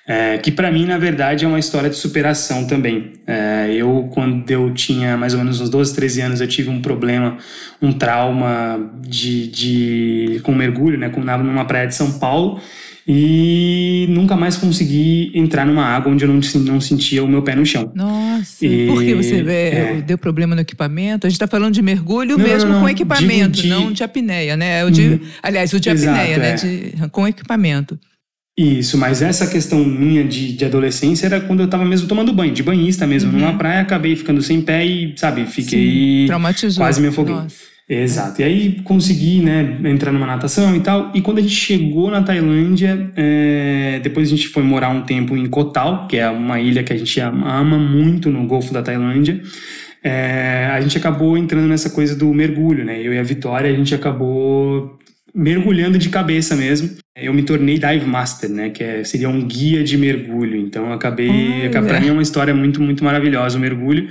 É, 0.10 0.38
que 0.38 0.50
para 0.52 0.72
mim, 0.72 0.86
na 0.86 0.98
verdade, 0.98 1.44
é 1.44 1.48
uma 1.48 1.60
história 1.60 1.90
de 1.90 1.98
superação 1.98 2.66
também. 2.66 3.12
É, 3.28 3.74
eu, 3.74 4.10
quando 4.14 4.50
eu 4.50 4.74
tinha 4.74 5.18
mais 5.18 5.34
ou 5.34 5.40
menos 5.40 5.60
uns 5.60 5.70
12, 5.70 5.94
13 5.94 6.22
anos, 6.22 6.42
eu 6.42 6.48
tive 6.48 6.70
um 6.70 6.82
problema, 6.82 7.38
um 7.82 7.92
trauma 7.92 8.90
de, 9.02 9.48
de 9.48 10.40
com 10.44 10.56
mergulho, 10.56 10.98
né, 10.98 11.10
com, 11.10 11.20
numa 11.20 11.66
praia 11.66 11.88
de 11.88 11.94
São 11.94 12.20
Paulo, 12.20 12.58
e 13.06 14.06
nunca 14.10 14.38
mais 14.38 14.56
consegui 14.56 15.30
entrar 15.36 15.66
numa 15.66 15.84
água 15.84 16.10
onde 16.10 16.24
eu 16.24 16.30
não, 16.30 16.40
não 16.66 16.80
sentia 16.80 17.22
o 17.22 17.28
meu 17.28 17.42
pé 17.42 17.54
no 17.54 17.66
chão. 17.66 17.92
Nossa, 17.94 18.66
e, 18.66 18.88
por 18.88 19.04
que 19.04 19.14
você 19.14 19.44
é, 19.46 20.02
deu 20.06 20.18
problema 20.18 20.56
no 20.56 20.62
equipamento? 20.62 21.28
A 21.28 21.30
gente 21.30 21.36
está 21.36 21.48
falando 21.48 21.74
de 21.74 21.82
mergulho 21.82 22.38
não, 22.38 22.46
mesmo 22.46 22.72
não, 22.72 22.82
com 22.82 22.90
equipamento, 22.90 23.62
de, 23.62 23.68
não 23.68 23.92
de 23.92 24.04
apneia, 24.04 24.56
né? 24.56 24.86
O 24.86 24.92
de, 24.92 25.02
hum, 25.16 25.20
aliás, 25.44 25.74
o 25.74 25.80
de 25.82 25.90
exato, 25.90 26.18
apneia, 26.18 26.38
né? 26.38 26.50
é. 26.52 26.56
De, 26.56 27.10
com 27.10 27.28
equipamento. 27.28 28.00
Isso, 28.58 28.98
mas 28.98 29.22
essa 29.22 29.46
questão 29.46 29.86
minha 29.86 30.24
de, 30.24 30.52
de 30.54 30.66
adolescência 30.66 31.28
era 31.28 31.40
quando 31.40 31.60
eu 31.60 31.68
tava 31.68 31.86
mesmo 31.86 32.08
tomando 32.08 32.34
banho, 32.34 32.52
de 32.52 32.64
banhista 32.64 33.06
mesmo, 33.06 33.32
uhum. 33.32 33.40
numa 33.40 33.56
praia, 33.56 33.82
acabei 33.82 34.16
ficando 34.16 34.42
sem 34.42 34.62
pé 34.62 34.84
e, 34.84 35.14
sabe, 35.16 35.46
fiquei. 35.46 36.22
Sim, 36.22 36.26
traumatizou. 36.26 36.84
Quase 36.84 37.00
me 37.00 37.10
afoguei. 37.10 37.36
Nossa. 37.36 37.68
Exato. 37.90 38.42
E 38.42 38.44
aí 38.44 38.82
consegui, 38.84 39.42
né, 39.42 39.78
entrar 39.86 40.12
numa 40.12 40.26
natação 40.26 40.76
e 40.76 40.80
tal. 40.82 41.12
E 41.14 41.22
quando 41.22 41.38
a 41.38 41.42
gente 41.42 41.54
chegou 41.54 42.12
na 42.12 42.22
Tailândia, 42.22 43.12
é... 43.16 44.00
depois 44.04 44.28
a 44.28 44.32
gente 44.36 44.50
foi 44.50 44.62
morar 44.62 44.90
um 44.90 45.04
tempo 45.04 45.38
em 45.38 45.46
Koh 45.48 45.66
Tao, 45.66 46.08
que 46.08 46.18
é 46.18 46.30
uma 46.30 46.60
ilha 46.60 46.84
que 46.84 46.92
a 46.92 46.98
gente 46.98 47.20
ama 47.22 47.78
muito 47.78 48.30
no 48.30 48.46
Golfo 48.46 48.74
da 48.74 48.82
Tailândia. 48.82 49.40
É... 50.04 50.68
a 50.70 50.82
gente 50.82 50.98
acabou 50.98 51.38
entrando 51.38 51.68
nessa 51.68 51.92
coisa 51.92 52.14
do 52.14 52.34
mergulho, 52.34 52.84
né? 52.84 53.00
Eu 53.02 53.14
e 53.14 53.20
a 53.20 53.24
Vitória, 53.24 53.72
a 53.72 53.76
gente 53.76 53.96
acabou 53.96 54.98
mergulhando 55.38 56.00
de 56.00 56.10
cabeça 56.10 56.56
mesmo. 56.56 56.90
Eu 57.16 57.32
me 57.32 57.44
tornei 57.44 57.78
dive 57.78 58.06
master, 58.08 58.50
né, 58.50 58.70
que 58.72 58.84
é, 58.84 59.04
seria 59.04 59.30
um 59.30 59.46
guia 59.46 59.84
de 59.84 59.96
mergulho. 59.96 60.58
Então 60.58 60.92
acabei, 60.92 61.70
para 61.70 62.00
mim 62.00 62.08
é 62.08 62.12
uma 62.12 62.24
história 62.24 62.56
muito 62.56 62.82
muito 62.82 63.04
maravilhosa 63.04 63.58
o 63.58 63.62
mergulho. 63.62 64.10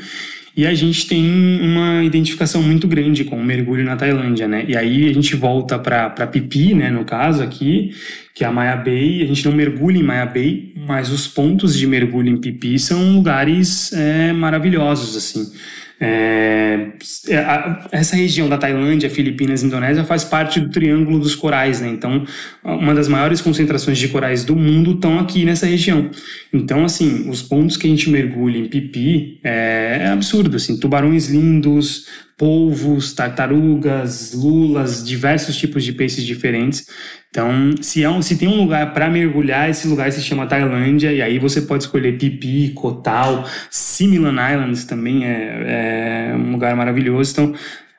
E 0.56 0.66
a 0.66 0.72
gente 0.72 1.06
tem 1.06 1.60
uma 1.60 2.02
identificação 2.02 2.62
muito 2.62 2.88
grande 2.88 3.24
com 3.24 3.36
o 3.36 3.44
mergulho 3.44 3.84
na 3.84 3.94
Tailândia, 3.94 4.48
né? 4.48 4.64
E 4.66 4.74
aí 4.74 5.06
a 5.06 5.12
gente 5.12 5.36
volta 5.36 5.78
para 5.78 6.26
Pipi, 6.26 6.72
né, 6.72 6.88
no 6.88 7.04
caso 7.04 7.42
aqui, 7.42 7.90
que 8.34 8.42
é 8.42 8.46
a 8.46 8.52
Maya 8.52 8.76
Bay. 8.76 9.22
A 9.22 9.26
gente 9.26 9.44
não 9.44 9.52
mergulha 9.52 9.98
em 9.98 10.02
Maya 10.02 10.24
Bay, 10.24 10.72
mas 10.74 11.10
os 11.10 11.28
pontos 11.28 11.76
de 11.76 11.86
mergulho 11.86 12.30
em 12.30 12.38
Pipi 12.38 12.78
são 12.78 13.16
lugares 13.16 13.92
é, 13.92 14.32
maravilhosos, 14.32 15.14
assim. 15.14 15.52
É, 15.98 16.88
é 17.28 17.76
essa 17.90 18.16
região 18.16 18.48
da 18.48 18.58
Tailândia, 18.58 19.08
Filipinas 19.08 19.62
e 19.62 19.66
Indonésia 19.66 20.04
faz 20.04 20.24
parte 20.24 20.60
do 20.60 20.68
Triângulo 20.68 21.18
dos 21.18 21.34
Corais, 21.34 21.80
né? 21.80 21.88
Então, 21.88 22.24
uma 22.62 22.94
das 22.94 23.08
maiores 23.08 23.40
concentrações 23.40 23.96
de 23.96 24.08
corais 24.08 24.44
do 24.44 24.54
mundo 24.54 24.92
estão 24.92 25.18
aqui 25.18 25.44
nessa 25.44 25.66
região. 25.66 26.10
Então, 26.52 26.84
assim, 26.84 27.28
os 27.30 27.40
pontos 27.40 27.76
que 27.76 27.86
a 27.86 27.90
gente 27.90 28.10
mergulha 28.10 28.58
em 28.58 28.66
Pipi 28.66 29.40
é, 29.42 30.00
é 30.02 30.08
absurdo, 30.08 30.56
assim, 30.56 30.78
tubarões 30.78 31.28
lindos, 31.28 32.06
polvos, 32.36 33.14
tartarugas, 33.14 34.34
lulas, 34.34 35.06
diversos 35.06 35.56
tipos 35.56 35.82
de 35.82 35.92
peixes 35.92 36.24
diferentes. 36.24 36.86
Então, 37.30 37.74
se, 37.80 38.02
é 38.02 38.10
um, 38.10 38.20
se 38.20 38.36
tem 38.36 38.48
um 38.48 38.60
lugar 38.60 38.92
para 38.92 39.08
mergulhar, 39.08 39.68
esse 39.70 39.88
lugar 39.88 40.10
se 40.12 40.22
chama 40.22 40.46
Tailândia, 40.46 41.12
e 41.12 41.22
aí 41.22 41.38
você 41.38 41.62
pode 41.62 41.84
escolher 41.84 42.18
Pipi, 42.18 42.70
Kotal, 42.70 43.46
Similan 43.70 44.36
Islands 44.52 44.84
também 44.84 45.26
é, 45.26 46.30
é 46.30 46.34
um 46.34 46.52
lugar 46.52 46.74
maravilhoso. 46.76 47.32
Então, 47.32 47.54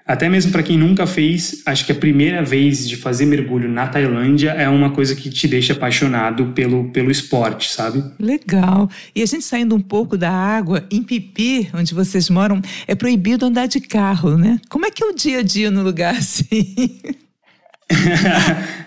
até 0.07 0.29
mesmo 0.29 0.53
para 0.53 0.63
quem 0.63 0.77
nunca 0.77 1.05
fez, 1.05 1.61
acho 1.65 1.85
que 1.85 1.91
a 1.91 1.95
primeira 1.95 2.41
vez 2.41 2.87
de 2.87 2.95
fazer 2.95 3.25
mergulho 3.25 3.67
na 3.67 3.87
Tailândia 3.87 4.51
é 4.51 4.69
uma 4.69 4.91
coisa 4.91 5.13
que 5.13 5.29
te 5.29 5.47
deixa 5.49 5.73
apaixonado 5.73 6.53
pelo, 6.53 6.85
pelo 6.91 7.11
esporte, 7.11 7.69
sabe? 7.69 8.01
Legal. 8.17 8.89
E 9.13 9.21
a 9.21 9.25
gente 9.25 9.43
saindo 9.43 9.75
um 9.75 9.81
pouco 9.81 10.17
da 10.17 10.31
água, 10.31 10.85
em 10.89 11.03
Pipi, 11.03 11.69
onde 11.73 11.93
vocês 11.93 12.29
moram, 12.29 12.61
é 12.87 12.95
proibido 12.95 13.45
andar 13.45 13.67
de 13.67 13.81
carro, 13.81 14.37
né? 14.37 14.61
Como 14.69 14.85
é 14.85 14.91
que 14.91 15.03
é 15.03 15.07
o 15.07 15.13
dia 15.13 15.39
a 15.39 15.43
dia 15.43 15.69
no 15.69 15.83
lugar 15.83 16.15
assim? 16.17 17.01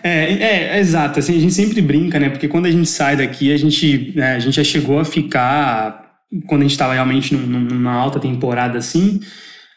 é, 0.02 0.08
é, 0.72 0.76
é, 0.76 0.80
exato. 0.80 1.18
Assim, 1.18 1.36
a 1.36 1.40
gente 1.40 1.52
sempre 1.52 1.82
brinca, 1.82 2.18
né? 2.18 2.30
Porque 2.30 2.48
quando 2.48 2.64
a 2.64 2.70
gente 2.70 2.88
sai 2.88 3.16
daqui, 3.16 3.52
a 3.52 3.58
gente, 3.58 4.14
né, 4.16 4.36
a 4.36 4.38
gente 4.38 4.56
já 4.56 4.64
chegou 4.64 4.98
a 4.98 5.04
ficar. 5.04 6.08
Quando 6.46 6.62
a 6.62 6.64
gente 6.64 6.72
estava 6.72 6.94
realmente 6.94 7.34
numa 7.34 7.92
alta 7.92 8.20
temporada 8.20 8.78
assim, 8.78 9.20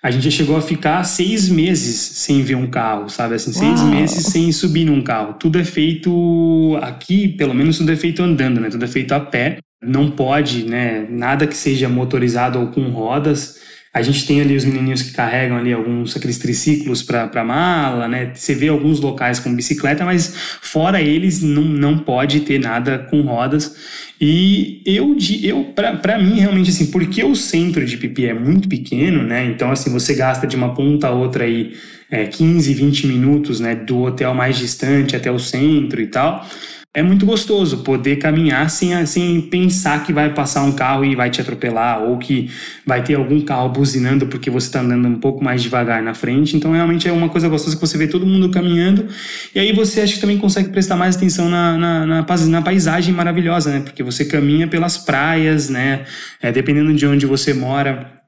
a 0.03 0.11
gente 0.11 0.25
já 0.25 0.31
chegou 0.31 0.57
a 0.57 0.61
ficar 0.61 1.01
seis 1.05 1.47
meses 1.47 1.97
sem 1.97 2.43
ver 2.43 2.55
um 2.55 2.67
carro, 2.67 3.09
sabe? 3.09 3.35
Assim, 3.35 3.53
seis 3.53 3.79
Uau. 3.79 3.89
meses 3.89 4.25
sem 4.25 4.51
subir 4.51 4.83
num 4.83 5.01
carro. 5.01 5.35
Tudo 5.35 5.57
é 5.57 5.63
feito 5.63 6.77
aqui, 6.81 7.29
pelo 7.29 7.53
menos 7.53 7.77
tudo 7.77 7.89
é 7.89 7.95
feito 7.95 8.21
andando, 8.21 8.59
né? 8.59 8.69
Tudo 8.69 8.83
é 8.83 8.87
feito 8.87 9.13
a 9.13 9.19
pé. 9.21 9.59
Não 9.81 10.11
pode, 10.11 10.65
né? 10.65 11.07
Nada 11.09 11.47
que 11.47 11.55
seja 11.55 11.87
motorizado 11.87 12.59
ou 12.59 12.67
com 12.67 12.89
rodas. 12.89 13.61
A 13.93 14.01
gente 14.01 14.25
tem 14.27 14.41
ali 14.41 14.57
os 14.57 14.65
menininhos 14.65 15.03
que 15.03 15.11
carregam 15.11 15.55
ali 15.55 15.71
alguns 15.71 16.17
aqueles 16.17 16.37
triciclos 16.37 17.01
para 17.01 17.43
mala, 17.45 18.05
né? 18.07 18.31
Você 18.33 18.53
vê 18.53 18.67
alguns 18.67 18.99
locais 18.99 19.39
com 19.39 19.55
bicicleta, 19.55 20.03
mas 20.03 20.35
fora 20.61 20.99
eles 20.99 21.41
não, 21.41 21.63
não 21.63 21.99
pode 21.99 22.41
ter 22.41 22.59
nada 22.59 22.97
com 22.97 23.21
rodas. 23.21 23.73
E 24.19 24.81
eu, 24.85 25.17
eu 25.41 25.73
para 25.75 26.17
mim, 26.17 26.39
realmente, 26.39 26.69
assim, 26.69 26.87
porque 26.87 27.23
o 27.23 27.35
centro 27.35 27.85
de 27.85 27.97
Pipi 27.97 28.27
é 28.27 28.33
muito 28.33 28.69
pequeno, 28.69 29.23
né? 29.23 29.45
Então, 29.45 29.71
assim, 29.71 29.91
você 29.91 30.13
gasta 30.13 30.47
de 30.47 30.55
uma 30.55 30.73
ponta 30.73 31.07
a 31.07 31.11
outra 31.11 31.43
aí 31.43 31.73
é, 32.09 32.25
15, 32.25 32.73
20 32.73 33.07
minutos, 33.07 33.59
né? 33.59 33.75
Do 33.75 34.03
hotel 34.03 34.33
mais 34.33 34.57
distante 34.57 35.15
até 35.15 35.31
o 35.31 35.39
centro 35.39 36.01
e 36.01 36.07
tal 36.07 36.47
é 36.95 37.01
muito 37.01 37.25
gostoso 37.25 37.79
poder 37.79 38.17
caminhar 38.17 38.69
sem, 38.69 39.03
sem 39.07 39.41
pensar 39.41 40.05
que 40.05 40.13
vai 40.13 40.31
passar 40.31 40.61
um 40.63 40.71
carro 40.71 41.03
e 41.03 41.15
vai 41.15 41.27
te 41.31 41.41
atropelar 41.41 42.03
ou 42.03 42.19
que 42.19 42.51
vai 42.85 43.03
ter 43.03 43.15
algum 43.15 43.41
carro 43.41 43.69
buzinando 43.69 44.27
porque 44.27 44.47
você 44.51 44.67
está 44.67 44.81
andando 44.81 45.07
um 45.07 45.19
pouco 45.19 45.43
mais 45.43 45.63
devagar 45.63 46.03
na 46.03 46.13
frente. 46.13 46.55
Então, 46.55 46.71
realmente 46.71 47.07
é 47.07 47.11
uma 47.11 47.29
coisa 47.29 47.49
gostosa 47.49 47.75
que 47.75 47.81
você 47.81 47.97
vê 47.97 48.07
todo 48.07 48.27
mundo 48.27 48.47
caminhando 48.49 49.07
e 49.55 49.59
aí 49.59 49.73
você 49.73 50.01
acha 50.01 50.13
que 50.13 50.21
também 50.21 50.37
consegue 50.37 50.69
prestar 50.69 50.95
mais 50.95 51.15
atenção 51.15 51.49
na, 51.49 51.75
na, 51.77 52.05
na, 52.05 52.25
na 52.47 52.61
paisagem 52.61 53.11
maravilhosa, 53.11 53.71
né? 53.71 53.79
Porque 53.79 54.03
você 54.03 54.23
caminha 54.23 54.67
pelas 54.67 54.95
praias, 54.95 55.69
né? 55.69 56.05
É, 56.39 56.51
dependendo 56.51 56.93
de 56.93 57.07
onde 57.07 57.25
você 57.25 57.55
mora, 57.55 58.22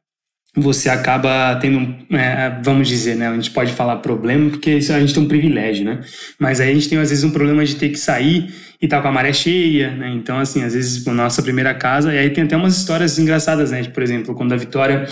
você 0.55 0.89
acaba 0.89 1.55
tendo, 1.55 1.95
é, 2.11 2.57
vamos 2.63 2.87
dizer, 2.87 3.15
né? 3.15 3.27
A 3.27 3.33
gente 3.33 3.51
pode 3.51 3.73
falar 3.73 3.97
problema 3.97 4.49
porque 4.49 4.71
a 4.71 4.99
gente 4.99 5.13
tem 5.13 5.23
um 5.23 5.27
privilégio, 5.27 5.83
né? 5.83 5.99
Mas 6.39 6.61
aí 6.61 6.71
a 6.71 6.73
gente 6.73 6.87
tem 6.87 6.97
às 6.97 7.09
vezes 7.09 7.23
um 7.23 7.31
problema 7.31 7.65
de 7.65 7.75
ter 7.75 7.89
que 7.89 7.97
sair 7.97 8.53
e 8.81 8.87
tá 8.87 9.01
com 9.01 9.07
a 9.07 9.11
maré 9.11 9.33
cheia, 9.33 9.91
né? 9.91 10.09
Então, 10.09 10.39
assim, 10.39 10.63
às 10.63 10.73
vezes, 10.73 11.05
a 11.07 11.13
nossa 11.13 11.41
primeira 11.41 11.73
casa, 11.73 12.13
e 12.13 12.17
aí 12.17 12.29
tem 12.29 12.43
até 12.43 12.55
umas 12.55 12.77
histórias 12.77 13.19
engraçadas, 13.19 13.71
né? 13.71 13.83
Por 13.83 14.01
exemplo, 14.01 14.33
quando 14.33 14.53
a 14.53 14.57
Vitória 14.57 15.07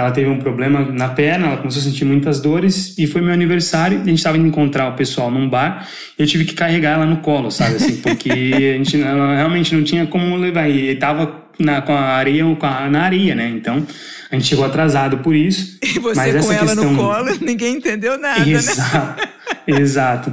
ela 0.00 0.10
teve 0.10 0.28
um 0.28 0.38
problema 0.38 0.80
na 0.80 1.08
perna, 1.08 1.46
ela 1.46 1.56
começou 1.56 1.80
a 1.80 1.84
sentir 1.84 2.04
muitas 2.04 2.40
dores 2.40 2.94
e 2.98 3.06
foi 3.06 3.22
meu 3.22 3.32
aniversário. 3.32 4.00
A 4.00 4.04
gente 4.04 4.18
estava 4.18 4.36
indo 4.36 4.46
encontrar 4.46 4.88
o 4.88 4.92
pessoal 4.92 5.30
num 5.30 5.48
bar 5.48 5.88
e 6.18 6.22
eu 6.22 6.26
tive 6.26 6.44
que 6.44 6.54
carregar 6.54 6.92
ela 6.94 7.06
no 7.06 7.18
colo, 7.18 7.50
sabe? 7.50 7.76
Assim, 7.76 7.96
porque 7.96 8.30
a 8.30 8.76
gente 8.76 9.00
ela 9.00 9.34
realmente 9.34 9.74
não 9.74 9.82
tinha 9.82 10.06
como 10.06 10.36
levar. 10.36 10.68
E 10.68 10.88
estava 10.88 11.46
na, 11.58 11.80
com 11.80 11.92
a 11.92 12.00
areia 12.00 12.44
com 12.56 12.66
a, 12.66 12.88
na 12.90 13.02
areia, 13.02 13.34
né? 13.34 13.48
Então 13.48 13.86
a 14.30 14.34
gente 14.34 14.46
chegou 14.46 14.64
atrasado 14.64 15.18
por 15.18 15.34
isso. 15.34 15.78
E 15.82 15.98
você 15.98 16.32
mas 16.32 16.46
com 16.46 16.52
ela 16.52 16.66
questão... 16.66 16.92
no 16.92 16.98
colo, 16.98 17.30
ninguém 17.40 17.76
entendeu 17.76 18.18
nada, 18.18 18.44
né? 18.44 18.52
Exato, 18.52 19.22
né? 19.22 19.78
Exato. 19.80 20.32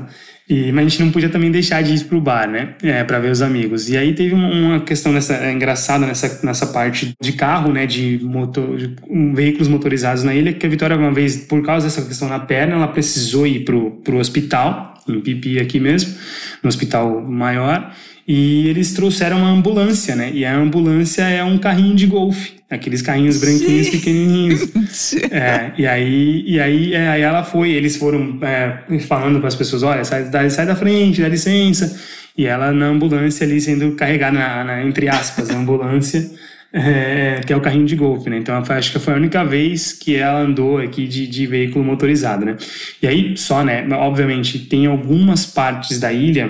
E, 0.50 0.74
mas 0.74 0.86
a 0.86 0.90
gente 0.90 1.04
não 1.04 1.12
podia 1.12 1.30
também 1.30 1.50
deixar 1.50 1.82
de 1.82 1.94
ir 1.94 2.04
pro 2.04 2.20
bar, 2.20 2.50
né? 2.50 2.76
É, 2.84 3.04
para 3.04 3.18
ver 3.20 3.32
os 3.32 3.42
amigos. 3.42 3.90
E 3.90 3.96
aí 3.96 4.14
teve 4.14 4.34
uma 4.34 4.82
questão 4.82 5.14
nessa, 5.14 5.36
é, 5.36 5.52
engraçada 5.54 6.06
nessa, 6.06 6.46
nessa 6.46 6.68
parte 6.68 7.14
de 7.22 7.34
carro, 7.34 7.72
né? 7.72 7.86
De, 7.86 8.20
motor, 8.22 8.76
de 8.76 8.94
um, 9.10 9.34
veículos 9.34 9.70
motorizados 9.70 10.24
na 10.24 10.36
ilha, 10.36 10.52
que 10.52 10.66
a 10.66 10.70
Vitória, 10.70 10.98
uma 10.98 11.14
vez, 11.14 11.38
por 11.38 11.64
causa 11.64 11.88
dessa 11.88 12.02
questão 12.02 12.28
na 12.28 12.40
perna, 12.40 12.76
ela 12.76 12.88
precisou 12.88 13.48
ir 13.48 13.64
pro, 13.64 13.92
pro 14.04 14.18
hospital, 14.18 14.94
em 15.08 15.22
Pipi 15.22 15.60
aqui 15.60 15.80
mesmo, 15.80 16.14
no 16.62 16.68
hospital 16.68 17.22
maior. 17.22 17.94
E 18.28 18.68
eles 18.68 18.94
trouxeram 18.94 19.40
uma 19.40 19.50
ambulância, 19.50 20.16
né? 20.16 20.32
E 20.34 20.46
a 20.46 20.56
ambulância 20.56 21.24
é 21.24 21.44
um 21.44 21.58
carrinho 21.58 21.96
de 21.96 22.08
golfe, 22.08 22.54
aqueles 22.74 23.02
carrinhos 23.02 23.40
branquinhos 23.40 23.90
pequenininhos. 23.90 25.14
é, 25.32 25.72
e 25.78 25.88
aí, 25.88 26.44
e 26.46 26.60
aí, 26.60 26.94
é, 26.94 27.08
aí 27.10 27.22
ela 27.22 27.44
foi, 27.44 27.72
eles 27.72 27.98
foram 27.98 28.40
é, 28.42 29.00
falando 29.02 29.40
para 29.40 29.48
as 29.48 29.56
pessoas: 29.56 29.84
olha, 29.84 30.04
sai, 30.04 30.50
sai 30.50 30.66
da 30.66 30.76
frente, 30.76 31.22
dá 31.22 31.28
licença. 31.28 32.00
E 32.36 32.48
ela 32.48 32.72
na 32.72 32.88
ambulância 32.88 33.46
ali 33.46 33.62
sendo 33.62 33.92
carregada, 33.92 34.38
na, 34.38 34.64
na 34.64 34.84
entre 34.84 35.08
aspas, 35.08 35.50
na 35.50 35.58
ambulância. 35.58 36.30
É, 36.76 37.40
que 37.46 37.54
é 37.54 37.56
o 37.56 37.62
carrinho 37.62 37.86
de 37.86 37.96
golfe, 37.96 38.32
né? 38.32 38.38
Então 38.38 38.58
acho 38.58 38.92
que 38.92 38.98
foi 38.98 39.14
a 39.14 39.18
única 39.18 39.46
vez 39.46 39.94
que 39.94 40.16
ela 40.16 40.40
andou 40.40 40.80
aqui 40.80 41.08
de, 41.08 41.28
de 41.28 41.46
veículo 41.46 41.86
motorizado, 41.86 42.44
né? 42.44 42.58
E 43.00 43.06
aí 43.06 43.38
só, 43.38 43.64
né? 43.64 43.88
Obviamente 43.92 44.58
tem 44.58 44.88
algumas 44.88 45.46
partes 45.46 46.00
da 46.00 46.12
ilha 46.12 46.50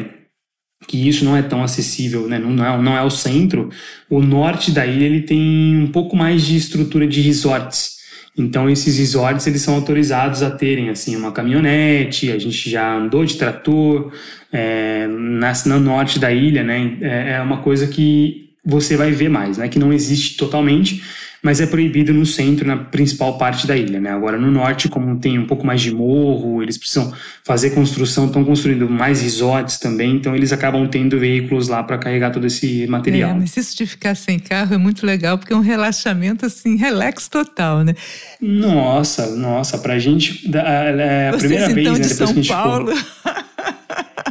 que 0.87 1.07
isso 1.07 1.23
não 1.25 1.35
é 1.35 1.41
tão 1.41 1.63
acessível, 1.63 2.27
né? 2.27 2.39
não, 2.39 2.65
é, 2.65 2.81
não 2.81 2.97
é 2.97 3.01
o 3.01 3.09
centro, 3.09 3.69
o 4.09 4.21
norte 4.21 4.71
da 4.71 4.85
ilha 4.85 5.05
ele 5.05 5.21
tem 5.21 5.77
um 5.77 5.87
pouco 5.87 6.15
mais 6.15 6.43
de 6.43 6.57
estrutura 6.57 7.07
de 7.07 7.21
resorts. 7.21 7.93
Então 8.35 8.69
esses 8.69 8.97
resorts 8.97 9.45
eles 9.45 9.61
são 9.61 9.75
autorizados 9.75 10.41
a 10.41 10.49
terem 10.49 10.89
assim 10.89 11.15
uma 11.15 11.31
caminhonete, 11.31 12.31
a 12.31 12.39
gente 12.39 12.69
já 12.69 12.95
andou 12.95 13.23
de 13.23 13.35
trator 13.35 14.11
é, 14.51 15.07
na, 15.07 15.53
no 15.67 15.79
norte 15.79 16.17
da 16.17 16.31
ilha, 16.31 16.63
né? 16.63 16.97
É, 17.01 17.33
é 17.33 17.41
uma 17.41 17.57
coisa 17.57 17.87
que 17.87 18.49
você 18.65 18.97
vai 18.97 19.11
ver 19.11 19.29
mais, 19.29 19.57
né? 19.57 19.67
Que 19.67 19.77
não 19.77 19.93
existe 19.93 20.35
totalmente, 20.35 21.03
mas 21.43 21.59
é 21.59 21.65
proibido 21.65 22.13
no 22.13 22.25
centro, 22.25 22.65
na 22.65 22.77
principal 22.77 23.37
parte 23.37 23.67
da 23.67 23.75
ilha. 23.75 23.99
Né? 23.99 24.09
Agora, 24.09 24.37
no 24.37 24.49
norte, 24.49 24.87
como 24.87 25.17
tem 25.17 25.37
um 25.37 25.45
pouco 25.45 25.67
mais 25.67 25.81
de 25.81 25.91
morro, 25.91 26.63
eles 26.63 26.77
precisam 26.77 27.13
fazer 27.43 27.71
construção, 27.71 28.27
estão 28.27 28.45
construindo 28.45 28.89
mais 28.89 29.21
resorts 29.21 29.77
também, 29.77 30.15
então 30.15 30.33
eles 30.33 30.53
acabam 30.53 30.87
tendo 30.87 31.19
veículos 31.19 31.67
lá 31.67 31.83
para 31.83 31.97
carregar 31.97 32.31
todo 32.31 32.47
esse 32.47 32.87
material. 32.87 33.31
É, 33.31 33.33
mas 33.33 33.57
isso 33.57 33.75
de 33.75 33.85
ficar 33.85 34.15
sem 34.15 34.39
carro 34.39 34.73
é 34.73 34.77
muito 34.77 35.05
legal, 35.05 35.37
porque 35.37 35.51
é 35.51 35.55
um 35.55 35.59
relaxamento 35.59 36.45
assim, 36.45 36.77
relax 36.77 37.27
total, 37.27 37.83
né? 37.83 37.93
Nossa, 38.41 39.35
nossa, 39.35 39.77
pra 39.77 39.99
gente, 39.99 40.49
é 40.55 41.27
a 41.27 41.31
Vocês, 41.31 41.41
primeira 41.41 41.71
então, 41.71 41.93
vez, 41.95 41.99
né, 41.99 42.07
de 42.07 42.13
São 42.13 42.43
Paulo. 42.43 42.95
Ficou... 42.95 43.42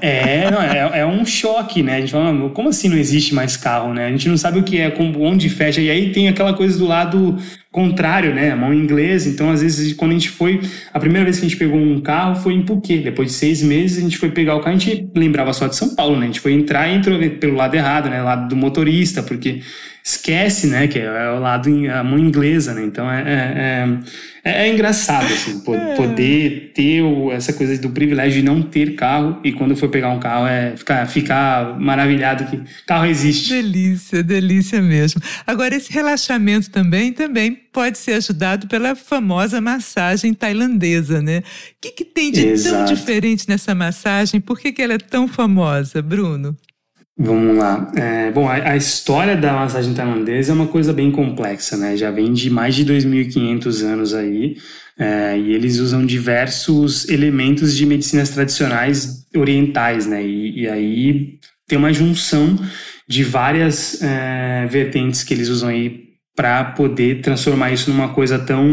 É, 0.05 0.51
não, 0.51 0.61
é, 0.61 0.99
é, 0.99 1.07
um 1.07 1.25
choque, 1.25 1.81
né? 1.81 1.99
A 1.99 2.01
gente 2.01 2.11
fala, 2.11 2.51
como 2.51 2.71
assim 2.71 2.89
não 2.89 2.97
existe 2.97 3.33
mais 3.33 3.57
carro, 3.57 3.95
né? 3.95 4.07
A 4.07 4.11
gente 4.11 4.29
não 4.29 4.37
sabe 4.37 4.59
o 4.59 4.65
que 4.65 4.81
é, 4.81 4.93
onde 4.99 5.49
fecha. 5.49 5.81
E 5.81 5.89
aí 5.89 6.11
tem 6.11 6.29
aquela 6.29 6.53
coisa 6.55 6.77
do 6.77 6.85
lado 6.85 7.39
contrário, 7.71 8.35
né? 8.35 8.51
A 8.51 8.57
mão 8.57 8.75
inglesa. 8.75 9.29
Então, 9.29 9.49
às 9.49 9.63
vezes, 9.63 9.93
quando 9.93 10.11
a 10.11 10.15
gente 10.15 10.29
foi. 10.29 10.61
A 10.93 10.99
primeira 10.99 11.25
vez 11.25 11.39
que 11.39 11.47
a 11.47 11.49
gente 11.49 11.57
pegou 11.57 11.79
um 11.79 12.01
carro 12.01 12.35
foi 12.35 12.55
em 12.55 12.63
Puquê. 12.63 12.99
Depois 12.99 13.29
de 13.29 13.35
seis 13.35 13.63
meses, 13.63 13.99
a 13.99 14.01
gente 14.01 14.19
foi 14.19 14.33
pegar 14.33 14.57
o 14.57 14.59
carro, 14.59 14.75
a 14.75 14.79
gente 14.79 15.09
lembrava 15.15 15.53
só 15.53 15.69
de 15.69 15.77
São 15.77 15.95
Paulo, 15.95 16.17
né? 16.17 16.25
A 16.25 16.27
gente 16.27 16.41
foi 16.41 16.53
entrar 16.53 16.89
e 16.89 16.97
entrou 16.97 17.17
pelo 17.39 17.55
lado 17.55 17.77
errado, 17.77 18.11
né? 18.11 18.21
Lado 18.21 18.49
do 18.49 18.57
motorista, 18.57 19.23
porque 19.23 19.61
esquece, 20.05 20.67
né? 20.67 20.89
Que 20.89 20.99
é 20.99 21.31
o 21.31 21.39
lado, 21.39 21.71
a 21.91 22.03
mão 22.03 22.19
inglesa, 22.19 22.75
né? 22.75 22.85
Então, 22.85 23.11
é, 23.11 23.23
é, 23.23 23.99
é, 24.45 24.67
é 24.67 24.73
engraçado, 24.73 25.33
assim, 25.33 25.63
é. 25.73 25.95
poder 25.95 26.73
ter 26.75 27.03
essa 27.33 27.53
coisa 27.53 27.81
do 27.81 27.91
privilégio 27.91 28.41
de 28.41 28.47
não 28.47 28.61
ter 28.63 28.97
carro 28.97 29.39
e 29.45 29.53
quando 29.53 29.77
for 29.77 29.89
pegar 29.89 30.11
um 30.11 30.19
carro, 30.19 30.47
é 30.47 30.77
ficar, 30.77 31.07
ficar 31.07 31.79
maravilhado 31.79 32.45
que 32.47 32.61
carro 32.85 33.07
existe. 33.07 33.51
Delícia, 33.51 34.23
delícia 34.23 34.83
mesmo. 34.83 35.23
Agora, 35.47 35.77
esse 35.77 35.93
relaxamento 35.93 36.71
também, 36.71 37.13
também 37.13 37.57
pode 37.73 37.99
ser 37.99 38.15
ajudado 38.15 38.67
pela 38.67 38.97
famosa 38.97 39.61
massagem 39.61 40.35
tailandesa, 40.35 41.23
né? 41.23 41.39
O 41.39 41.43
que, 41.81 41.93
que 41.93 42.05
tem 42.05 42.33
de 42.33 42.47
Exato. 42.47 42.77
tão 42.77 42.95
diferente 42.95 43.49
nessa 43.49 43.75
massagem? 43.75 44.41
Por 44.41 44.59
que, 44.59 44.73
que 44.73 44.83
ela 44.83 44.95
é 44.95 44.99
tão 44.99 45.29
famosa, 45.29 46.03
Bruno? 46.03 46.57
Vamos 47.17 47.57
lá. 47.57 47.93
É, 47.95 48.31
bom, 48.31 48.49
a, 48.49 48.71
a, 48.71 48.77
história 48.77 49.37
da 49.37 49.53
massagem 49.53 49.93
tailandesa 49.93 50.53
é 50.53 50.55
uma 50.55 50.67
coisa 50.67 50.93
bem 50.93 51.11
complexa, 51.11 51.77
né? 51.77 51.97
Já 51.97 52.11
vem 52.11 52.33
de 52.33 52.49
mais 52.49 52.75
de 52.75 52.87
2.500 52.87 53.85
anos 53.85 54.15
aí, 54.15 54.57
é, 54.99 55.39
e 55.39 55.53
eles 55.53 55.79
usam 55.79 56.07
diversos 56.07 57.09
elementos 57.09 57.77
de 57.77 57.85
medicinas 57.85 58.31
tradicionais 58.31 59.27
orientais, 59.37 60.07
né? 60.07 60.25
E, 60.25 60.63
e 60.63 60.69
aí 60.69 61.39
tem 61.69 61.79
uma 61.79 61.93
junção 61.93 62.59
de 63.07 63.23
várias 63.23 64.03
é, 64.03 64.67
vertentes 64.71 65.23
que 65.23 65.35
eles 65.35 65.49
usam 65.49 65.69
aí 65.69 66.13
para 66.35 66.65
poder 66.65 67.21
transformar 67.21 67.73
isso 67.73 67.91
numa 67.91 68.09
coisa 68.09 68.39
tão 68.39 68.67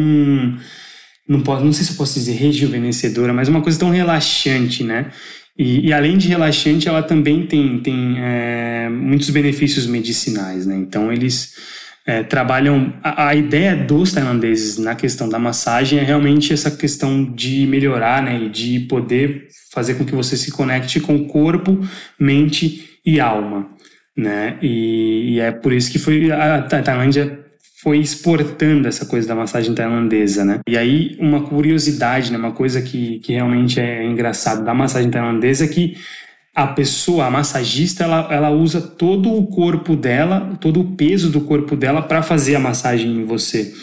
não 1.28 1.42
posso, 1.42 1.64
não 1.64 1.72
sei 1.72 1.86
se 1.86 1.92
eu 1.92 1.98
posso 1.98 2.16
dizer 2.16 2.34
rejuvenescedora, 2.34 3.32
mas 3.32 3.48
uma 3.48 3.62
coisa 3.62 3.78
tão 3.78 3.92
relaxante, 3.92 4.84
né? 4.84 5.12
E, 5.60 5.88
e 5.88 5.94
além 5.94 6.18
de 6.18 6.30
relaxante, 6.30 6.88
ela 6.88 7.04
também 7.04 7.46
tem, 7.46 7.80
tem 7.80 8.16
é, 8.18 8.88
muitos 8.90 9.30
benefícios 9.30 9.86
medicinais, 9.86 10.66
né? 10.66 10.74
Então 10.78 11.12
eles 11.12 11.54
é, 12.08 12.24
trabalham. 12.24 12.94
A, 13.04 13.28
a, 13.28 13.36
ideia 13.36 13.76
dos 13.76 14.14
tailandeses 14.14 14.78
na 14.78 14.96
questão 14.96 15.28
da 15.28 15.38
massagem 15.38 16.00
é 16.00 16.04
realmente 16.04 16.54
essa 16.54 16.72
questão 16.72 17.26
de 17.26 17.68
melhorar, 17.68 18.24
né? 18.24 18.42
E 18.44 18.50
de 18.50 18.80
poder 18.88 19.50
fazer 19.74 19.96
com 19.96 20.06
que 20.06 20.16
você 20.16 20.38
se 20.38 20.50
conecte 20.50 21.02
com 21.02 21.28
corpo, 21.28 21.78
mente 22.18 22.98
e 23.06 23.20
alma, 23.20 23.70
né? 24.16 24.58
E, 24.62 25.34
e 25.34 25.40
é 25.42 25.52
por 25.52 25.74
isso 25.74 25.92
que 25.92 26.00
foi 26.00 26.32
a, 26.32 26.56
a 26.56 26.62
Tailândia 26.62 27.38
foi 27.82 27.98
exportando 28.00 28.88
essa 28.88 29.06
coisa 29.06 29.28
da 29.28 29.36
massagem 29.36 29.74
tailandesa, 29.74 30.44
né? 30.44 30.60
E 30.68 30.78
aí, 30.78 31.16
uma 31.18 31.44
curiosidade, 31.44 32.32
né? 32.32 32.38
Uma 32.38 32.52
coisa 32.52 32.82
que, 32.82 33.20
que 33.20 33.34
realmente 33.34 33.80
é 33.80 34.06
engraçado 34.06 34.66
da 34.66 34.74
massagem 34.74 35.10
tailandesa 35.10 35.64
é 35.64 35.68
que 35.68 35.96
a 36.54 36.68
pessoa, 36.68 37.26
a 37.26 37.32
massagista, 37.32 38.04
ela, 38.04 38.28
ela 38.32 38.50
usa 38.50 38.82
todo 38.82 39.34
o 39.34 39.48
corpo 39.48 39.96
dela, 39.96 40.58
todo 40.60 40.82
o 40.82 40.96
peso 40.96 41.30
do 41.30 41.42
corpo 41.42 41.78
dela 41.78 42.02
para 42.02 42.22
fazer 42.22 42.56
a 42.56 42.60
massagem 42.60 43.12
em 43.12 43.24
você. 43.24 43.74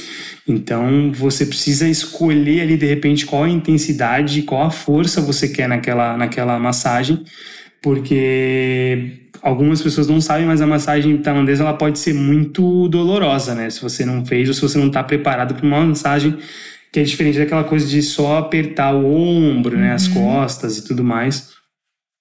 Então, 0.46 1.11
você 1.12 1.46
precisa 1.46 1.88
escolher 1.88 2.61
ali, 2.61 2.76
de 2.76 2.87
repente, 2.87 3.24
qual 3.24 3.44
a 3.44 3.48
intensidade, 3.48 4.42
qual 4.42 4.62
a 4.62 4.70
força 4.70 5.22
você 5.22 5.48
quer 5.48 5.68
naquela, 5.68 6.18
naquela 6.18 6.59
massagem, 6.59 7.24
porque 7.82 9.26
algumas 9.46 9.80
pessoas 9.80 10.09
não 10.09 10.20
sabem, 10.20 10.44
mas 10.44 10.61
a 10.61 10.66
massagem 10.66 11.16
tailandesa 11.18 11.62
ela 11.62 11.74
pode 11.74 12.00
ser 12.00 12.12
muito 12.12 12.88
dolorosa, 12.88 13.54
né? 13.54 13.70
Se 13.70 13.80
você 13.80 14.04
não 14.04 14.26
fez 14.26 14.48
ou 14.48 14.54
se 14.54 14.61
você 14.61 14.76
não 14.76 14.88
está 14.88 15.04
preparado 15.04 15.54
para 15.54 15.64
uma 15.64 15.80
massagem 15.80 16.37
que 16.92 16.98
é 16.98 17.02
diferente 17.04 17.38
daquela 17.38 17.62
coisa 17.62 17.87
de 17.87 18.02
só 18.02 18.38
apertar 18.38 18.92
o 18.92 19.06
ombro, 19.06 19.76
né, 19.76 19.92
as 19.92 20.06
uhum. 20.09 20.14
costas 20.14 20.78
e 20.78 20.85
tudo 20.85 21.04
mais 21.04 21.54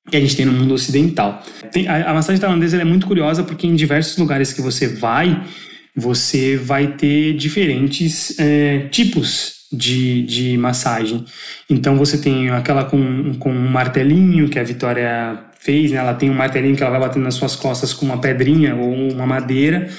que 0.09 0.17
a 0.17 0.19
gente 0.19 0.35
tem 0.35 0.45
no 0.45 0.51
mundo 0.51 0.73
ocidental. 0.73 1.41
Tem, 1.71 1.88
a, 1.88 2.11
a, 2.11 2.13
massagem 2.13 2.39
tailandesa 2.39 2.79
é 2.79 2.83
muito 2.83 3.07
curiosa 3.07 3.43
porque 3.43 3.65
em 3.65 3.73
diversos 3.73 4.17
lugares 4.17 4.53
que 4.53 4.61
você 4.61 4.88
vai, 4.88 5.43
você 5.95 6.57
vai 6.57 6.93
ter 6.95 7.33
diferentes 7.33 8.38
é, 8.38 8.88
tipos 8.89 9.65
de, 9.71 10.23
de 10.23 10.57
massagem. 10.57 11.25
Então 11.67 11.97
você 11.97 12.19
tem 12.19 12.51
aquela 12.51 12.83
com, 12.83 13.33
com 13.35 13.51
um 13.51 13.69
martelinho 13.69 14.47
que 14.47 14.59
a 14.59 14.63
Vitória 14.63 15.44
fez, 15.65 15.91
né? 15.91 15.97
Ela 15.97 16.13
tem 16.13 16.30
um 16.30 16.34
martelinho 16.34 16.75
que 16.75 16.84
ela 16.84 16.91
vai 16.91 17.08
batendo 17.08 17.23
nas 17.23 17.34
suas 17.34 17.56
costas 17.56 17.91
com 17.91 18.06
uma 18.06 18.19
pedrinha 18.19 18.75
ou 18.75 18.93
uma 18.93 19.25
madeira. 19.25 19.89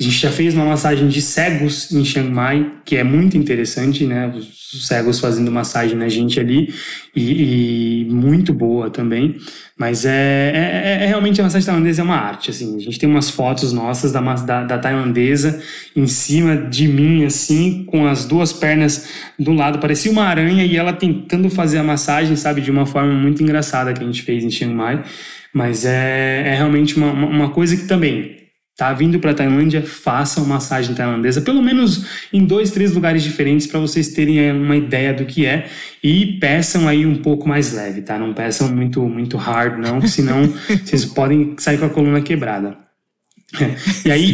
A 0.00 0.02
gente 0.02 0.16
já 0.16 0.30
fez 0.30 0.54
uma 0.54 0.64
massagem 0.64 1.08
de 1.08 1.20
cegos 1.20 1.92
em 1.92 2.02
Chiang 2.02 2.30
Mai, 2.30 2.72
que 2.86 2.96
é 2.96 3.04
muito 3.04 3.36
interessante, 3.36 4.06
né? 4.06 4.32
Os 4.34 4.86
cegos 4.86 5.20
fazendo 5.20 5.50
massagem 5.52 5.94
na 5.94 6.08
gente 6.08 6.40
ali, 6.40 6.72
e, 7.14 8.00
e 8.00 8.04
muito 8.06 8.54
boa 8.54 8.88
também. 8.88 9.36
Mas 9.78 10.06
é, 10.06 10.52
é, 10.54 11.04
é, 11.04 11.06
realmente 11.06 11.38
a 11.38 11.44
massagem 11.44 11.66
tailandesa 11.66 12.00
é 12.00 12.04
uma 12.04 12.16
arte, 12.16 12.48
assim. 12.48 12.76
A 12.76 12.80
gente 12.80 12.98
tem 12.98 13.06
umas 13.06 13.28
fotos 13.28 13.74
nossas 13.74 14.10
da, 14.10 14.22
da, 14.22 14.64
da 14.64 14.78
tailandesa 14.78 15.62
em 15.94 16.06
cima 16.06 16.56
de 16.56 16.88
mim, 16.88 17.26
assim, 17.26 17.84
com 17.84 18.06
as 18.06 18.24
duas 18.24 18.54
pernas 18.54 19.06
do 19.38 19.52
lado, 19.52 19.80
parecia 19.80 20.10
uma 20.10 20.24
aranha, 20.24 20.64
e 20.64 20.78
ela 20.78 20.94
tentando 20.94 21.50
fazer 21.50 21.76
a 21.76 21.84
massagem, 21.84 22.36
sabe, 22.36 22.62
de 22.62 22.70
uma 22.70 22.86
forma 22.86 23.12
muito 23.12 23.42
engraçada 23.42 23.92
que 23.92 24.02
a 24.02 24.06
gente 24.06 24.22
fez 24.22 24.42
em 24.42 24.50
Chiang 24.50 24.74
Mai. 24.74 25.04
Mas 25.52 25.84
é, 25.84 26.44
é 26.46 26.54
realmente 26.54 26.96
uma, 26.96 27.12
uma 27.12 27.50
coisa 27.50 27.76
que 27.76 27.84
também 27.84 28.39
tá 28.76 28.92
vindo 28.92 29.20
para 29.20 29.32
a 29.32 29.34
Tailândia, 29.34 29.82
façam 29.82 30.44
massagem 30.44 30.94
tailandesa, 30.94 31.42
pelo 31.42 31.62
menos 31.62 32.06
em 32.32 32.44
dois, 32.44 32.70
três 32.70 32.92
lugares 32.92 33.22
diferentes 33.22 33.66
para 33.66 33.78
vocês 33.78 34.08
terem 34.08 34.50
uma 34.52 34.76
ideia 34.76 35.12
do 35.12 35.26
que 35.26 35.44
é 35.44 35.68
e 36.02 36.38
peçam 36.38 36.88
aí 36.88 37.04
um 37.04 37.16
pouco 37.16 37.46
mais 37.46 37.72
leve, 37.74 38.00
tá? 38.02 38.18
Não 38.18 38.32
peçam 38.32 38.74
muito 38.74 39.02
muito 39.02 39.36
hard 39.36 39.78
não, 39.78 40.00
senão 40.06 40.46
vocês 40.82 41.04
podem 41.04 41.54
sair 41.58 41.78
com 41.78 41.84
a 41.84 41.90
coluna 41.90 42.22
quebrada. 42.22 42.78
E 44.04 44.10
aí, 44.10 44.32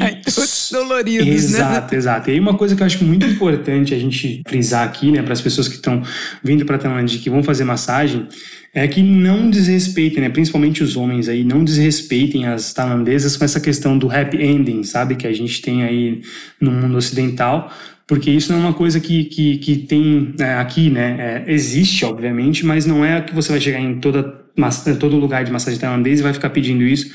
doloridos, 0.71 1.27
né? 1.27 1.33
exato, 1.33 1.93
né? 1.93 1.99
exato. 1.99 2.31
E 2.31 2.35
aí 2.35 2.41
uma 2.41 2.55
coisa 2.55 2.77
que 2.77 2.83
eu 2.83 2.87
acho 2.87 3.03
muito 3.03 3.25
importante 3.25 3.95
a 3.95 3.99
gente 3.99 4.43
frisar 4.47 4.87
aqui, 4.87 5.11
né, 5.11 5.23
para 5.23 5.33
as 5.33 5.41
pessoas 5.41 5.69
que 5.69 5.77
estão 5.77 6.03
vindo 6.45 6.67
para 6.67 6.77
a 6.77 6.79
Tailândia 6.79 7.19
que 7.19 7.31
vão 7.31 7.43
fazer 7.43 7.65
massagem, 7.65 8.29
é 8.77 8.87
que 8.87 9.03
não 9.03 9.49
desrespeitem, 9.49 10.21
né, 10.21 10.29
principalmente 10.29 10.83
os 10.83 10.99
homens 10.99 11.31
aí, 11.31 11.43
não 11.43 11.65
desrespeitem 11.65 12.45
as 12.47 12.75
tailandesas 12.75 13.35
com 13.35 13.43
essa 13.43 13.59
questão 13.59 13.97
do 13.97 14.11
happy 14.11 14.37
ending, 14.37 14.83
sabe, 14.85 15.17
que 15.17 15.27
a 15.27 15.33
gente 15.33 15.63
tem 15.63 15.83
aí 15.83 16.21
no 16.61 16.71
mundo 16.71 16.99
ocidental, 16.99 17.73
porque 18.07 18.31
isso 18.31 18.53
não 18.53 18.59
é 18.59 18.63
uma 18.65 18.75
coisa 18.75 19.01
que, 19.01 19.25
que, 19.25 19.57
que 19.57 19.77
tem 19.77 20.35
é, 20.39 20.57
aqui, 20.57 20.91
né, 20.91 21.45
é, 21.47 21.53
existe, 21.53 22.05
obviamente, 22.05 22.67
mas 22.67 22.85
não 22.85 23.03
é 23.03 23.23
que 23.23 23.35
você 23.35 23.51
vai 23.51 23.61
chegar 23.63 23.81
em 23.81 23.99
toda, 23.99 24.23
todo 25.01 25.17
lugar 25.17 25.43
de 25.43 25.51
massagem 25.51 25.81
tailandesa 25.81 26.21
e 26.21 26.25
vai 26.25 26.35
ficar 26.35 26.51
pedindo 26.51 26.83
isso, 26.83 27.11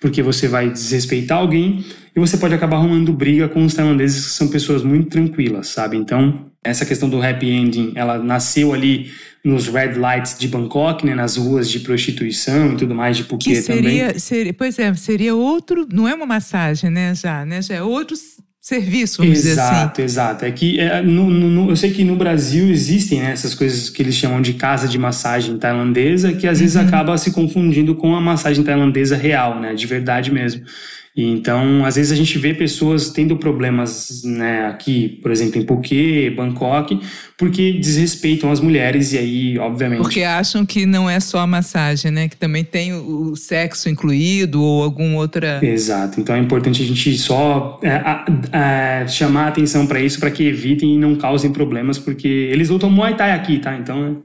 porque 0.00 0.22
você 0.22 0.48
vai 0.48 0.70
desrespeitar 0.70 1.38
alguém 1.38 1.84
e 2.14 2.20
você 2.20 2.36
pode 2.36 2.54
acabar 2.54 2.76
arrumando 2.76 3.12
briga 3.12 3.48
com 3.48 3.64
os 3.64 3.74
tailandeses 3.74 4.26
que 4.26 4.32
são 4.32 4.48
pessoas 4.48 4.82
muito 4.82 5.10
tranquilas, 5.10 5.68
sabe? 5.68 5.96
Então, 5.96 6.50
essa 6.64 6.84
questão 6.84 7.08
do 7.08 7.22
happy 7.22 7.50
ending, 7.50 7.92
ela 7.94 8.18
nasceu 8.18 8.72
ali 8.72 9.10
nos 9.44 9.68
red 9.68 9.94
lights 9.94 10.36
de 10.38 10.48
Bangkok, 10.48 11.06
né, 11.06 11.14
nas 11.14 11.36
ruas 11.36 11.70
de 11.70 11.80
prostituição 11.80 12.72
e 12.72 12.76
tudo 12.76 12.94
mais 12.94 13.16
de 13.16 13.22
Phuket 13.22 13.54
que 13.54 13.62
seria, 13.62 14.06
também. 14.06 14.18
Seria, 14.18 14.52
pois 14.52 14.78
é, 14.78 14.92
seria 14.94 15.34
outro, 15.34 15.86
não 15.92 16.08
é 16.08 16.14
uma 16.14 16.26
massagem, 16.26 16.90
né, 16.90 17.14
já, 17.14 17.44
né, 17.46 17.62
já 17.62 17.76
é 17.76 17.82
outro 17.82 18.16
serviço, 18.66 19.22
vamos 19.22 19.46
exato, 19.46 19.60
assim. 19.60 19.76
Exato, 19.76 20.00
exato. 20.02 20.44
É 20.44 20.50
que 20.50 20.80
é, 20.80 21.00
no, 21.00 21.30
no, 21.30 21.70
eu 21.70 21.76
sei 21.76 21.92
que 21.92 22.02
no 22.02 22.16
Brasil 22.16 22.68
existem 22.68 23.20
né, 23.20 23.30
essas 23.30 23.54
coisas 23.54 23.88
que 23.88 24.02
eles 24.02 24.16
chamam 24.16 24.42
de 24.42 24.54
casa 24.54 24.88
de 24.88 24.98
massagem 24.98 25.56
tailandesa, 25.56 26.32
que 26.32 26.48
às 26.48 26.58
uhum. 26.58 26.64
vezes 26.64 26.76
acaba 26.76 27.16
se 27.16 27.30
confundindo 27.30 27.94
com 27.94 28.16
a 28.16 28.20
massagem 28.20 28.64
tailandesa 28.64 29.16
real, 29.16 29.60
né, 29.60 29.72
de 29.72 29.86
verdade 29.86 30.32
mesmo. 30.32 30.64
E 31.16 31.22
então, 31.30 31.84
às 31.84 31.94
vezes 31.94 32.10
a 32.10 32.16
gente 32.16 32.36
vê 32.38 32.52
pessoas 32.52 33.10
tendo 33.10 33.36
problemas 33.36 34.22
né, 34.24 34.66
aqui, 34.66 35.20
por 35.22 35.30
exemplo, 35.30 35.62
em 35.62 35.64
Phuket, 35.64 36.34
Bangkok, 36.34 37.00
porque 37.38 37.72
desrespeitam 37.74 38.50
as 38.50 38.60
mulheres 38.60 39.12
e 39.12 39.18
aí, 39.18 39.58
obviamente... 39.58 40.00
Porque 40.00 40.22
acham 40.22 40.64
que 40.64 40.86
não 40.86 41.08
é 41.08 41.20
só 41.20 41.40
a 41.40 41.46
massagem, 41.46 42.10
né? 42.10 42.28
Que 42.28 42.36
também 42.36 42.64
tem 42.64 42.94
o 42.94 43.36
sexo 43.36 43.90
incluído 43.90 44.62
ou 44.62 44.82
alguma 44.82 45.18
outra... 45.18 45.60
Exato. 45.62 46.18
Então 46.18 46.34
é 46.34 46.38
importante 46.38 46.82
a 46.82 46.86
gente 46.86 47.18
só 47.18 47.78
é, 47.82 49.02
é, 49.02 49.08
chamar 49.08 49.44
a 49.44 49.48
atenção 49.48 49.86
para 49.86 50.00
isso, 50.00 50.18
para 50.18 50.30
que 50.30 50.44
evitem 50.44 50.94
e 50.94 50.98
não 50.98 51.14
causem 51.14 51.52
problemas, 51.52 51.98
porque 51.98 52.26
eles 52.26 52.70
lutam 52.70 52.88
Muay 52.88 53.14
Thai 53.14 53.32
aqui, 53.32 53.58
tá? 53.58 53.76
Então... 53.76 54.22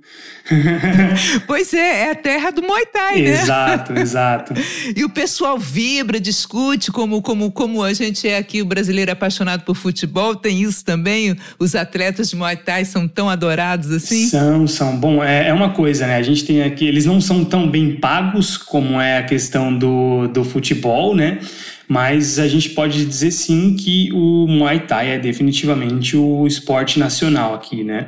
pois 1.46 1.74
é, 1.74 2.06
é 2.06 2.12
a 2.12 2.16
terra 2.16 2.50
do 2.52 2.62
Muay 2.62 2.86
Thai, 2.86 3.22
né? 3.24 3.30
Exato, 3.30 3.94
exato. 3.94 4.54
e 4.96 5.04
o 5.04 5.10
pessoal 5.10 5.60
vibra, 5.60 6.18
discute, 6.18 6.92
como, 6.92 7.22
como, 7.22 7.52
como 7.52 7.84
a 7.84 7.94
gente 7.94 8.26
é 8.28 8.38
aqui, 8.38 8.62
o 8.62 8.66
brasileiro 8.66 9.12
apaixonado 9.12 9.64
por 9.64 9.76
futebol, 9.76 10.34
tem 10.34 10.62
isso 10.62 10.84
também? 10.84 11.36
Os 11.60 11.76
atletas 11.76 12.30
de 12.30 12.38
Muay 12.38 12.56
Thai 12.56 12.86
são 12.86 13.01
tão 13.08 13.30
adorados 13.30 13.92
assim? 13.92 14.28
São, 14.28 14.68
são. 14.68 14.98
Bom, 14.98 15.24
é, 15.24 15.50
é 15.50 15.54
uma 15.54 15.70
coisa, 15.70 16.08
né? 16.08 16.16
A 16.16 16.22
gente 16.22 16.46
tem 16.46 16.64
aqui, 16.64 16.86
eles 16.86 17.06
não 17.06 17.22
são 17.22 17.44
tão 17.46 17.70
bem 17.70 17.96
pagos 17.96 18.58
como 18.58 19.00
é 19.00 19.18
a 19.18 19.24
questão 19.24 19.78
do, 19.78 20.28
do 20.28 20.44
futebol, 20.44 21.16
né? 21.16 21.40
Mas 21.88 22.40
a 22.40 22.48
gente 22.48 22.70
pode 22.70 23.06
dizer 23.06 23.32
sim 23.32 23.76
que 23.76 24.12
o 24.14 24.48
Muay 24.48 24.80
Thai 24.82 25.12
é 25.12 25.20
definitivamente 25.20 26.16
o 26.16 26.48
esporte 26.48 26.98
nacional 26.98 27.54
aqui, 27.54 27.84
né? 27.84 28.08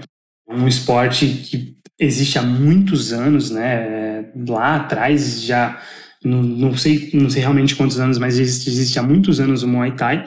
Um 0.50 0.68
esporte 0.68 1.26
que 1.28 1.74
existe 2.00 2.38
há 2.38 2.42
muitos 2.42 3.12
anos, 3.12 3.50
né? 3.50 4.26
Lá 4.48 4.78
atrás 4.78 5.44
já 5.44 5.80
não, 6.24 6.42
não 6.42 6.78
sei 6.78 7.10
não 7.14 7.30
sei 7.30 7.42
realmente 7.42 7.76
quantos 7.76 8.00
anos, 8.00 8.18
mas 8.18 8.40
existe, 8.40 8.70
existe 8.70 9.00
há 9.00 9.04
muitos 9.04 9.40
anos 9.40 9.64
o 9.64 9.68
Muay 9.68 9.92
Thai 9.92 10.24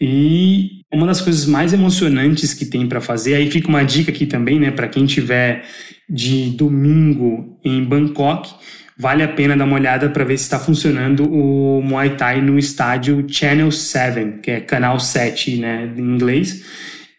e 0.00 0.75
uma 0.92 1.06
das 1.06 1.20
coisas 1.20 1.46
mais 1.46 1.72
emocionantes 1.72 2.54
que 2.54 2.64
tem 2.64 2.86
para 2.86 3.00
fazer, 3.00 3.34
aí 3.34 3.50
fica 3.50 3.68
uma 3.68 3.84
dica 3.84 4.10
aqui 4.10 4.26
também, 4.26 4.58
né, 4.60 4.70
para 4.70 4.88
quem 4.88 5.06
tiver 5.06 5.64
de 6.08 6.50
domingo 6.50 7.58
em 7.64 7.84
Bangkok, 7.84 8.54
vale 8.96 9.22
a 9.22 9.28
pena 9.28 9.56
dar 9.56 9.64
uma 9.64 9.76
olhada 9.76 10.08
para 10.08 10.24
ver 10.24 10.38
se 10.38 10.44
está 10.44 10.58
funcionando 10.58 11.30
o 11.30 11.82
Muay 11.82 12.16
Thai 12.16 12.40
no 12.40 12.58
estádio 12.58 13.26
Channel 13.28 13.70
7, 13.70 14.40
que 14.42 14.50
é 14.50 14.60
canal 14.60 15.00
7, 15.00 15.56
né, 15.56 15.92
em 15.96 16.00
inglês 16.00 16.64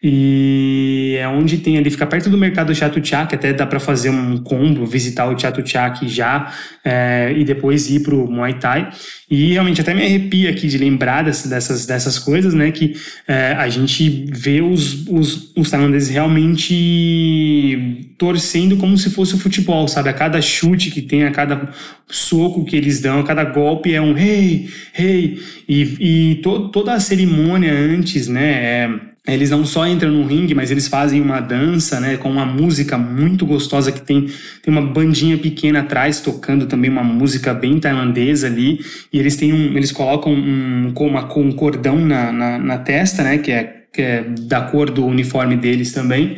e 0.09 1.17
é 1.19 1.27
onde 1.27 1.57
tem 1.57 1.77
ali, 1.77 1.89
fica 1.89 2.07
perto 2.07 2.29
do 2.29 2.37
mercado 2.37 2.73
Chatuchak, 2.73 3.35
até 3.35 3.51
dá 3.51 3.65
para 3.65 3.77
fazer 3.77 4.09
um 4.09 4.37
combo, 4.37 4.85
visitar 4.85 5.27
o 5.27 5.37
Chatuchak 5.37 6.07
já 6.07 6.49
é, 6.81 7.33
e 7.35 7.43
depois 7.43 7.89
ir 7.89 8.03
pro 8.03 8.25
Muay 8.25 8.53
Thai. 8.53 8.89
E 9.29 9.51
realmente 9.51 9.81
até 9.81 9.93
me 9.93 10.05
arrepia 10.05 10.49
aqui 10.49 10.69
de 10.69 10.77
lembrar 10.77 11.25
dessas, 11.25 11.85
dessas 11.85 12.17
coisas, 12.17 12.53
né? 12.53 12.71
Que 12.71 12.95
é, 13.27 13.51
a 13.57 13.67
gente 13.67 14.27
vê 14.31 14.61
os, 14.61 15.05
os, 15.09 15.51
os 15.57 15.69
tailandeses 15.69 16.07
realmente 16.07 18.13
torcendo 18.17 18.77
como 18.77 18.97
se 18.97 19.09
fosse 19.09 19.35
o 19.35 19.37
futebol, 19.37 19.89
sabe? 19.89 20.07
A 20.07 20.13
cada 20.13 20.41
chute 20.41 20.89
que 20.89 21.01
tem, 21.01 21.25
a 21.25 21.31
cada 21.31 21.69
soco 22.07 22.63
que 22.63 22.77
eles 22.77 23.01
dão, 23.01 23.19
a 23.19 23.25
cada 23.25 23.43
golpe 23.43 23.93
é 23.93 24.01
um 24.01 24.17
hey, 24.17 24.69
hey. 24.97 25.43
E, 25.67 25.81
e 25.99 26.35
to, 26.35 26.69
toda 26.69 26.93
a 26.93 26.99
cerimônia 27.01 27.73
antes, 27.73 28.29
né? 28.29 28.53
É, 28.53 29.16
eles 29.33 29.49
não 29.49 29.65
só 29.65 29.85
entram 29.85 30.11
no 30.11 30.25
ringue, 30.25 30.53
mas 30.55 30.71
eles 30.71 30.87
fazem 30.87 31.21
uma 31.21 31.39
dança, 31.39 31.99
né, 31.99 32.17
com 32.17 32.29
uma 32.29 32.45
música 32.45 32.97
muito 32.97 33.45
gostosa 33.45 33.91
que 33.91 34.01
tem, 34.01 34.21
tem 34.61 34.71
uma 34.71 34.81
bandinha 34.81 35.37
pequena 35.37 35.81
atrás 35.81 36.21
tocando 36.21 36.65
também 36.65 36.89
uma 36.89 37.03
música 37.03 37.53
bem 37.53 37.79
tailandesa 37.79 38.47
ali, 38.47 38.79
e 39.11 39.19
eles 39.19 39.35
têm 39.35 39.53
um, 39.53 39.75
eles 39.75 39.91
colocam 39.91 40.33
um, 40.33 40.93
uma, 40.97 41.37
um 41.37 41.51
cordão 41.51 41.99
na, 41.99 42.31
na, 42.31 42.57
na 42.57 42.77
testa, 42.77 43.23
né, 43.23 43.37
que 43.37 43.51
é, 43.51 43.83
que 43.91 44.01
é 44.01 44.23
da 44.41 44.61
cor 44.61 44.89
do 44.89 45.05
uniforme 45.05 45.57
deles 45.57 45.91
também, 45.91 46.37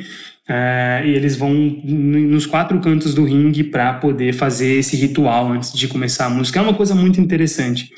é, 0.51 1.03
e 1.05 1.11
eles 1.11 1.35
vão 1.35 1.53
nos 1.53 2.47
quatro 2.47 2.79
cantos 2.79 3.13
do 3.13 3.23
ringue 3.23 3.63
para 3.63 3.93
poder 3.93 4.33
fazer 4.33 4.79
esse 4.79 4.95
ritual 4.95 5.51
antes 5.51 5.71
de 5.71 5.87
começar 5.87 6.25
a 6.25 6.29
música. 6.29 6.57
É 6.57 6.63
uma 6.63 6.73
coisa 6.73 6.95
muito 6.95 7.21
interessante. 7.21 7.91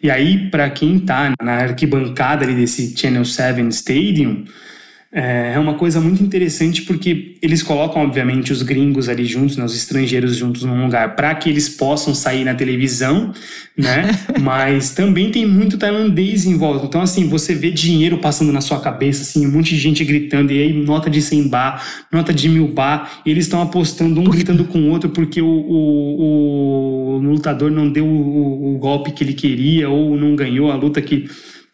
E 0.00 0.08
aí, 0.08 0.48
para 0.48 0.70
quem 0.70 0.98
está 0.98 1.32
na 1.42 1.54
arquibancada 1.54 2.44
ali 2.44 2.54
desse 2.54 2.96
Channel 2.96 3.24
7 3.24 3.60
Stadium, 3.70 4.44
é, 5.18 5.54
é 5.54 5.58
uma 5.58 5.72
coisa 5.72 5.98
muito 5.98 6.22
interessante 6.22 6.82
porque 6.82 7.36
eles 7.40 7.62
colocam, 7.62 8.02
obviamente, 8.02 8.52
os 8.52 8.60
gringos 8.60 9.08
ali 9.08 9.24
juntos, 9.24 9.56
né, 9.56 9.64
os 9.64 9.74
estrangeiros 9.74 10.36
juntos 10.36 10.62
num 10.62 10.84
lugar 10.84 11.16
para 11.16 11.34
que 11.34 11.48
eles 11.48 11.70
possam 11.70 12.14
sair 12.14 12.44
na 12.44 12.54
televisão, 12.54 13.32
né? 13.74 14.10
Mas 14.38 14.90
também 14.90 15.30
tem 15.30 15.46
muito 15.46 15.78
tailandês 15.78 16.44
em 16.44 16.58
volta. 16.58 16.84
Então, 16.84 17.00
assim, 17.00 17.26
você 17.28 17.54
vê 17.54 17.70
dinheiro 17.70 18.18
passando 18.18 18.52
na 18.52 18.60
sua 18.60 18.78
cabeça, 18.78 19.22
assim, 19.22 19.46
um 19.46 19.50
monte 19.50 19.70
de 19.70 19.78
gente 19.78 20.04
gritando, 20.04 20.52
e 20.52 20.60
aí 20.60 20.72
nota 20.74 21.08
de 21.08 21.22
100 21.22 21.48
bar, 21.48 21.82
nota 22.12 22.34
de 22.34 22.50
mil 22.50 22.68
bar, 22.68 23.22
e 23.24 23.30
eles 23.30 23.46
estão 23.46 23.62
apostando, 23.62 24.20
um 24.20 24.24
gritando 24.24 24.66
com 24.66 24.80
o 24.80 24.90
outro 24.90 25.08
porque 25.08 25.40
o, 25.40 25.46
o, 25.48 27.16
o 27.16 27.18
lutador 27.20 27.70
não 27.70 27.90
deu 27.90 28.04
o, 28.04 28.74
o 28.74 28.78
golpe 28.78 29.12
que 29.12 29.24
ele 29.24 29.32
queria 29.32 29.88
ou 29.88 30.14
não 30.14 30.36
ganhou 30.36 30.70
a 30.70 30.76
luta 30.76 31.00
que 31.00 31.26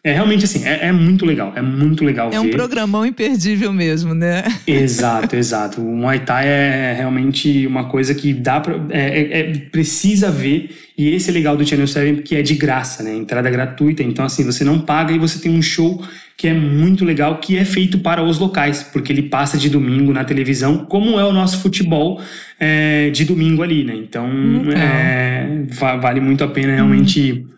é 0.05 0.11
realmente 0.11 0.43
assim, 0.43 0.65
é, 0.65 0.87
é, 0.87 0.91
muito 0.91 1.25
legal, 1.25 1.53
é 1.55 1.61
muito 1.61 2.03
legal 2.03 2.27
é 2.27 2.31
ver. 2.31 2.35
É 2.35 2.39
um 2.41 2.49
programão 2.49 3.05
imperdível 3.05 3.71
mesmo, 3.71 4.13
né? 4.13 4.43
Exato, 4.67 5.37
exato. 5.37 5.81
O 5.81 5.95
Muay 5.95 6.19
Thai 6.19 6.45
é 6.45 6.93
realmente 6.97 7.65
uma 7.65 7.85
coisa 7.85 8.13
que 8.13 8.33
dá 8.33 8.59
pra, 8.59 8.75
é, 8.89 9.21
é, 9.21 9.39
é 9.39 9.57
precisa 9.71 10.29
ver, 10.29 10.71
e 10.97 11.07
esse 11.09 11.29
é 11.29 11.33
legal 11.33 11.55
do 11.55 11.65
Channel 11.65 11.87
7, 11.87 12.21
que 12.21 12.35
é 12.35 12.41
de 12.41 12.53
graça, 12.55 13.01
né? 13.01 13.15
Entrada 13.15 13.49
gratuita, 13.49 14.03
então 14.03 14.25
assim, 14.25 14.43
você 14.43 14.65
não 14.65 14.81
paga 14.81 15.13
e 15.13 15.17
você 15.17 15.39
tem 15.39 15.49
um 15.49 15.61
show 15.61 16.05
que 16.35 16.49
é 16.49 16.53
muito 16.53 17.05
legal, 17.05 17.37
que 17.37 17.57
é 17.57 17.63
feito 17.63 17.99
para 17.99 18.21
os 18.21 18.39
locais, 18.39 18.83
porque 18.83 19.13
ele 19.13 19.23
passa 19.23 19.57
de 19.57 19.69
domingo 19.69 20.11
na 20.11 20.25
televisão, 20.25 20.85
como 20.85 21.17
é 21.17 21.23
o 21.23 21.31
nosso 21.31 21.61
futebol 21.61 22.19
é, 22.59 23.09
de 23.11 23.23
domingo 23.23 23.63
ali, 23.63 23.85
né? 23.85 23.95
Então, 23.95 24.27
é, 24.75 25.63
vale 26.01 26.19
muito 26.19 26.43
a 26.43 26.47
pena 26.49 26.75
realmente... 26.75 27.45
Hum 27.49 27.53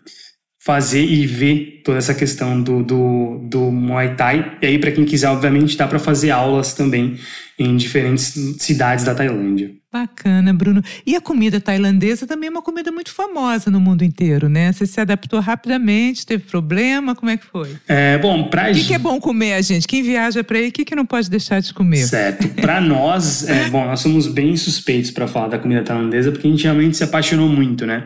fazer 0.66 1.04
e 1.04 1.24
ver 1.28 1.82
toda 1.84 1.98
essa 1.98 2.12
questão 2.12 2.60
do, 2.60 2.82
do, 2.82 3.38
do 3.44 3.70
Muay 3.70 4.16
Thai. 4.16 4.56
E 4.60 4.66
aí, 4.66 4.78
para 4.80 4.90
quem 4.90 5.04
quiser, 5.04 5.28
obviamente, 5.28 5.76
dá 5.76 5.86
para 5.86 6.00
fazer 6.00 6.32
aulas 6.32 6.74
também 6.74 7.16
em 7.56 7.76
diferentes 7.76 8.34
cidades 8.58 9.04
da 9.04 9.14
Tailândia. 9.14 9.70
Bacana, 9.92 10.52
Bruno. 10.52 10.82
E 11.06 11.14
a 11.14 11.20
comida 11.20 11.60
tailandesa 11.60 12.26
também 12.26 12.48
é 12.48 12.50
uma 12.50 12.60
comida 12.60 12.90
muito 12.90 13.12
famosa 13.12 13.70
no 13.70 13.80
mundo 13.80 14.02
inteiro, 14.02 14.48
né? 14.48 14.72
Você 14.72 14.86
se 14.86 15.00
adaptou 15.00 15.38
rapidamente, 15.38 16.26
teve 16.26 16.42
problema? 16.42 17.14
Como 17.14 17.30
é 17.30 17.36
que 17.36 17.46
foi? 17.46 17.70
É, 17.86 18.18
bom, 18.18 18.48
pra 18.50 18.72
O 18.72 18.74
que, 18.74 18.84
que 18.84 18.94
é 18.94 18.98
bom 18.98 19.20
comer, 19.20 19.54
a 19.54 19.62
gente? 19.62 19.86
Quem 19.86 20.02
viaja 20.02 20.42
para 20.42 20.58
aí, 20.58 20.68
o 20.68 20.72
que, 20.72 20.84
que 20.84 20.96
não 20.96 21.06
pode 21.06 21.30
deixar 21.30 21.60
de 21.60 21.72
comer? 21.72 22.04
Certo. 22.08 22.48
Para 22.60 22.80
nós, 22.80 23.48
é, 23.48 23.70
bom, 23.70 23.86
nós 23.86 24.00
somos 24.00 24.26
bem 24.26 24.56
suspeitos 24.56 25.12
para 25.12 25.28
falar 25.28 25.48
da 25.48 25.58
comida 25.58 25.82
tailandesa, 25.82 26.32
porque 26.32 26.46
a 26.46 26.50
gente 26.50 26.64
realmente 26.64 26.96
se 26.96 27.04
apaixonou 27.04 27.48
muito, 27.48 27.86
né? 27.86 28.04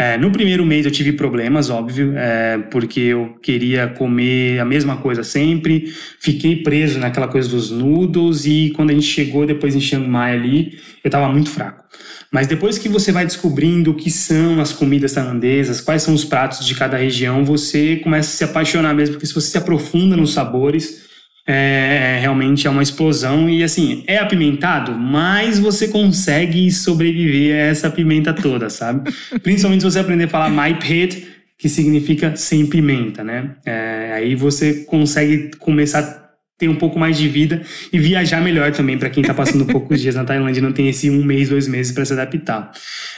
É, 0.00 0.16
no 0.16 0.32
primeiro 0.32 0.64
mês 0.64 0.86
eu 0.86 0.90
tive 0.90 1.12
problemas, 1.12 1.68
óbvio, 1.68 2.14
é, 2.16 2.56
porque 2.70 3.00
eu 3.00 3.34
queria 3.42 3.86
comer 3.86 4.58
a 4.58 4.64
mesma 4.64 4.96
coisa 4.96 5.22
sempre, 5.22 5.92
fiquei 6.18 6.62
preso 6.62 6.98
naquela 6.98 7.28
coisa 7.28 7.50
dos 7.50 7.70
noodles 7.70 8.46
e 8.46 8.72
quando 8.74 8.88
a 8.88 8.94
gente 8.94 9.06
chegou 9.06 9.44
depois 9.44 9.76
em 9.76 9.80
Chiang 9.80 10.08
Mai 10.08 10.34
ali, 10.34 10.78
eu 11.04 11.08
estava 11.08 11.30
muito 11.30 11.50
fraco. 11.50 11.84
Mas 12.32 12.46
depois 12.46 12.78
que 12.78 12.88
você 12.88 13.12
vai 13.12 13.26
descobrindo 13.26 13.90
o 13.90 13.94
que 13.94 14.10
são 14.10 14.58
as 14.58 14.72
comidas 14.72 15.12
tailandesas, 15.12 15.82
quais 15.82 16.02
são 16.02 16.14
os 16.14 16.24
pratos 16.24 16.64
de 16.64 16.74
cada 16.74 16.96
região, 16.96 17.44
você 17.44 17.96
começa 17.96 18.30
a 18.30 18.32
se 18.32 18.44
apaixonar 18.44 18.94
mesmo, 18.94 19.16
porque 19.16 19.26
se 19.26 19.34
você 19.34 19.50
se 19.50 19.58
aprofunda 19.58 20.16
nos 20.16 20.32
sabores, 20.32 21.09
é, 21.52 22.16
é, 22.16 22.20
realmente 22.20 22.68
é 22.68 22.70
uma 22.70 22.82
explosão 22.82 23.50
e 23.50 23.64
assim, 23.64 24.04
é 24.06 24.18
apimentado, 24.18 24.92
mas 24.92 25.58
você 25.58 25.88
consegue 25.88 26.70
sobreviver 26.70 27.56
a 27.56 27.66
essa 27.70 27.90
pimenta 27.90 28.32
toda, 28.32 28.70
sabe? 28.70 29.12
Principalmente 29.42 29.80
se 29.80 29.90
você 29.90 29.98
aprender 29.98 30.24
a 30.24 30.28
falar 30.28 30.48
my 30.48 30.78
pit, 30.78 31.26
que 31.58 31.68
significa 31.68 32.36
sem 32.36 32.66
pimenta, 32.66 33.24
né? 33.24 33.56
É, 33.66 34.12
aí 34.14 34.34
você 34.36 34.84
consegue 34.84 35.50
começar 35.58 35.98
a 35.98 36.20
ter 36.56 36.68
um 36.68 36.76
pouco 36.76 36.98
mais 36.98 37.18
de 37.18 37.26
vida 37.26 37.62
e 37.92 37.98
viajar 37.98 38.40
melhor 38.40 38.70
também 38.70 38.96
para 38.96 39.10
quem 39.10 39.22
está 39.22 39.34
passando 39.34 39.64
poucos 39.66 40.00
dias 40.00 40.14
na 40.14 40.24
Tailândia 40.24 40.60
e 40.60 40.62
não 40.62 40.72
tem 40.72 40.88
esse 40.88 41.10
um 41.10 41.24
mês, 41.24 41.48
dois 41.48 41.66
meses 41.66 41.90
para 41.90 42.04
se 42.04 42.12
adaptar. 42.12 42.70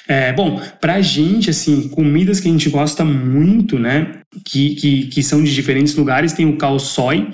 É, 0.09 0.33
bom, 0.33 0.59
pra 0.81 1.03
gente, 1.03 1.51
assim, 1.51 1.89
comidas 1.89 2.41
que 2.41 2.49
a 2.49 2.51
gente 2.51 2.71
gosta 2.71 3.05
muito, 3.05 3.79
né, 3.79 4.21
que, 4.45 4.75
que, 4.77 5.07
que 5.09 5.23
são 5.23 5.43
de 5.43 5.53
diferentes 5.53 5.95
lugares, 5.97 6.33
tem 6.33 6.47
o 6.47 6.79
soi, 6.79 7.29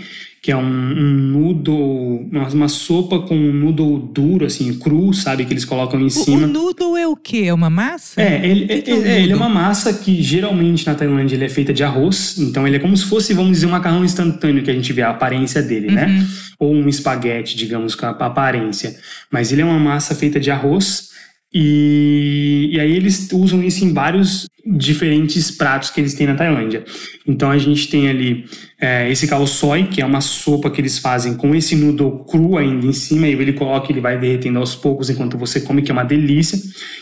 que 0.49 0.53
é 0.53 0.57
um, 0.57 0.63
um 0.63 1.15
noodle, 1.15 2.27
uma, 2.33 2.49
uma, 2.49 2.69
sopa 2.69 3.19
com 3.19 3.37
um 3.37 3.53
noodle 3.53 3.99
duro, 3.99 4.47
assim, 4.47 4.73
cru, 4.79 5.13
sabe? 5.13 5.45
Que 5.45 5.53
eles 5.53 5.67
colocam 5.67 6.01
em 6.01 6.09
cima. 6.09 6.47
O, 6.47 6.51
noodle 6.51 6.97
é 6.97 7.07
o 7.07 7.15
quê? 7.15 7.45
É 7.49 7.53
uma 7.53 7.69
massa? 7.69 8.19
É, 8.19 8.49
ele, 8.49 8.65
é, 8.73 8.79
é, 8.79 8.91
é, 8.91 9.21
ele 9.21 9.33
é 9.35 9.37
uma 9.37 9.51
massa 9.51 9.93
que 9.93 10.23
geralmente 10.23 10.87
na 10.87 10.95
Tailândia 10.95 11.37
ele 11.37 11.45
é 11.45 11.51
feita 11.51 11.71
de 11.71 11.85
arroz. 11.85 12.39
Então 12.39 12.67
ele 12.67 12.77
é 12.77 12.79
como 12.79 12.97
se 12.97 13.05
fosse, 13.05 13.35
vamos 13.35 13.53
dizer, 13.53 13.67
um 13.67 13.73
macarrão 13.73 14.03
instantâneo 14.03 14.63
que 14.63 14.71
a 14.71 14.75
gente 14.75 14.91
vê 14.91 15.03
a 15.03 15.11
aparência 15.11 15.61
dele, 15.61 15.91
né? 15.91 16.07
uhum. 16.07 16.13
né? 16.15 16.27
Ou 16.59 16.75
um 16.75 16.89
espaguete, 16.89 17.55
digamos, 17.55 17.95
com 17.95 18.07
a 18.07 18.09
aparência. 18.09 18.97
Mas 19.31 19.53
ele 19.53 19.61
é 19.61 19.67
uma 19.67 19.79
massa 19.79 20.15
feita 20.15 20.41
de 20.41 20.51
arroz. 20.51 21.11
E, 21.53 22.71
e 22.73 22.81
aí 22.81 22.97
eles 22.97 23.31
usam 23.35 23.63
isso 23.63 23.85
em 23.85 23.93
vários 23.93 24.48
diferentes 24.71 25.51
pratos 25.51 25.91
que 25.91 26.01
eles 26.01 26.15
têm 26.15 26.27
na 26.27 26.35
Tailândia. 26.35 26.85
Então 27.27 27.51
a 27.51 27.59
gente 27.59 27.89
tem 27.89 28.09
ali 28.09 28.45
é, 28.81 29.11
esse 29.11 29.29
soy, 29.47 29.85
que 29.85 30.01
é 30.01 30.07
uma 30.07 30.21
sopa 30.21 30.71
que 30.71 30.81
eles 30.81 30.99
fazem 30.99 31.35
com 31.35 31.55
esse 31.55 31.75
noodle 31.75 32.25
cru 32.25 32.57
ainda 32.57 32.87
em 32.87 32.93
cima, 32.93 33.27
e 33.27 33.33
ele 33.33 33.53
coloca, 33.53 33.91
ele 33.91 34.01
vai 34.01 34.19
derretendo 34.19 34.59
aos 34.59 34.75
poucos 34.75 35.11
enquanto 35.11 35.37
você 35.37 35.61
come, 35.61 35.83
que 35.83 35.91
é 35.91 35.93
uma 35.93 36.05
delícia. 36.05 36.59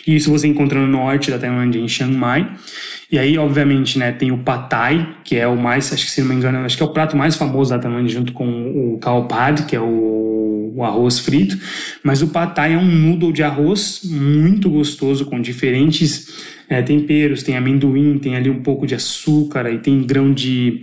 E 0.06 0.16
isso 0.16 0.30
você 0.30 0.46
encontra 0.46 0.80
no 0.80 0.86
norte 0.86 1.30
da 1.30 1.38
Tailândia, 1.38 1.78
em 1.78 1.88
Chiang 1.88 2.14
Mai. 2.14 2.50
E 3.10 3.18
aí, 3.18 3.38
obviamente, 3.38 3.98
né, 3.98 4.10
tem 4.10 4.32
o 4.32 4.38
Pad 4.38 4.68
Thai, 4.68 5.16
que 5.22 5.36
é 5.36 5.46
o 5.46 5.56
mais, 5.56 5.92
acho 5.92 6.06
que 6.06 6.10
se 6.10 6.20
não 6.20 6.28
me 6.28 6.34
engano, 6.34 6.58
acho 6.58 6.76
que 6.76 6.82
é 6.82 6.86
o 6.86 6.90
prato 6.90 7.16
mais 7.16 7.36
famoso 7.36 7.70
da 7.70 7.78
Tailândia, 7.78 8.12
junto 8.12 8.32
com 8.32 8.94
o 8.94 8.98
Khao 8.98 9.28
Pad, 9.28 9.64
que 9.64 9.76
é 9.76 9.80
o, 9.80 10.25
o 10.76 10.84
arroz 10.84 11.18
frito. 11.18 11.58
Mas 12.02 12.20
o 12.20 12.28
Pad 12.28 12.54
Thai 12.54 12.74
é 12.74 12.78
um 12.78 12.84
noodle 12.84 13.32
de 13.32 13.42
arroz 13.42 14.02
muito 14.04 14.68
gostoso, 14.68 15.24
com 15.24 15.40
diferentes 15.40 16.28
é, 16.68 16.82
temperos, 16.82 17.42
tem 17.42 17.56
amendoim, 17.56 18.18
tem 18.18 18.36
ali 18.36 18.50
um 18.50 18.62
pouco 18.62 18.86
de 18.86 18.94
açúcar, 18.94 19.70
e 19.70 19.78
tem 19.78 20.02
grão 20.02 20.32
de 20.32 20.82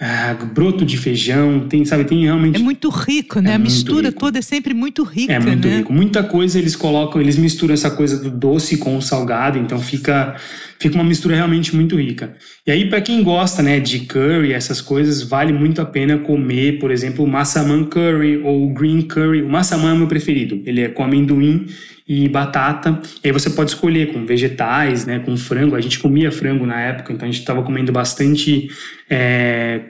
ah, 0.00 0.34
broto 0.52 0.84
de 0.84 0.96
feijão, 0.96 1.68
tem, 1.68 1.84
sabe, 1.84 2.04
tem 2.04 2.24
realmente. 2.24 2.56
É 2.56 2.58
muito 2.58 2.88
rico, 2.88 3.40
né? 3.40 3.52
É 3.52 3.54
a 3.54 3.58
mistura 3.58 4.08
rico. 4.08 4.20
toda 4.20 4.38
é 4.38 4.42
sempre 4.42 4.74
muito 4.74 5.02
rica. 5.04 5.32
É 5.32 5.38
muito 5.38 5.68
né? 5.68 5.78
rico. 5.78 5.92
Muita 5.92 6.22
coisa 6.22 6.58
eles 6.58 6.74
colocam, 6.74 7.20
eles 7.20 7.36
misturam 7.36 7.74
essa 7.74 7.90
coisa 7.90 8.18
do 8.18 8.30
doce 8.30 8.76
com 8.78 8.96
o 8.96 9.02
salgado, 9.02 9.58
então 9.58 9.78
fica, 9.78 10.36
fica 10.84 10.96
uma 10.96 11.04
mistura 11.04 11.34
realmente 11.34 11.74
muito 11.74 11.96
rica. 11.96 12.36
E 12.66 12.70
aí, 12.70 12.90
para 12.90 13.00
quem 13.00 13.22
gosta 13.22 13.62
né, 13.62 13.80
de 13.80 14.00
curry, 14.00 14.52
essas 14.52 14.82
coisas, 14.82 15.22
vale 15.22 15.50
muito 15.50 15.80
a 15.80 15.84
pena 15.86 16.18
comer, 16.18 16.78
por 16.78 16.90
exemplo, 16.90 17.24
o 17.24 17.28
massaman 17.28 17.84
curry 17.84 18.36
ou 18.42 18.66
o 18.66 18.74
green 18.74 19.00
curry. 19.00 19.40
O 19.40 19.48
massaman 19.48 19.90
é 19.90 19.92
o 19.94 19.96
meu 19.96 20.06
preferido. 20.06 20.62
Ele 20.66 20.82
é 20.82 20.88
com 20.88 21.02
amendoim 21.02 21.66
e 22.06 22.28
batata. 22.28 23.00
E 23.22 23.28
aí 23.28 23.32
você 23.32 23.48
pode 23.48 23.70
escolher 23.70 24.12
com 24.12 24.26
vegetais, 24.26 25.06
né, 25.06 25.20
com 25.20 25.34
frango. 25.38 25.74
A 25.74 25.80
gente 25.80 25.98
comia 25.98 26.30
frango 26.30 26.66
na 26.66 26.78
época, 26.78 27.14
então 27.14 27.26
a 27.26 27.30
gente 27.30 27.40
estava 27.40 27.62
comendo 27.62 27.90
bastante 27.90 28.68
é, 29.08 29.80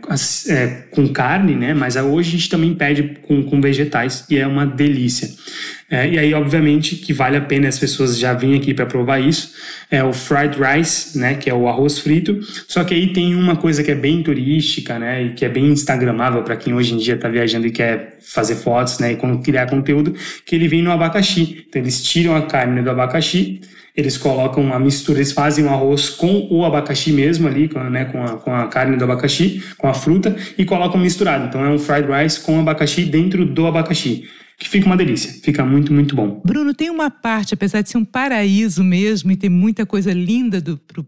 é, 0.49 0.67
com 0.93 1.09
carne, 1.09 1.57
né? 1.57 1.75
Mas 1.75 1.97
hoje 1.97 2.29
a 2.29 2.33
gente 2.39 2.49
também 2.49 2.73
pede 2.73 3.19
com, 3.23 3.43
com 3.43 3.61
vegetais 3.61 4.25
e 4.31 4.39
é 4.39 4.47
uma 4.47 4.65
delícia. 4.65 5.29
É, 5.91 6.09
e 6.09 6.19
aí, 6.19 6.33
obviamente, 6.33 6.97
que 6.97 7.13
vale 7.13 7.37
a 7.37 7.41
pena 7.41 7.69
as 7.69 7.79
pessoas 7.79 8.19
já 8.19 8.33
virem 8.33 8.57
aqui 8.57 8.73
para 8.73 8.87
provar 8.87 9.21
isso. 9.21 9.53
É 9.91 10.03
o 10.03 10.13
fried 10.13 10.57
rice, 10.59 11.19
né? 11.19 11.35
Que 11.35 11.51
é 11.51 11.55
o 11.55 11.69
arroz 11.69 11.99
frito. 11.99 12.41
Só 12.67 12.83
que 12.85 12.95
aí 12.95 13.13
tem 13.13 13.35
uma 13.35 13.57
coisa 13.57 13.83
que 13.83 13.91
é 13.91 13.95
bem 13.95 14.23
turística, 14.23 14.99
né? 14.99 15.23
E 15.23 15.31
que 15.35 15.45
é 15.45 15.49
bem 15.49 15.67
instagramável 15.67 16.43
para 16.43 16.57
quem 16.57 16.73
hoje 16.75 16.95
em 16.95 16.97
dia 16.97 17.15
está 17.15 17.29
viajando 17.29 17.67
e 17.67 17.71
quer 17.71 18.19
fazer 18.23 18.57
fotos, 18.57 18.99
né? 18.99 19.13
E 19.13 19.43
criar 19.43 19.67
conteúdo, 19.67 20.15
que 20.45 20.55
ele 20.55 20.69
vem 20.69 20.83
no 20.83 20.91
abacaxi. 20.91 21.65
Então, 21.69 21.83
eles 21.83 22.03
tiram 22.03 22.35
a 22.35 22.43
carne 22.43 22.83
do 22.83 22.91
abacaxi 22.91 23.61
eles 23.97 24.17
colocam 24.17 24.61
uma 24.61 24.77
mistura, 24.81 25.19
eles 25.19 25.31
fazem 25.31 25.65
o 25.65 25.69
arroz 25.69 26.11
com 26.11 26.49
o 26.51 26.65
abacaxi 26.65 27.13
mesmo 27.13 27.47
ali, 27.47 27.69
com, 27.69 27.79
né, 27.79 28.05
com, 28.07 28.21
a, 28.25 28.37
com 28.39 28.53
a 28.53 28.67
carne 28.67 28.97
do 28.97 29.05
abacaxi, 29.05 29.63
com 29.79 29.87
a 29.87 29.95
fruta, 29.95 30.35
e 30.59 30.65
colocam 30.65 31.01
misturado. 31.01 31.47
Então 31.47 31.65
é 31.65 31.69
um 31.69 31.79
fried 31.79 32.09
rice 32.11 32.41
com 32.41 32.59
abacaxi 32.59 33.05
dentro 33.05 33.45
do 33.45 33.69
abacaxi 33.69 34.25
que 34.65 34.71
fica 34.71 34.87
uma 34.87 34.97
delícia, 34.97 35.31
fica 35.43 35.63
muito, 35.63 35.93
muito 35.93 36.17
bom. 36.17 36.41
Bruno, 36.43 36.73
tem 36.73 36.89
uma 36.89 37.11
parte, 37.11 37.53
apesar 37.53 37.83
de 37.83 37.91
ser 37.91 37.99
um 37.99 38.05
paraíso 38.05 38.83
mesmo 38.83 39.31
e 39.31 39.37
ter 39.37 39.51
muita 39.51 39.85
coisa 39.85 40.11
linda 40.11 40.63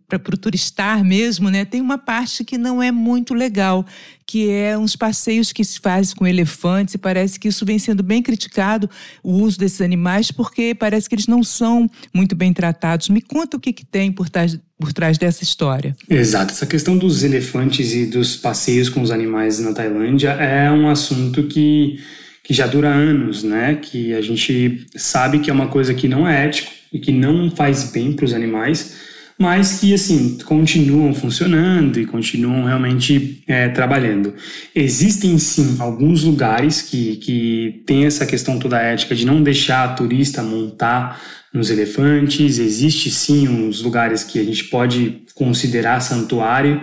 para 0.06 0.34
o 0.34 0.36
turistar 0.36 1.02
mesmo, 1.02 1.48
né? 1.48 1.64
Tem 1.64 1.80
uma 1.80 1.96
parte 1.96 2.44
que 2.44 2.58
não 2.58 2.82
é 2.82 2.92
muito 2.92 3.32
legal, 3.32 3.86
que 4.26 4.50
é 4.50 4.76
uns 4.76 4.94
passeios 4.94 5.54
que 5.54 5.64
se 5.64 5.80
faz 5.80 6.12
com 6.12 6.26
elefantes 6.26 6.96
e 6.96 6.98
parece 6.98 7.40
que 7.40 7.48
isso 7.48 7.64
vem 7.64 7.78
sendo 7.78 8.02
bem 8.02 8.22
criticado, 8.22 8.90
o 9.22 9.32
uso 9.32 9.58
desses 9.58 9.80
animais, 9.80 10.30
porque 10.30 10.74
parece 10.74 11.08
que 11.08 11.14
eles 11.14 11.26
não 11.26 11.42
são 11.42 11.88
muito 12.12 12.36
bem 12.36 12.52
tratados. 12.52 13.08
Me 13.08 13.22
conta 13.22 13.56
o 13.56 13.60
que, 13.60 13.72
que 13.72 13.86
tem 13.86 14.12
por 14.12 14.28
trás, 14.28 14.58
por 14.78 14.92
trás 14.92 15.16
dessa 15.16 15.42
história. 15.42 15.96
Exato. 16.10 16.52
Essa 16.52 16.66
questão 16.66 16.98
dos 16.98 17.24
elefantes 17.24 17.94
e 17.94 18.04
dos 18.04 18.36
passeios 18.36 18.90
com 18.90 19.00
os 19.00 19.10
animais 19.10 19.58
na 19.60 19.72
Tailândia 19.72 20.32
é 20.32 20.70
um 20.70 20.90
assunto 20.90 21.44
que 21.44 21.98
que 22.46 22.54
já 22.54 22.64
dura 22.64 22.88
anos, 22.88 23.42
né? 23.42 23.74
Que 23.82 24.14
a 24.14 24.20
gente 24.20 24.86
sabe 24.94 25.40
que 25.40 25.50
é 25.50 25.52
uma 25.52 25.66
coisa 25.66 25.92
que 25.92 26.06
não 26.06 26.28
é 26.28 26.46
ético 26.46 26.70
e 26.92 27.00
que 27.00 27.10
não 27.10 27.50
faz 27.50 27.90
bem 27.90 28.12
para 28.12 28.24
os 28.24 28.32
animais, 28.32 28.94
mas 29.36 29.80
que 29.80 29.92
assim 29.92 30.38
continuam 30.44 31.12
funcionando 31.12 31.98
e 31.98 32.06
continuam 32.06 32.64
realmente 32.64 33.42
é, 33.48 33.68
trabalhando. 33.68 34.32
Existem 34.72 35.36
sim 35.38 35.74
alguns 35.80 36.22
lugares 36.22 36.82
que, 36.82 37.16
que 37.16 37.82
tem 37.84 38.04
essa 38.06 38.24
questão 38.24 38.60
toda 38.60 38.80
ética 38.80 39.16
de 39.16 39.26
não 39.26 39.42
deixar 39.42 39.82
a 39.82 39.88
turista 39.94 40.40
montar 40.40 41.20
nos 41.52 41.68
elefantes. 41.68 42.60
Existe 42.60 43.10
sim 43.10 43.48
uns 43.48 43.82
lugares 43.82 44.22
que 44.22 44.38
a 44.38 44.44
gente 44.44 44.64
pode 44.66 45.22
considerar 45.34 45.98
santuário 45.98 46.80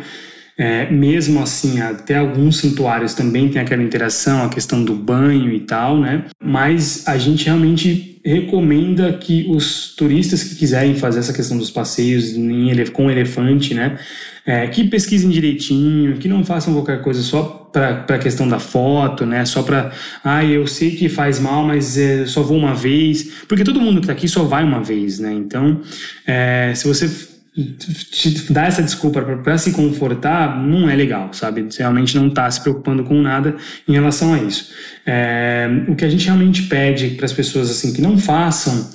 é, 0.58 0.90
mesmo 0.92 1.42
assim, 1.42 1.82
até 1.82 2.18
alguns 2.18 2.58
santuários 2.58 3.14
também 3.14 3.50
tem 3.50 3.62
aquela 3.62 3.82
interação, 3.82 4.44
a 4.44 4.50
questão 4.50 4.84
do 4.84 4.94
banho 4.94 5.52
e 5.52 5.62
tal, 5.62 6.00
né? 6.00 6.26
Mas 6.42 7.08
a 7.08 7.18
gente 7.18 7.46
realmente 7.46 8.14
recomenda 8.26 9.12
que 9.14 9.46
os 9.50 9.96
turistas 9.96 10.44
que 10.44 10.56
quiserem 10.56 10.96
fazer 10.96 11.20
essa 11.20 11.34
questão 11.34 11.58
dos 11.58 11.70
passeios 11.70 12.36
em, 12.36 12.72
com 12.92 13.10
elefante, 13.10 13.74
né? 13.74 13.98
É, 14.46 14.68
que 14.68 14.84
pesquisem 14.84 15.30
direitinho, 15.30 16.18
que 16.18 16.28
não 16.28 16.44
façam 16.44 16.74
qualquer 16.74 17.02
coisa 17.02 17.22
só 17.22 17.70
para 17.72 18.06
a 18.08 18.20
questão 18.20 18.48
da 18.48 18.60
foto, 18.60 19.26
né? 19.26 19.44
Só 19.46 19.64
para, 19.64 19.92
ah, 20.24 20.46
eu 20.46 20.68
sei 20.68 20.92
que 20.92 21.10
faz 21.10 21.40
mal, 21.40 21.66
mas 21.66 21.98
é, 21.98 22.26
só 22.26 22.44
vou 22.44 22.58
uma 22.58 22.76
vez, 22.76 23.24
porque 23.48 23.64
todo 23.64 23.82
mundo 23.82 23.96
que 23.96 24.04
está 24.04 24.14
aqui 24.14 24.28
só 24.28 24.44
vai 24.44 24.64
uma 24.64 24.82
vez, 24.82 25.18
né? 25.20 25.34
Então, 25.34 25.82
é, 26.28 26.74
se 26.76 26.88
você 26.88 27.33
dar 28.50 28.68
essa 28.68 28.82
desculpa 28.82 29.22
para 29.22 29.58
se 29.60 29.74
confortar 29.74 30.60
não 30.60 30.90
é 30.90 30.96
legal, 30.96 31.32
sabe? 31.34 31.62
Você 31.64 31.84
realmente 31.84 32.18
não 32.18 32.28
está 32.28 32.50
se 32.50 32.60
preocupando 32.62 33.04
com 33.04 33.22
nada 33.22 33.56
em 33.88 33.94
relação 33.94 34.34
a 34.34 34.40
isso. 34.40 34.74
É, 35.06 35.68
o 35.88 35.96
que 35.96 36.06
a 36.06 36.10
gente 36.10 36.26
realmente 36.26 36.64
pede 36.64 37.10
para 37.10 37.26
as 37.26 37.34
pessoas 37.34 37.70
assim 37.70 37.92
que 37.92 38.02
não 38.02 38.18
façam 38.18 38.90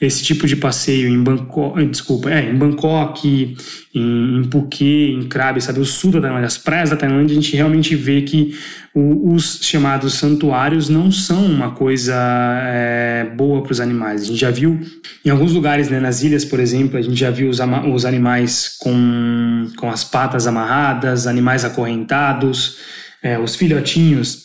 esse 0.00 0.22
tipo 0.22 0.46
de 0.46 0.56
passeio 0.56 1.08
em 1.08 1.22
Bangkok, 1.22 1.80
eh, 1.80 1.84
desculpa, 1.86 2.30
é, 2.30 2.50
em 2.50 2.54
Bangkok, 2.54 3.56
em, 3.94 4.38
em 4.38 4.44
Phuket, 4.50 5.12
em 5.14 5.22
Krabi, 5.28 5.60
sabe, 5.60 5.80
o 5.80 5.84
sul 5.84 6.10
da 6.10 6.20
Tailândia, 6.20 6.46
as 6.46 6.58
praias 6.58 6.90
da 6.90 6.96
Tailândia, 6.96 7.32
a 7.32 7.40
gente 7.40 7.54
realmente 7.56 7.94
vê 7.94 8.22
que 8.22 8.58
o, 8.92 9.34
os 9.34 9.60
chamados 9.62 10.14
santuários 10.14 10.88
não 10.88 11.10
são 11.10 11.44
uma 11.46 11.70
coisa 11.70 12.14
é, 12.14 13.26
boa 13.36 13.62
para 13.62 13.72
os 13.72 13.80
animais. 13.80 14.22
A 14.22 14.24
gente 14.26 14.40
já 14.40 14.50
viu 14.50 14.80
em 15.24 15.30
alguns 15.30 15.52
lugares, 15.52 15.88
né, 15.88 16.00
nas 16.00 16.22
ilhas, 16.22 16.44
por 16.44 16.60
exemplo, 16.60 16.98
a 16.98 17.02
gente 17.02 17.16
já 17.16 17.30
viu 17.30 17.48
os, 17.48 17.58
os 17.92 18.04
animais 18.04 18.76
com, 18.78 19.68
com 19.76 19.90
as 19.90 20.04
patas 20.04 20.46
amarradas, 20.46 21.26
animais 21.26 21.64
acorrentados, 21.64 22.78
é, 23.22 23.38
os 23.38 23.56
filhotinhos 23.56 24.43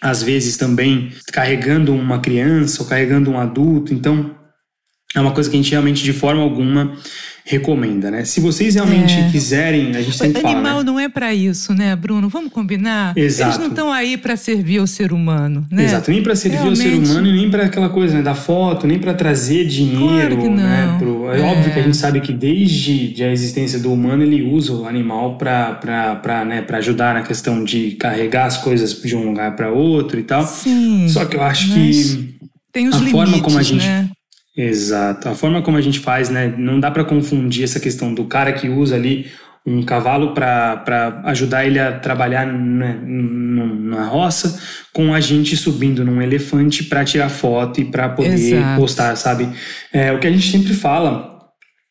às 0.00 0.22
vezes 0.22 0.56
também 0.56 1.12
carregando 1.32 1.94
uma 1.94 2.20
criança 2.20 2.82
ou 2.82 2.88
carregando 2.88 3.30
um 3.30 3.38
adulto. 3.38 3.94
Então, 3.94 4.34
é 5.14 5.20
uma 5.20 5.32
coisa 5.32 5.48
que 5.48 5.56
a 5.56 5.60
gente 5.60 5.70
realmente, 5.70 6.02
de 6.02 6.12
forma 6.12 6.42
alguma, 6.42 6.96
recomenda, 7.48 8.10
né? 8.10 8.24
Se 8.24 8.40
vocês 8.40 8.74
realmente 8.74 9.14
é. 9.16 9.28
quiserem, 9.30 9.94
a 9.94 10.02
gente 10.02 10.16
sempre 10.16 10.40
o 10.40 10.42
fala. 10.42 10.54
Animal 10.58 10.78
né? 10.78 10.84
não 10.84 10.98
é 10.98 11.08
para 11.08 11.32
isso, 11.32 11.72
né, 11.72 11.94
Bruno? 11.94 12.28
Vamos 12.28 12.50
combinar? 12.50 13.16
Exato. 13.16 13.50
Eles 13.50 13.58
não 13.60 13.68
estão 13.68 13.92
aí 13.92 14.16
para 14.16 14.36
servir 14.36 14.78
ao 14.78 14.86
ser 14.86 15.12
humano, 15.12 15.64
né? 15.70 15.84
Exato, 15.84 16.10
nem 16.10 16.24
para 16.24 16.34
servir 16.34 16.56
realmente... 16.56 16.82
ao 16.84 17.04
ser 17.04 17.12
humano 17.12 17.28
e 17.28 17.32
nem 17.32 17.48
para 17.48 17.66
aquela 17.66 17.88
coisa 17.88 18.16
né, 18.16 18.22
da 18.22 18.34
foto, 18.34 18.88
nem 18.88 18.98
para 18.98 19.14
trazer 19.14 19.64
dinheiro, 19.64 20.36
claro 20.36 20.42
que 20.42 20.48
né? 20.48 20.96
Pro... 20.98 21.30
É, 21.30 21.38
é, 21.38 21.42
óbvio 21.44 21.72
que 21.72 21.78
a 21.78 21.82
gente 21.84 21.96
sabe 21.96 22.20
que 22.20 22.32
desde 22.32 23.22
a 23.22 23.30
existência 23.30 23.78
do 23.78 23.92
humano 23.92 24.24
ele 24.24 24.42
usa 24.42 24.72
o 24.72 24.84
animal 24.84 25.38
para 25.38 26.44
né, 26.44 26.66
ajudar 26.68 27.14
na 27.14 27.22
questão 27.22 27.62
de 27.62 27.92
carregar 27.92 28.46
as 28.46 28.56
coisas 28.56 28.92
de 28.92 29.14
um 29.14 29.24
lugar 29.24 29.54
para 29.54 29.70
outro 29.70 30.18
e 30.18 30.24
tal. 30.24 30.44
Sim. 30.44 31.06
Só 31.08 31.24
que 31.24 31.36
eu 31.36 31.42
acho 31.42 31.72
que 31.72 32.34
tem 32.72 32.88
os 32.88 32.96
a 32.96 32.98
limites, 32.98 33.12
forma 33.12 33.40
como 33.40 33.56
a 33.56 33.62
gente 33.62 33.86
né? 33.86 34.10
Exato. 34.56 35.28
A 35.28 35.34
forma 35.34 35.60
como 35.60 35.76
a 35.76 35.80
gente 35.80 36.00
faz, 36.00 36.30
né? 36.30 36.54
Não 36.56 36.80
dá 36.80 36.90
para 36.90 37.04
confundir 37.04 37.64
essa 37.64 37.78
questão 37.78 38.14
do 38.14 38.24
cara 38.24 38.52
que 38.52 38.68
usa 38.68 38.96
ali 38.96 39.26
um 39.66 39.82
cavalo 39.82 40.32
para 40.32 41.20
ajudar 41.24 41.66
ele 41.66 41.80
a 41.80 41.98
trabalhar 41.98 42.46
né, 42.46 43.00
na 43.04 44.06
roça 44.06 44.60
com 44.92 45.12
a 45.12 45.20
gente 45.20 45.56
subindo 45.56 46.04
num 46.04 46.22
elefante 46.22 46.84
para 46.84 47.04
tirar 47.04 47.28
foto 47.28 47.80
e 47.80 47.84
para 47.84 48.08
poder 48.10 48.32
Exato. 48.32 48.80
postar, 48.80 49.16
sabe? 49.16 49.48
É, 49.92 50.12
o 50.12 50.20
que 50.20 50.26
a 50.26 50.30
gente 50.30 50.48
sempre 50.48 50.72
fala 50.72 51.36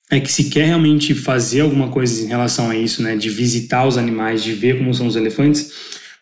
é 0.10 0.20
que 0.22 0.32
se 0.32 0.46
quer 0.46 0.68
realmente 0.68 1.14
fazer 1.14 1.62
alguma 1.62 1.90
coisa 1.90 2.24
em 2.24 2.28
relação 2.28 2.70
a 2.70 2.76
isso, 2.78 3.04
né, 3.04 3.16
de 3.16 3.30
visitar 3.30 3.86
os 3.86 3.98
animais, 3.98 4.42
de 4.42 4.54
ver 4.54 4.78
como 4.78 4.94
são 4.94 5.08
os 5.08 5.18
elefantes, 5.18 5.72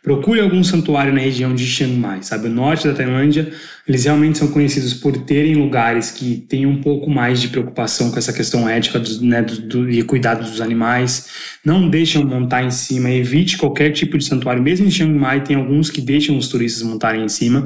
Procure 0.04 0.42
algum 0.42 0.62
santuário 0.66 1.14
na 1.14 1.22
região 1.22 1.56
de 1.56 1.66
Chiang 1.66 1.96
Mai, 1.96 2.22
sabe? 2.24 2.48
O 2.48 2.52
norte 2.52 2.86
da 2.86 2.94
Tailândia, 2.94 3.54
eles 3.88 4.04
realmente 4.04 4.38
são 4.38 4.50
conhecidos 4.50 4.94
por 4.94 5.18
terem 5.20 5.56
lugares 5.56 6.12
que 6.12 6.36
têm 6.36 6.66
um 6.66 6.82
pouco 6.82 7.10
mais 7.10 7.40
de 7.40 7.48
preocupação 7.48 8.12
com 8.12 8.18
essa 8.18 8.34
questão 8.34 8.68
ética 8.68 9.00
do, 9.00 9.22
né, 9.26 9.42
do, 9.42 9.62
do, 9.62 9.90
e 9.90 10.04
cuidado 10.04 10.44
dos 10.44 10.60
animais. 10.60 11.30
Não 11.64 11.90
deixam 11.90 12.22
montar 12.26 12.64
em 12.64 12.70
cima, 12.70 13.10
evite 13.10 13.58
qualquer 13.58 13.92
tipo 13.92 14.18
de 14.18 14.26
santuário. 14.26 14.62
Mesmo 14.62 14.86
em 14.86 14.92
Chiang 14.92 15.18
Mai, 15.18 15.42
tem 15.42 15.56
alguns 15.56 15.90
que 15.90 16.02
deixam 16.02 16.38
os 16.38 16.50
turistas 16.50 16.84
montarem 16.84 17.24
em 17.24 17.30
cima. 17.30 17.64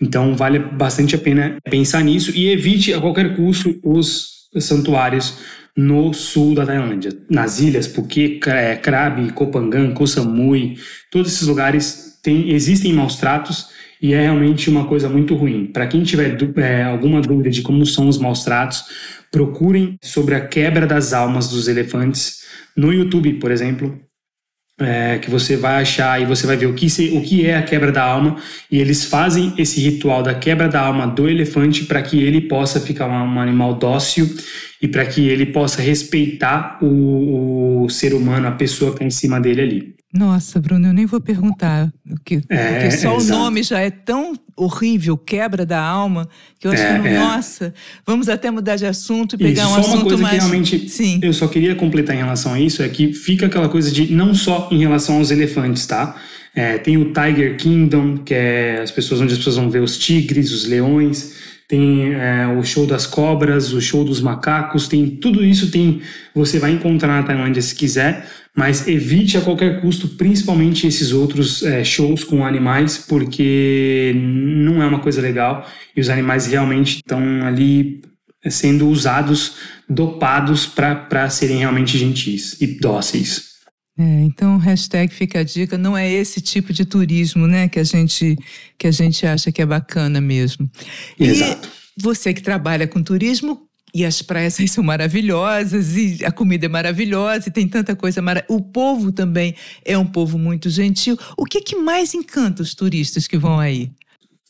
Então, 0.00 0.36
vale 0.36 0.60
bastante 0.60 1.16
a 1.16 1.18
pena 1.18 1.58
pensar 1.68 2.04
nisso 2.04 2.30
e 2.32 2.48
evite 2.48 2.94
a 2.94 3.00
qualquer 3.00 3.34
custo 3.34 3.76
os 3.82 4.48
santuários 4.60 5.34
no 5.76 6.12
sul 6.12 6.54
da 6.54 6.66
Tailândia. 6.66 7.10
Nas 7.28 7.60
ilhas 7.60 7.86
Phuket, 7.86 8.40
Krabi, 8.82 9.32
Koh 9.32 9.50
Phangan, 9.50 9.92
Koh 9.92 10.06
Samui, 10.06 10.76
todos 11.10 11.32
esses 11.32 11.46
lugares 11.46 12.18
tem, 12.22 12.50
existem 12.50 12.92
maus 12.92 13.16
tratos 13.16 13.68
e 14.00 14.12
é 14.12 14.22
realmente 14.22 14.68
uma 14.68 14.86
coisa 14.86 15.08
muito 15.08 15.34
ruim. 15.34 15.66
Para 15.66 15.86
quem 15.86 16.02
tiver 16.02 16.36
é, 16.56 16.82
alguma 16.84 17.20
dúvida 17.20 17.50
de 17.50 17.62
como 17.62 17.86
são 17.86 18.08
os 18.08 18.18
maus 18.18 18.44
tratos, 18.44 18.84
procurem 19.30 19.96
sobre 20.02 20.34
a 20.34 20.46
quebra 20.46 20.86
das 20.86 21.12
almas 21.12 21.48
dos 21.48 21.68
elefantes 21.68 22.42
no 22.76 22.92
YouTube, 22.92 23.34
por 23.34 23.50
exemplo 23.50 24.00
é, 24.84 25.18
que 25.18 25.30
você 25.30 25.56
vai 25.56 25.82
achar 25.82 26.20
e 26.20 26.24
você 26.24 26.46
vai 26.46 26.56
ver 26.56 26.66
o 26.66 26.74
que, 26.74 26.88
se, 26.88 27.10
o 27.10 27.22
que 27.22 27.46
é 27.46 27.56
a 27.56 27.62
quebra 27.62 27.90
da 27.90 28.02
alma 28.02 28.36
e 28.70 28.78
eles 28.78 29.04
fazem 29.04 29.52
esse 29.58 29.80
ritual 29.80 30.22
da 30.22 30.34
quebra 30.34 30.68
da 30.68 30.80
alma 30.80 31.06
do 31.06 31.28
elefante 31.28 31.84
para 31.84 32.02
que 32.02 32.22
ele 32.22 32.42
possa 32.42 32.80
ficar 32.80 33.06
um, 33.06 33.34
um 33.34 33.40
animal 33.40 33.74
dócil 33.74 34.28
e 34.80 34.88
para 34.88 35.06
que 35.06 35.28
ele 35.28 35.46
possa 35.46 35.80
respeitar 35.80 36.78
o, 36.82 37.84
o, 37.84 37.88
ser 37.88 38.14
humano, 38.14 38.48
a 38.48 38.52
pessoa 38.52 38.90
que 38.90 38.96
está 38.96 39.04
em 39.04 39.10
cima 39.10 39.40
dele 39.40 39.62
ali. 39.62 40.01
Nossa, 40.12 40.60
Bruno, 40.60 40.88
eu 40.88 40.92
nem 40.92 41.06
vou 41.06 41.20
perguntar, 41.22 41.90
porque, 42.06 42.42
é, 42.50 42.80
porque 42.80 42.90
só 42.98 43.14
é, 43.14 43.16
o 43.16 43.24
nome 43.24 43.62
já 43.62 43.80
é 43.80 43.90
tão 43.90 44.34
horrível, 44.54 45.16
quebra 45.16 45.64
da 45.64 45.80
alma, 45.80 46.28
que 46.60 46.66
eu 46.66 46.72
acho 46.72 46.82
é, 46.82 46.92
que, 46.92 46.98
não, 46.98 47.06
é. 47.06 47.18
nossa, 47.18 47.72
vamos 48.06 48.28
até 48.28 48.50
mudar 48.50 48.76
de 48.76 48.84
assunto 48.84 49.36
e 49.36 49.38
pegar 49.38 49.62
isso, 49.62 49.70
um 49.70 49.74
só 49.74 49.80
assunto 49.80 49.94
uma 49.94 50.04
coisa 50.04 50.22
mais... 50.22 50.34
Que 50.34 50.40
realmente 50.40 50.88
Sim. 50.90 51.18
Eu 51.22 51.32
só 51.32 51.48
queria 51.48 51.74
completar 51.74 52.14
em 52.14 52.18
relação 52.18 52.52
a 52.52 52.60
isso, 52.60 52.82
é 52.82 52.88
que 52.90 53.14
fica 53.14 53.46
aquela 53.46 53.70
coisa 53.70 53.90
de, 53.90 54.12
não 54.12 54.34
só 54.34 54.68
em 54.70 54.78
relação 54.78 55.16
aos 55.16 55.30
elefantes, 55.30 55.86
tá? 55.86 56.14
É, 56.54 56.76
tem 56.76 56.98
o 56.98 57.14
Tiger 57.14 57.56
Kingdom, 57.56 58.18
que 58.18 58.34
é 58.34 58.82
as 58.82 58.90
pessoas 58.90 59.22
onde 59.22 59.32
as 59.32 59.38
pessoas 59.38 59.56
vão 59.56 59.70
ver 59.70 59.80
os 59.80 59.96
tigres, 59.96 60.52
os 60.52 60.66
leões, 60.66 61.32
tem 61.72 62.12
é, 62.12 62.46
o 62.48 62.62
show 62.62 62.86
das 62.86 63.06
cobras, 63.06 63.72
o 63.72 63.80
show 63.80 64.04
dos 64.04 64.20
macacos, 64.20 64.86
tem 64.86 65.08
tudo 65.08 65.42
isso 65.42 65.70
tem 65.70 66.02
você 66.34 66.58
vai 66.58 66.70
encontrar 66.70 67.16
na 67.18 67.22
Tailândia 67.22 67.62
se 67.62 67.74
quiser, 67.74 68.28
mas 68.54 68.86
evite 68.86 69.38
a 69.38 69.40
qualquer 69.40 69.80
custo, 69.80 70.06
principalmente 70.06 70.86
esses 70.86 71.12
outros 71.12 71.62
é, 71.62 71.82
shows 71.82 72.24
com 72.24 72.44
animais, 72.44 72.98
porque 72.98 74.12
não 74.14 74.82
é 74.82 74.86
uma 74.86 74.98
coisa 74.98 75.22
legal 75.22 75.66
e 75.96 76.00
os 76.02 76.10
animais 76.10 76.46
realmente 76.46 76.96
estão 76.96 77.42
ali 77.42 78.02
é, 78.44 78.50
sendo 78.50 78.86
usados, 78.86 79.54
dopados 79.88 80.66
para 80.66 81.30
serem 81.30 81.56
realmente 81.56 81.96
gentis 81.96 82.60
e 82.60 82.66
dóceis. 82.66 83.51
É, 83.98 84.22
então, 84.22 84.56
hashtag 84.56 85.12
fica 85.12 85.40
a 85.40 85.44
dica, 85.44 85.76
não 85.76 85.96
é 85.96 86.10
esse 86.10 86.40
tipo 86.40 86.72
de 86.72 86.84
turismo 86.84 87.46
né, 87.46 87.68
que, 87.68 87.78
a 87.78 87.84
gente, 87.84 88.36
que 88.78 88.86
a 88.86 88.90
gente 88.90 89.26
acha 89.26 89.52
que 89.52 89.60
é 89.60 89.66
bacana 89.66 90.20
mesmo. 90.20 90.70
Exato. 91.18 91.68
E 91.98 92.02
você 92.02 92.32
que 92.32 92.40
trabalha 92.40 92.88
com 92.88 93.02
turismo, 93.02 93.68
e 93.94 94.04
as 94.06 94.22
praias 94.22 94.56
são 94.70 94.82
maravilhosas, 94.82 95.96
e 95.96 96.24
a 96.24 96.32
comida 96.32 96.66
é 96.66 96.68
maravilhosa, 96.68 97.48
e 97.48 97.52
tem 97.52 97.68
tanta 97.68 97.94
coisa 97.94 98.22
maravilhosa. 98.22 98.60
O 98.60 98.64
povo 98.64 99.12
também 99.12 99.54
é 99.84 99.96
um 99.98 100.06
povo 100.06 100.38
muito 100.38 100.70
gentil. 100.70 101.18
O 101.36 101.44
que, 101.44 101.60
que 101.60 101.76
mais 101.76 102.14
encanta 102.14 102.62
os 102.62 102.74
turistas 102.74 103.26
que 103.26 103.36
vão 103.36 103.60
aí? 103.60 103.90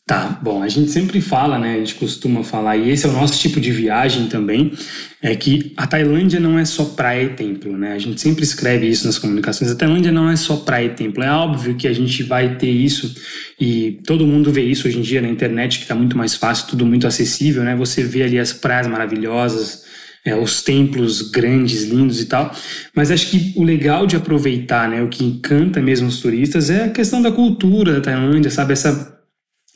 Tá, 0.05 0.37
bom, 0.43 0.61
a 0.61 0.67
gente 0.67 0.91
sempre 0.91 1.21
fala, 1.21 1.57
né? 1.57 1.75
A 1.75 1.77
gente 1.77 1.95
costuma 1.95 2.43
falar, 2.43 2.75
e 2.75 2.89
esse 2.89 3.05
é 3.05 3.09
o 3.09 3.13
nosso 3.13 3.39
tipo 3.39 3.61
de 3.61 3.71
viagem 3.71 4.27
também, 4.27 4.73
é 5.21 5.33
que 5.33 5.71
a 5.77 5.87
Tailândia 5.87 6.41
não 6.41 6.59
é 6.59 6.65
só 6.65 6.83
praia 6.83 7.23
e 7.23 7.29
templo, 7.29 7.77
né? 7.77 7.93
A 7.93 7.97
gente 7.97 8.19
sempre 8.19 8.43
escreve 8.43 8.85
isso 8.85 9.05
nas 9.07 9.17
comunicações. 9.17 9.71
A 9.71 9.75
Tailândia 9.75 10.11
não 10.11 10.29
é 10.29 10.35
só 10.35 10.57
praia 10.57 10.87
e 10.87 10.89
templo. 10.89 11.23
É 11.23 11.31
óbvio 11.31 11.75
que 11.75 11.87
a 11.87 11.93
gente 11.93 12.21
vai 12.21 12.57
ter 12.57 12.69
isso, 12.69 13.15
e 13.57 14.01
todo 14.05 14.27
mundo 14.27 14.51
vê 14.51 14.61
isso 14.63 14.89
hoje 14.89 14.99
em 14.99 15.01
dia 15.01 15.21
na 15.21 15.29
internet, 15.29 15.77
que 15.77 15.85
está 15.85 15.95
muito 15.95 16.17
mais 16.17 16.35
fácil, 16.35 16.67
tudo 16.67 16.85
muito 16.85 17.07
acessível, 17.07 17.63
né? 17.63 17.73
Você 17.73 18.03
vê 18.03 18.23
ali 18.23 18.37
as 18.37 18.51
praias 18.51 18.87
maravilhosas, 18.87 19.83
é, 20.25 20.35
os 20.35 20.61
templos 20.61 21.21
grandes, 21.31 21.83
lindos 21.83 22.19
e 22.19 22.25
tal. 22.25 22.53
Mas 22.93 23.09
acho 23.09 23.29
que 23.31 23.53
o 23.55 23.63
legal 23.63 24.05
de 24.05 24.17
aproveitar, 24.17 24.89
né? 24.89 25.01
O 25.01 25.07
que 25.07 25.23
encanta 25.23 25.81
mesmo 25.81 26.09
os 26.09 26.19
turistas 26.19 26.69
é 26.69 26.83
a 26.83 26.89
questão 26.89 27.21
da 27.21 27.31
cultura 27.31 27.93
da 27.93 28.01
Tailândia, 28.01 28.51
sabe? 28.51 28.73
Essa 28.73 29.12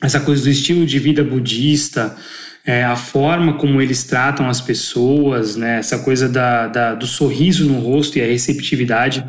essa 0.02 0.20
coisa 0.20 0.44
do 0.44 0.50
estilo 0.50 0.86
de 0.86 0.98
vida 0.98 1.24
budista, 1.24 2.16
é, 2.64 2.84
a 2.84 2.96
forma 2.96 3.54
como 3.54 3.80
eles 3.80 4.04
tratam 4.04 4.48
as 4.48 4.60
pessoas, 4.60 5.56
né, 5.56 5.78
essa 5.78 5.98
coisa 5.98 6.28
da, 6.28 6.66
da 6.66 6.94
do 6.94 7.06
sorriso 7.06 7.66
no 7.66 7.78
rosto 7.80 8.18
e 8.18 8.22
a 8.22 8.26
receptividade. 8.26 9.24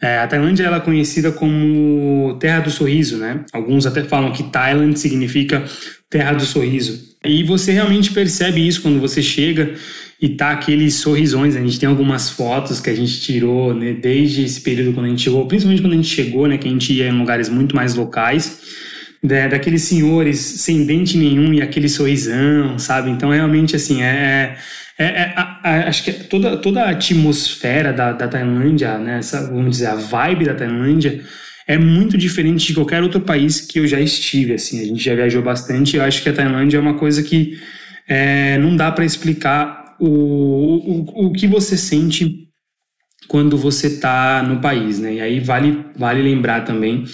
É, 0.00 0.18
a 0.18 0.26
Tailândia 0.26 0.64
ela 0.64 0.76
é 0.76 0.80
conhecida 0.80 1.32
como 1.32 2.36
Terra 2.38 2.60
do 2.60 2.70
Sorriso, 2.70 3.16
né? 3.16 3.40
Alguns 3.52 3.86
até 3.86 4.02
falam 4.02 4.32
que 4.32 4.42
Thailand 4.42 4.98
significa 4.98 5.64
Terra 6.10 6.34
do 6.34 6.44
Sorriso. 6.44 7.14
E 7.24 7.42
você 7.42 7.72
realmente 7.72 8.12
percebe 8.12 8.66
isso 8.66 8.82
quando 8.82 9.00
você 9.00 9.22
chega 9.22 9.72
e 10.20 10.28
tá 10.28 10.50
aqueles 10.50 10.96
sorrisões. 10.96 11.56
A 11.56 11.60
gente 11.60 11.80
tem 11.80 11.88
algumas 11.88 12.28
fotos 12.28 12.80
que 12.80 12.90
a 12.90 12.94
gente 12.94 13.18
tirou 13.22 13.72
né, 13.72 13.94
desde 13.94 14.44
esse 14.44 14.60
período 14.60 14.92
quando 14.92 15.06
a 15.06 15.08
gente 15.08 15.22
chegou, 15.22 15.46
principalmente 15.46 15.80
quando 15.80 15.94
a 15.94 15.96
gente 15.96 16.14
chegou, 16.14 16.46
né? 16.46 16.58
Que 16.58 16.68
a 16.68 16.70
gente 16.70 16.92
ia 16.92 17.08
em 17.08 17.18
lugares 17.18 17.48
muito 17.48 17.74
mais 17.74 17.94
locais 17.94 18.60
daqueles 19.24 19.82
senhores 19.82 20.38
sem 20.38 20.84
dente 20.84 21.16
nenhum 21.16 21.54
e 21.54 21.62
aquele 21.62 21.88
sorrisão, 21.88 22.78
sabe? 22.78 23.10
Então, 23.10 23.30
realmente, 23.30 23.74
assim, 23.74 24.02
é, 24.02 24.56
é, 24.98 25.04
é 25.04 25.32
a, 25.34 25.60
a, 25.64 25.88
acho 25.88 26.04
que 26.04 26.12
toda, 26.12 26.58
toda 26.58 26.82
a 26.82 26.90
atmosfera 26.90 27.90
da, 27.90 28.12
da 28.12 28.28
Tailândia, 28.28 28.98
né, 28.98 29.18
essa, 29.18 29.46
vamos 29.48 29.78
dizer, 29.78 29.86
a 29.86 29.94
vibe 29.94 30.44
da 30.44 30.54
Tailândia 30.54 31.22
é 31.66 31.78
muito 31.78 32.18
diferente 32.18 32.66
de 32.66 32.74
qualquer 32.74 33.02
outro 33.02 33.20
país 33.20 33.62
que 33.62 33.78
eu 33.78 33.86
já 33.86 33.98
estive, 33.98 34.52
assim. 34.52 34.82
A 34.82 34.84
gente 34.84 35.02
já 35.02 35.14
viajou 35.14 35.40
bastante 35.40 35.94
e 35.94 35.96
eu 35.96 36.04
acho 36.04 36.22
que 36.22 36.28
a 36.28 36.32
Tailândia 36.32 36.76
é 36.76 36.80
uma 36.80 36.94
coisa 36.94 37.22
que 37.22 37.58
é, 38.06 38.58
não 38.58 38.76
dá 38.76 38.92
para 38.92 39.06
explicar 39.06 39.96
o, 39.98 40.06
o, 40.06 41.28
o 41.28 41.32
que 41.32 41.46
você 41.46 41.78
sente 41.78 42.43
quando 43.28 43.56
você 43.56 43.88
está 43.88 44.42
no 44.42 44.60
país, 44.60 44.98
né? 44.98 45.14
E 45.14 45.20
aí 45.20 45.40
vale, 45.40 45.84
vale 45.96 46.22
lembrar 46.22 46.62
também 46.62 47.04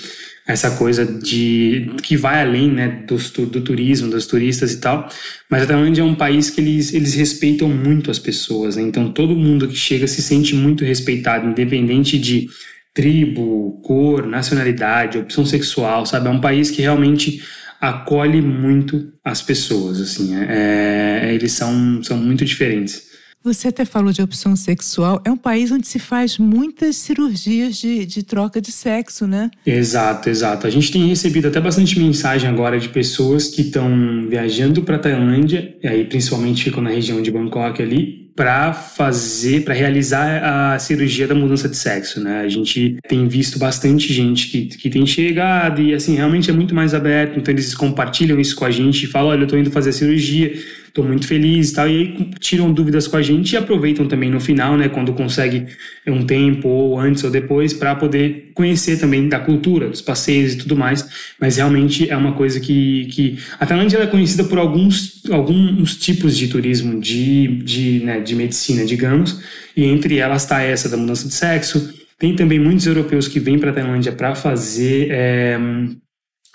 essa 0.46 0.72
coisa 0.72 1.04
de 1.04 1.90
que 2.02 2.16
vai 2.16 2.42
além 2.42 2.70
né, 2.70 3.04
do, 3.06 3.16
do 3.46 3.60
turismo, 3.60 4.10
dos 4.10 4.26
turistas 4.26 4.72
e 4.72 4.80
tal. 4.80 5.08
Mas 5.48 5.62
a 5.62 5.66
Tailândia 5.66 6.02
é 6.02 6.04
um 6.04 6.14
país 6.14 6.50
que 6.50 6.60
eles, 6.60 6.92
eles 6.92 7.14
respeitam 7.14 7.68
muito 7.68 8.10
as 8.10 8.18
pessoas. 8.18 8.76
Né? 8.76 8.82
Então 8.82 9.12
todo 9.12 9.36
mundo 9.36 9.68
que 9.68 9.76
chega 9.76 10.06
se 10.06 10.22
sente 10.22 10.54
muito 10.54 10.84
respeitado, 10.84 11.46
independente 11.46 12.18
de 12.18 12.48
tribo, 12.92 13.80
cor, 13.84 14.26
nacionalidade, 14.26 15.18
opção 15.18 15.46
sexual, 15.46 16.04
sabe? 16.04 16.26
É 16.26 16.30
um 16.30 16.40
país 16.40 16.70
que 16.70 16.82
realmente 16.82 17.40
acolhe 17.80 18.42
muito 18.42 19.12
as 19.24 19.40
pessoas, 19.40 20.00
assim. 20.00 20.34
É, 20.34 21.28
é 21.28 21.34
eles 21.34 21.52
são, 21.52 22.02
são 22.02 22.16
muito 22.16 22.44
diferentes. 22.44 23.09
Você 23.42 23.68
até 23.68 23.86
falou 23.86 24.12
de 24.12 24.20
opção 24.20 24.54
sexual. 24.54 25.22
É 25.24 25.30
um 25.30 25.36
país 25.36 25.72
onde 25.72 25.86
se 25.86 25.98
faz 25.98 26.36
muitas 26.36 26.96
cirurgias 26.96 27.76
de, 27.76 28.04
de 28.04 28.22
troca 28.22 28.60
de 28.60 28.70
sexo, 28.70 29.26
né? 29.26 29.50
Exato, 29.64 30.28
exato. 30.28 30.66
A 30.66 30.70
gente 30.70 30.92
tem 30.92 31.08
recebido 31.08 31.48
até 31.48 31.58
bastante 31.58 31.98
mensagem 31.98 32.48
agora 32.50 32.78
de 32.78 32.90
pessoas 32.90 33.48
que 33.48 33.62
estão 33.62 34.26
viajando 34.28 34.82
para 34.82 34.98
Tailândia, 34.98 35.74
e 35.82 35.88
aí 35.88 36.04
principalmente 36.04 36.64
ficam 36.64 36.82
na 36.82 36.90
região 36.90 37.22
de 37.22 37.30
Bangkok 37.30 37.82
ali, 37.82 38.20
para 38.36 38.72
fazer, 38.72 39.64
para 39.64 39.74
realizar 39.74 40.72
a 40.74 40.78
cirurgia 40.78 41.26
da 41.26 41.34
mudança 41.34 41.68
de 41.68 41.76
sexo, 41.76 42.20
né? 42.20 42.40
A 42.40 42.48
gente 42.48 42.96
tem 43.08 43.26
visto 43.28 43.58
bastante 43.58 44.12
gente 44.12 44.48
que, 44.48 44.66
que 44.66 44.88
tem 44.88 45.06
chegado 45.06 45.82
e, 45.82 45.92
assim, 45.92 46.14
realmente 46.16 46.48
é 46.48 46.52
muito 46.52 46.74
mais 46.74 46.94
aberto, 46.94 47.38
então 47.38 47.52
eles 47.52 47.74
compartilham 47.74 48.40
isso 48.40 48.56
com 48.56 48.64
a 48.64 48.70
gente 48.70 49.04
e 49.04 49.06
falam, 49.06 49.28
olha, 49.30 49.42
eu 49.42 49.46
tô 49.46 49.56
indo 49.56 49.70
fazer 49.70 49.90
a 49.90 49.92
cirurgia, 49.92 50.54
estou 50.90 51.04
muito 51.04 51.26
feliz 51.26 51.70
e 51.70 51.74
tal. 51.74 51.88
E 51.88 51.90
aí 51.90 52.30
tiram 52.38 52.72
dúvidas 52.72 53.06
com 53.06 53.16
a 53.16 53.22
gente 53.22 53.52
e 53.52 53.56
aproveitam 53.56 54.06
também 54.06 54.30
no 54.30 54.40
final, 54.40 54.76
né, 54.76 54.88
quando 54.88 55.12
consegue 55.12 55.66
um 56.06 56.24
tempo 56.26 56.68
ou 56.68 56.98
antes 56.98 57.24
ou 57.24 57.30
depois 57.30 57.72
para 57.72 57.94
poder 57.94 58.50
conhecer 58.54 58.98
também 58.98 59.28
da 59.28 59.38
cultura, 59.38 59.88
dos 59.88 60.02
passeios 60.02 60.54
e 60.54 60.58
tudo 60.58 60.76
mais. 60.76 61.08
Mas 61.40 61.56
realmente 61.56 62.10
é 62.10 62.16
uma 62.16 62.32
coisa 62.32 62.60
que, 62.60 63.06
que 63.06 63.38
a 63.58 63.64
Tailândia 63.64 63.98
é 63.98 64.06
conhecida 64.06 64.44
por 64.44 64.58
alguns, 64.58 65.22
alguns 65.30 65.96
tipos 65.96 66.36
de 66.36 66.48
turismo 66.48 67.00
de, 67.00 67.62
de, 67.62 68.00
né, 68.04 68.20
de 68.20 68.34
medicina, 68.34 68.84
digamos, 68.84 69.40
e 69.76 69.84
entre 69.84 70.18
elas 70.18 70.42
está 70.42 70.60
essa 70.60 70.88
da 70.88 70.96
mudança 70.96 71.26
de 71.26 71.34
sexo. 71.34 71.94
Tem 72.18 72.36
também 72.36 72.58
muitos 72.58 72.86
europeus 72.86 73.26
que 73.26 73.40
vêm 73.40 73.58
para 73.58 73.70
a 73.70 73.72
Tailândia 73.72 74.12
para 74.12 74.34
fazer 74.34 75.08
é, 75.10 75.58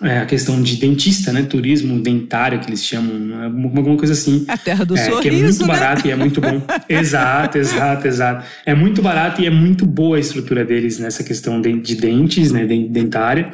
é, 0.01 0.19
a 0.19 0.25
questão 0.25 0.61
de 0.61 0.75
dentista, 0.75 1.31
né? 1.31 1.43
Turismo 1.43 1.99
dentário, 2.01 2.59
que 2.59 2.67
eles 2.67 2.83
chamam, 2.83 3.43
alguma 3.43 3.95
coisa 3.95 4.13
assim. 4.13 4.43
A 4.47 4.57
terra 4.57 4.83
do 4.83 4.97
é, 4.97 5.05
sorriso, 5.05 5.21
Que 5.21 5.29
é 5.29 5.41
muito 5.41 5.61
né? 5.61 5.67
barato 5.67 6.07
e 6.07 6.11
é 6.11 6.15
muito 6.15 6.41
bom. 6.41 6.61
exato, 6.89 7.57
exato, 7.57 8.07
exato. 8.07 8.45
É 8.65 8.75
muito 8.75 9.01
barato 9.01 9.41
e 9.41 9.45
é 9.45 9.49
muito 9.49 9.85
boa 9.85 10.17
a 10.17 10.19
estrutura 10.19 10.65
deles 10.65 10.99
nessa 10.99 11.23
questão 11.23 11.61
de, 11.61 11.79
de 11.79 11.95
dentes, 11.95 12.51
né? 12.51 12.65
Dentária. 12.65 13.53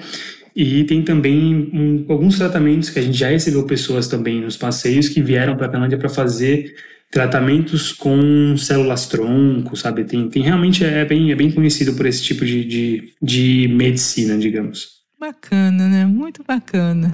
E 0.55 0.83
tem 0.83 1.03
também 1.03 1.69
um, 1.71 2.05
alguns 2.09 2.37
tratamentos 2.37 2.89
que 2.89 2.99
a 2.99 3.01
gente 3.01 3.17
já 3.17 3.29
recebeu 3.29 3.63
pessoas 3.65 4.07
também 4.07 4.41
nos 4.41 4.57
passeios 4.57 5.07
que 5.07 5.21
vieram 5.21 5.55
para 5.55 5.67
a 5.67 5.69
Tailândia 5.69 5.97
para 5.97 6.09
fazer 6.09 6.73
tratamentos 7.11 7.91
com 7.91 8.55
células 8.57 9.05
tronco, 9.05 9.75
sabe? 9.75 10.05
Tem, 10.05 10.27
tem 10.27 10.41
realmente 10.41 10.83
é 10.83 11.05
bem, 11.05 11.31
é 11.31 11.35
bem 11.35 11.51
conhecido 11.51 11.93
por 11.93 12.05
esse 12.05 12.23
tipo 12.23 12.45
de, 12.45 12.65
de, 12.65 13.13
de 13.21 13.67
medicina, 13.71 14.37
digamos. 14.37 15.00
Bacana, 15.21 15.87
né? 15.87 16.03
Muito 16.03 16.43
bacana. 16.43 17.13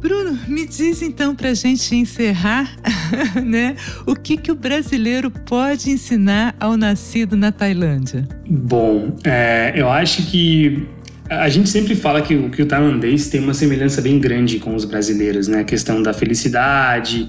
Bruno, 0.00 0.38
me 0.48 0.66
diz 0.66 1.02
então 1.02 1.36
para 1.36 1.50
a 1.50 1.54
gente 1.54 1.94
encerrar, 1.94 2.74
né? 3.44 3.76
O 4.06 4.16
que, 4.16 4.38
que 4.38 4.50
o 4.50 4.54
brasileiro 4.54 5.30
pode 5.30 5.90
ensinar 5.90 6.56
ao 6.58 6.78
nascido 6.78 7.36
na 7.36 7.52
Tailândia? 7.52 8.26
Bom, 8.48 9.14
é, 9.22 9.74
eu 9.76 9.90
acho 9.90 10.22
que 10.30 10.88
a 11.28 11.46
gente 11.50 11.68
sempre 11.68 11.94
fala 11.94 12.22
que, 12.22 12.48
que 12.48 12.62
o 12.62 12.66
tailandês 12.66 13.28
tem 13.28 13.42
uma 13.42 13.52
semelhança 13.52 14.00
bem 14.00 14.18
grande 14.18 14.58
com 14.58 14.74
os 14.74 14.86
brasileiros, 14.86 15.46
né? 15.46 15.60
A 15.60 15.64
questão 15.64 16.02
da 16.02 16.14
felicidade, 16.14 17.28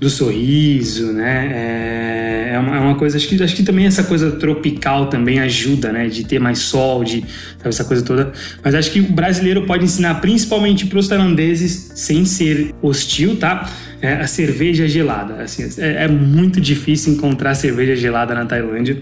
do 0.00 0.10
sorriso, 0.10 1.12
né? 1.12 1.50
É, 1.52 2.50
é, 2.54 2.58
uma, 2.58 2.76
é 2.76 2.80
uma 2.80 2.94
coisa, 2.96 3.16
acho 3.16 3.28
que, 3.28 3.42
acho 3.42 3.54
que 3.54 3.62
também 3.62 3.86
essa 3.86 4.04
coisa 4.04 4.32
tropical 4.32 5.06
também 5.06 5.38
ajuda, 5.40 5.92
né? 5.92 6.08
De 6.08 6.24
ter 6.24 6.38
mais 6.38 6.58
sol, 6.58 7.04
de 7.04 7.20
sabe, 7.58 7.68
essa 7.68 7.84
coisa 7.84 8.04
toda. 8.04 8.32
Mas 8.62 8.74
acho 8.74 8.90
que 8.90 9.00
o 9.00 9.12
brasileiro 9.12 9.66
pode 9.66 9.84
ensinar 9.84 10.16
principalmente 10.20 10.86
para 10.86 10.98
os 10.98 11.08
tailandeses, 11.08 11.92
sem 11.94 12.24
ser 12.24 12.74
hostil, 12.82 13.36
tá? 13.36 13.70
É, 14.02 14.14
a 14.14 14.26
cerveja 14.26 14.86
gelada. 14.86 15.42
Assim, 15.42 15.68
é, 15.78 16.04
é 16.04 16.08
muito 16.08 16.60
difícil 16.60 17.14
encontrar 17.14 17.54
cerveja 17.54 17.96
gelada 17.96 18.34
na 18.34 18.44
Tailândia. 18.44 18.98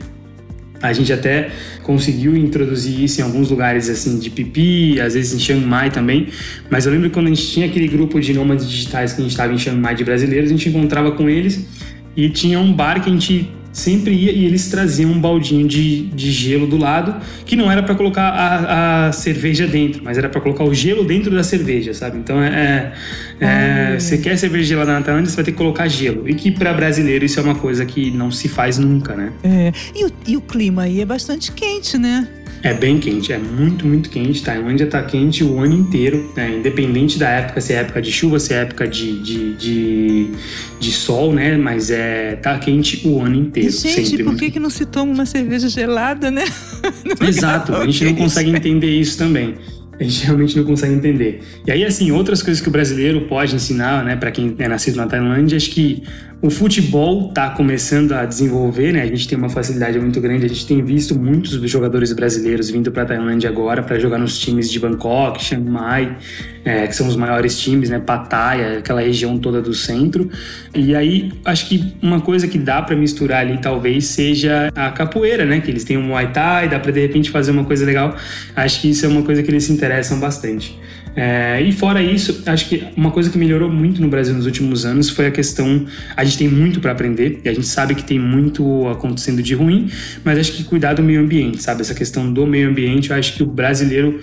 A 0.82 0.92
gente 0.92 1.12
até 1.12 1.50
conseguiu 1.82 2.36
introduzir 2.36 3.04
isso 3.04 3.20
em 3.20 3.24
alguns 3.24 3.50
lugares 3.50 3.88
assim 3.88 4.18
de 4.18 4.28
pipi, 4.28 5.00
às 5.00 5.14
vezes 5.14 5.32
em 5.32 5.38
Chiang 5.38 5.64
Mai 5.64 5.90
também. 5.90 6.28
Mas 6.68 6.86
eu 6.86 6.92
lembro 6.92 7.08
quando 7.10 7.26
a 7.26 7.30
gente 7.30 7.46
tinha 7.46 7.66
aquele 7.66 7.86
grupo 7.86 8.20
de 8.20 8.34
nômades 8.34 8.68
digitais 8.68 9.12
que 9.12 9.20
a 9.20 9.22
gente 9.22 9.30
estava 9.30 9.52
em 9.52 9.58
Chiang 9.58 9.78
Mai 9.78 9.94
de 9.94 10.04
brasileiros, 10.04 10.50
a 10.50 10.52
gente 10.52 10.68
encontrava 10.68 11.12
com 11.12 11.28
eles 11.28 11.64
e 12.16 12.28
tinha 12.28 12.58
um 12.58 12.72
bar 12.72 13.02
que 13.02 13.08
a 13.08 13.12
gente 13.12 13.48
sempre 13.72 14.14
ia 14.14 14.32
e 14.32 14.44
eles 14.44 14.68
traziam 14.68 15.10
um 15.10 15.20
baldinho 15.20 15.66
de, 15.66 16.02
de 16.08 16.30
gelo 16.30 16.66
do 16.66 16.76
lado, 16.76 17.14
que 17.46 17.56
não 17.56 17.70
era 17.70 17.82
para 17.82 17.94
colocar 17.94 18.28
a, 18.28 19.08
a, 19.08 19.12
cerveja 19.12 19.66
dentro, 19.66 20.02
mas 20.04 20.18
era 20.18 20.28
para 20.28 20.40
colocar 20.40 20.64
o 20.64 20.74
gelo 20.74 21.04
dentro 21.04 21.30
da 21.30 21.42
cerveja, 21.42 21.94
sabe? 21.94 22.18
Então 22.18 22.42
é. 22.42 22.92
é, 23.40 23.92
é 23.94 23.98
você 23.98 24.18
quer 24.18 24.36
cerveja 24.36 24.66
gelada 24.66 24.92
na 24.92 25.02
Tailândia, 25.02 25.30
você 25.30 25.36
vai 25.36 25.44
ter 25.44 25.52
que 25.52 25.58
colocar 25.58 25.88
gelo. 25.88 26.28
E 26.28 26.34
que 26.34 26.50
para 26.50 26.72
brasileiro 26.72 27.24
isso 27.24 27.40
é 27.40 27.42
uma 27.42 27.54
coisa 27.54 27.84
que 27.86 28.10
não 28.10 28.30
se 28.30 28.48
faz 28.48 28.78
nunca, 28.78 29.14
né? 29.14 29.32
É. 29.42 29.72
E 29.94 30.04
o, 30.04 30.10
e 30.26 30.36
o 30.36 30.40
clima 30.40 30.82
aí 30.82 31.00
é 31.00 31.04
bastante 31.04 31.50
quente, 31.52 31.96
né? 31.96 32.28
É 32.62 32.72
bem 32.72 32.98
quente, 32.98 33.32
é 33.32 33.38
muito, 33.38 33.84
muito 33.84 34.08
quente. 34.08 34.40
Tailândia 34.42 34.86
tá 34.86 35.02
quente 35.02 35.42
o 35.42 35.58
ano 35.58 35.74
inteiro, 35.74 36.32
né? 36.36 36.58
independente 36.58 37.18
da 37.18 37.28
época, 37.28 37.60
se 37.60 37.72
é 37.72 37.76
época 37.76 38.00
de 38.00 38.12
chuva, 38.12 38.38
se 38.38 38.54
é 38.54 38.58
época 38.58 38.86
de, 38.86 39.18
de, 39.20 39.54
de, 39.54 40.30
de 40.78 40.92
sol, 40.92 41.32
né? 41.32 41.56
Mas 41.56 41.90
é 41.90 42.36
tá 42.36 42.56
quente 42.58 43.06
o 43.06 43.20
ano 43.20 43.34
inteiro. 43.34 43.70
Gente, 43.70 44.06
sempre 44.06 44.22
por 44.22 44.36
que, 44.36 44.50
que 44.52 44.60
não 44.60 44.70
se 44.70 44.86
toma 44.86 45.12
uma 45.12 45.26
cerveja 45.26 45.68
gelada, 45.68 46.30
né? 46.30 46.44
Exato, 47.20 47.74
a 47.74 47.84
gente 47.84 48.04
não 48.04 48.14
consegue 48.14 48.50
entender 48.50 48.90
isso 48.90 49.18
também. 49.18 49.56
a 49.98 50.04
gente 50.04 50.24
realmente 50.24 50.56
não 50.56 50.64
consegue 50.64 50.94
entender. 50.94 51.42
E 51.66 51.70
aí, 51.70 51.84
assim, 51.84 52.12
outras 52.12 52.42
coisas 52.42 52.62
que 52.62 52.68
o 52.68 52.72
brasileiro 52.72 53.22
pode 53.22 53.54
ensinar, 53.56 54.04
né, 54.04 54.16
para 54.16 54.30
quem 54.30 54.54
é 54.58 54.68
nascido 54.68 54.96
na 54.96 55.06
Tailândia, 55.06 55.56
acho 55.56 55.70
que 55.70 56.02
o 56.42 56.50
futebol 56.50 57.28
está 57.28 57.50
começando 57.50 58.10
a 58.10 58.24
desenvolver, 58.24 58.92
né? 58.92 59.02
A 59.02 59.06
gente 59.06 59.28
tem 59.28 59.38
uma 59.38 59.48
facilidade 59.48 59.96
muito 60.00 60.20
grande. 60.20 60.44
A 60.44 60.48
gente 60.48 60.66
tem 60.66 60.82
visto 60.84 61.16
muitos 61.16 61.52
jogadores 61.70 62.12
brasileiros 62.12 62.68
vindo 62.68 62.90
para 62.90 63.04
a 63.04 63.06
Tailândia 63.06 63.48
agora 63.48 63.80
para 63.80 63.96
jogar 63.96 64.18
nos 64.18 64.36
times 64.36 64.68
de 64.68 64.80
Bangkok, 64.80 65.40
Chiang 65.40 65.70
Mai, 65.70 66.16
é, 66.64 66.88
que 66.88 66.96
são 66.96 67.06
os 67.06 67.14
maiores 67.14 67.60
times, 67.60 67.90
né? 67.90 68.00
Pattaya, 68.00 68.78
aquela 68.78 69.00
região 69.00 69.38
toda 69.38 69.62
do 69.62 69.72
centro. 69.72 70.28
E 70.74 70.96
aí, 70.96 71.30
acho 71.44 71.68
que 71.68 71.94
uma 72.02 72.20
coisa 72.20 72.48
que 72.48 72.58
dá 72.58 72.82
para 72.82 72.96
misturar 72.96 73.42
ali 73.42 73.58
talvez 73.58 74.06
seja 74.06 74.68
a 74.74 74.90
capoeira, 74.90 75.44
né? 75.44 75.60
Que 75.60 75.70
eles 75.70 75.84
têm 75.84 75.96
o 75.96 76.02
Muay 76.02 76.32
Thai, 76.32 76.68
dá 76.68 76.80
para 76.80 76.90
de 76.90 77.00
repente 77.00 77.30
fazer 77.30 77.52
uma 77.52 77.64
coisa 77.64 77.86
legal. 77.86 78.16
Acho 78.56 78.80
que 78.80 78.90
isso 78.90 79.06
é 79.06 79.08
uma 79.08 79.22
coisa 79.22 79.44
que 79.44 79.50
eles 79.50 79.62
se 79.62 79.72
interessam 79.72 80.18
bastante. 80.18 80.76
É, 81.14 81.60
e 81.60 81.72
fora 81.72 82.02
isso, 82.02 82.42
acho 82.46 82.68
que 82.68 82.84
uma 82.96 83.10
coisa 83.10 83.28
que 83.28 83.36
melhorou 83.36 83.70
muito 83.70 84.00
no 84.00 84.08
Brasil 84.08 84.34
nos 84.34 84.46
últimos 84.46 84.86
anos 84.86 85.10
foi 85.10 85.26
a 85.26 85.30
questão. 85.30 85.84
A 86.16 86.24
gente 86.24 86.38
tem 86.38 86.48
muito 86.48 86.80
para 86.80 86.92
aprender 86.92 87.40
e 87.44 87.48
a 87.48 87.52
gente 87.52 87.66
sabe 87.66 87.94
que 87.94 88.04
tem 88.04 88.18
muito 88.18 88.88
acontecendo 88.88 89.42
de 89.42 89.54
ruim, 89.54 89.90
mas 90.24 90.38
acho 90.38 90.52
que 90.52 90.64
cuidar 90.64 90.94
do 90.94 91.02
meio 91.02 91.20
ambiente, 91.20 91.62
sabe? 91.62 91.82
Essa 91.82 91.94
questão 91.94 92.32
do 92.32 92.46
meio 92.46 92.68
ambiente, 92.68 93.10
eu 93.10 93.16
acho 93.16 93.34
que 93.34 93.42
o 93.42 93.46
brasileiro 93.46 94.20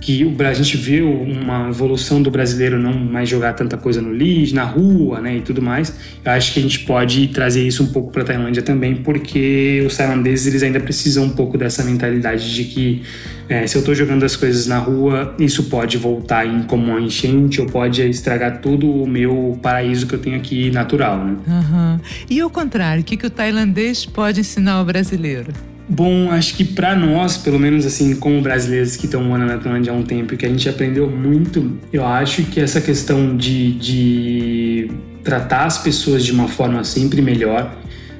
que 0.00 0.36
a 0.40 0.52
gente 0.52 0.76
vê 0.76 1.00
uma 1.00 1.68
evolução 1.68 2.22
do 2.22 2.30
brasileiro 2.30 2.78
não 2.78 2.92
mais 2.92 3.28
jogar 3.28 3.54
tanta 3.54 3.76
coisa 3.76 4.00
no 4.00 4.12
lixo, 4.12 4.54
na 4.54 4.64
rua, 4.64 5.20
né, 5.20 5.38
e 5.38 5.40
tudo 5.40 5.62
mais. 5.62 5.94
Eu 6.24 6.32
acho 6.32 6.52
que 6.52 6.60
a 6.60 6.62
gente 6.62 6.80
pode 6.80 7.28
trazer 7.28 7.66
isso 7.66 7.82
um 7.82 7.86
pouco 7.86 8.12
para 8.12 8.22
a 8.22 8.24
Tailândia 8.24 8.62
também, 8.62 8.96
porque 8.96 9.82
os 9.86 9.96
tailandeses 9.96 10.46
eles 10.46 10.62
ainda 10.62 10.80
precisam 10.80 11.24
um 11.24 11.30
pouco 11.30 11.56
dessa 11.56 11.82
mentalidade 11.82 12.54
de 12.54 12.64
que 12.64 13.02
é, 13.48 13.66
se 13.66 13.76
eu 13.76 13.80
estou 13.80 13.94
jogando 13.94 14.24
as 14.24 14.34
coisas 14.36 14.66
na 14.66 14.78
rua, 14.78 15.34
isso 15.38 15.64
pode 15.64 15.96
voltar 15.96 16.46
em 16.46 16.62
como 16.64 16.90
uma 16.90 17.00
enchente 17.00 17.60
ou 17.60 17.66
pode 17.66 18.02
estragar 18.02 18.60
todo 18.60 18.90
o 18.90 19.06
meu 19.06 19.58
paraíso 19.62 20.06
que 20.06 20.14
eu 20.14 20.18
tenho 20.18 20.36
aqui 20.36 20.70
natural, 20.70 21.24
né? 21.24 21.36
Uhum. 21.46 22.00
E 22.28 22.42
o 22.42 22.50
contrário, 22.50 23.02
o 23.02 23.04
que, 23.04 23.16
que 23.16 23.26
o 23.26 23.30
tailandês 23.30 24.04
pode 24.04 24.40
ensinar 24.40 24.74
ao 24.74 24.84
brasileiro? 24.84 25.52
Bom, 25.88 26.30
acho 26.32 26.56
que 26.56 26.64
para 26.64 26.96
nós, 26.96 27.36
pelo 27.36 27.60
menos 27.60 27.86
assim, 27.86 28.16
como 28.16 28.40
brasileiros 28.42 28.96
que 28.96 29.06
estão 29.06 29.22
morando 29.22 29.52
na 29.52 29.58
Tailândia 29.58 29.92
há 29.92 29.94
um 29.96 30.02
tempo, 30.02 30.36
que 30.36 30.44
a 30.44 30.48
gente 30.48 30.68
aprendeu 30.68 31.08
muito, 31.08 31.78
eu 31.92 32.04
acho 32.04 32.42
que 32.42 32.60
essa 32.60 32.80
questão 32.80 33.36
de, 33.36 33.72
de 33.74 34.90
tratar 35.22 35.64
as 35.64 35.78
pessoas 35.78 36.24
de 36.24 36.32
uma 36.32 36.48
forma 36.48 36.82
sempre 36.82 37.22
melhor, 37.22 37.76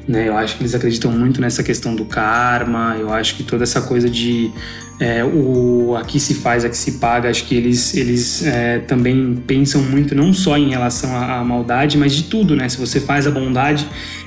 né? 0.06 0.28
Eu 0.28 0.36
acho 0.36 0.56
que 0.56 0.62
eles 0.62 0.76
acreditam 0.76 1.10
muito 1.10 1.40
nessa 1.40 1.64
questão 1.64 1.96
do 1.96 2.04
karma, 2.04 2.96
eu 3.00 3.12
acho 3.12 3.34
que 3.34 3.42
toda 3.42 3.64
essa 3.64 3.80
coisa 3.80 4.08
de 4.08 4.52
é, 4.98 5.24
o 5.24 5.94
aqui 5.96 6.18
se 6.18 6.34
faz, 6.34 6.64
aqui 6.64 6.76
se 6.76 6.92
paga, 6.92 7.28
acho 7.28 7.44
que 7.44 7.54
eles, 7.54 7.94
eles 7.94 8.44
é, 8.44 8.78
também 8.78 9.42
pensam 9.46 9.82
muito 9.82 10.14
não 10.14 10.32
só 10.32 10.56
em 10.56 10.70
relação 10.70 11.14
à, 11.14 11.38
à, 11.38 11.44
maldade, 11.44 11.98
mas 11.98 12.14
de 12.14 12.24
tudo, 12.24 12.56
né? 12.56 12.68
Se 12.68 12.78
você 12.78 13.00
faz 13.00 13.26
a 13.26 13.30
bondade, 13.30 13.86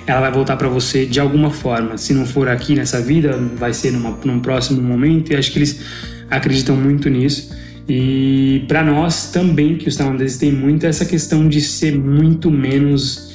ela 0.09 0.21
vai 0.21 0.31
voltar 0.31 0.57
para 0.57 0.67
você 0.67 1.05
de 1.05 1.19
alguma 1.19 1.51
forma. 1.51 1.95
Se 1.97 2.13
não 2.13 2.25
for 2.25 2.47
aqui 2.49 2.73
nessa 2.73 2.99
vida, 2.99 3.37
vai 3.55 3.73
ser 3.73 3.91
numa, 3.91 4.17
num 4.25 4.39
próximo 4.39 4.81
momento, 4.81 5.31
e 5.31 5.35
acho 5.35 5.51
que 5.51 5.59
eles 5.59 5.81
acreditam 6.29 6.75
muito 6.75 7.09
nisso. 7.09 7.55
E 7.87 8.65
para 8.67 8.83
nós 8.83 9.31
também, 9.31 9.77
que 9.77 9.87
os 9.87 9.95
tailandeses 9.95 10.37
têm 10.37 10.51
muito 10.51 10.85
essa 10.85 11.05
questão 11.05 11.47
de 11.47 11.61
ser 11.61 11.95
muito 11.95 12.49
menos 12.49 13.29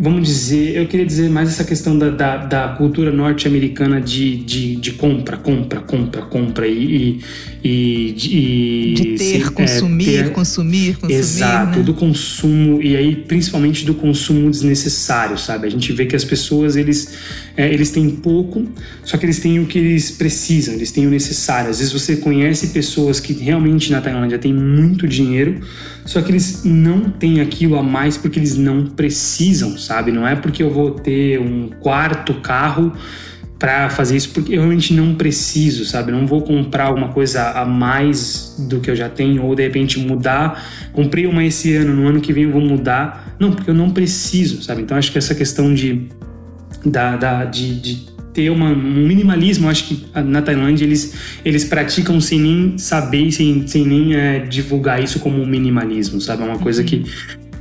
vamos 0.00 0.28
dizer, 0.28 0.76
eu 0.76 0.86
queria 0.86 1.04
dizer 1.04 1.28
mais 1.28 1.48
essa 1.48 1.64
questão 1.64 1.98
da, 1.98 2.08
da, 2.08 2.36
da 2.36 2.68
cultura 2.68 3.10
norte-americana 3.10 4.00
de, 4.00 4.36
de, 4.36 4.76
de, 4.76 4.92
compra, 4.92 5.36
compra, 5.36 5.80
compra, 5.80 6.22
compra 6.22 6.66
e. 6.68 6.74
e, 6.74 7.20
e 7.62 8.12
de 8.96 9.04
ter, 9.16 9.44
se, 9.44 9.50
consumir, 9.50 10.08
é, 10.08 10.22
ter, 10.22 10.32
consumir, 10.32 10.96
consumir. 10.96 11.14
Exato, 11.14 11.78
né? 11.78 11.84
do 11.84 11.92
consumo, 11.92 12.80
e 12.80 12.96
aí 12.96 13.16
principalmente 13.16 13.84
do 13.84 13.94
consumo 13.94 14.50
desnecessário, 14.50 15.36
sabe? 15.36 15.66
A 15.66 15.70
gente 15.70 15.92
vê 15.92 16.06
que 16.06 16.14
as 16.14 16.24
pessoas, 16.24 16.76
eles, 16.76 17.14
é, 17.56 17.72
eles 17.72 17.90
têm 17.90 18.08
pouco, 18.10 18.64
só 19.04 19.16
que 19.16 19.26
eles 19.26 19.40
têm 19.40 19.58
o 19.58 19.66
que 19.66 19.78
eles 19.78 20.10
precisam, 20.10 20.74
eles 20.74 20.92
têm 20.92 21.06
o 21.06 21.10
necessário. 21.10 21.70
Às 21.70 21.78
vezes 21.78 21.92
você 21.92 22.16
conhece 22.16 22.68
pessoas 22.68 23.18
que 23.18 23.32
realmente 23.32 23.90
na 23.90 24.00
Tailândia 24.00 24.38
têm 24.38 24.54
muito 24.54 25.08
dinheiro, 25.08 25.60
só 26.04 26.22
que 26.22 26.30
eles 26.30 26.62
não 26.64 27.10
têm 27.10 27.40
aquilo 27.40 27.76
a 27.76 27.82
mais 27.82 28.16
porque 28.16 28.38
eles 28.38 28.56
não 28.56 28.86
precisam, 28.86 29.76
sabe? 29.76 30.12
Não 30.12 30.26
é 30.26 30.36
porque 30.36 30.62
eu 30.62 30.70
vou 30.70 30.92
ter 30.92 31.40
um 31.40 31.70
quarto 31.80 32.34
carro 32.34 32.92
para 33.58 33.90
fazer 33.90 34.16
isso 34.16 34.30
porque 34.30 34.52
eu 34.52 34.58
realmente 34.58 34.94
não 34.94 35.14
preciso, 35.14 35.84
sabe? 35.84 36.12
Não 36.12 36.26
vou 36.26 36.42
comprar 36.42 36.84
alguma 36.84 37.08
coisa 37.08 37.50
a 37.50 37.64
mais 37.64 38.54
do 38.68 38.78
que 38.80 38.88
eu 38.88 38.94
já 38.94 39.08
tenho 39.08 39.42
ou 39.44 39.54
de 39.54 39.62
repente 39.62 39.98
mudar. 39.98 40.64
Comprei 40.92 41.26
uma 41.26 41.44
esse 41.44 41.74
ano, 41.74 41.94
no 41.94 42.06
ano 42.06 42.20
que 42.20 42.32
vem 42.32 42.44
eu 42.44 42.52
vou 42.52 42.60
mudar. 42.60 43.34
Não, 43.38 43.50
porque 43.50 43.68
eu 43.68 43.74
não 43.74 43.90
preciso, 43.90 44.62
sabe? 44.62 44.82
Então 44.82 44.96
acho 44.96 45.10
que 45.10 45.18
essa 45.18 45.34
questão 45.34 45.74
de, 45.74 46.08
da, 46.84 47.16
da 47.16 47.44
de, 47.44 47.80
de 47.80 48.08
ter 48.32 48.50
uma, 48.50 48.70
um 48.70 49.06
minimalismo. 49.08 49.68
Acho 49.68 49.88
que 49.88 50.06
na 50.24 50.40
Tailândia 50.40 50.84
eles, 50.84 51.40
eles 51.44 51.64
praticam 51.64 52.20
sem 52.20 52.38
nem 52.38 52.78
saber, 52.78 53.32
sem, 53.32 53.66
sem 53.66 53.84
nem 53.84 54.14
é, 54.14 54.38
divulgar 54.38 55.02
isso 55.02 55.18
como 55.18 55.42
um 55.42 55.46
minimalismo, 55.46 56.20
sabe? 56.20 56.44
É 56.44 56.46
uma 56.46 56.58
coisa 56.58 56.84
que 56.84 57.04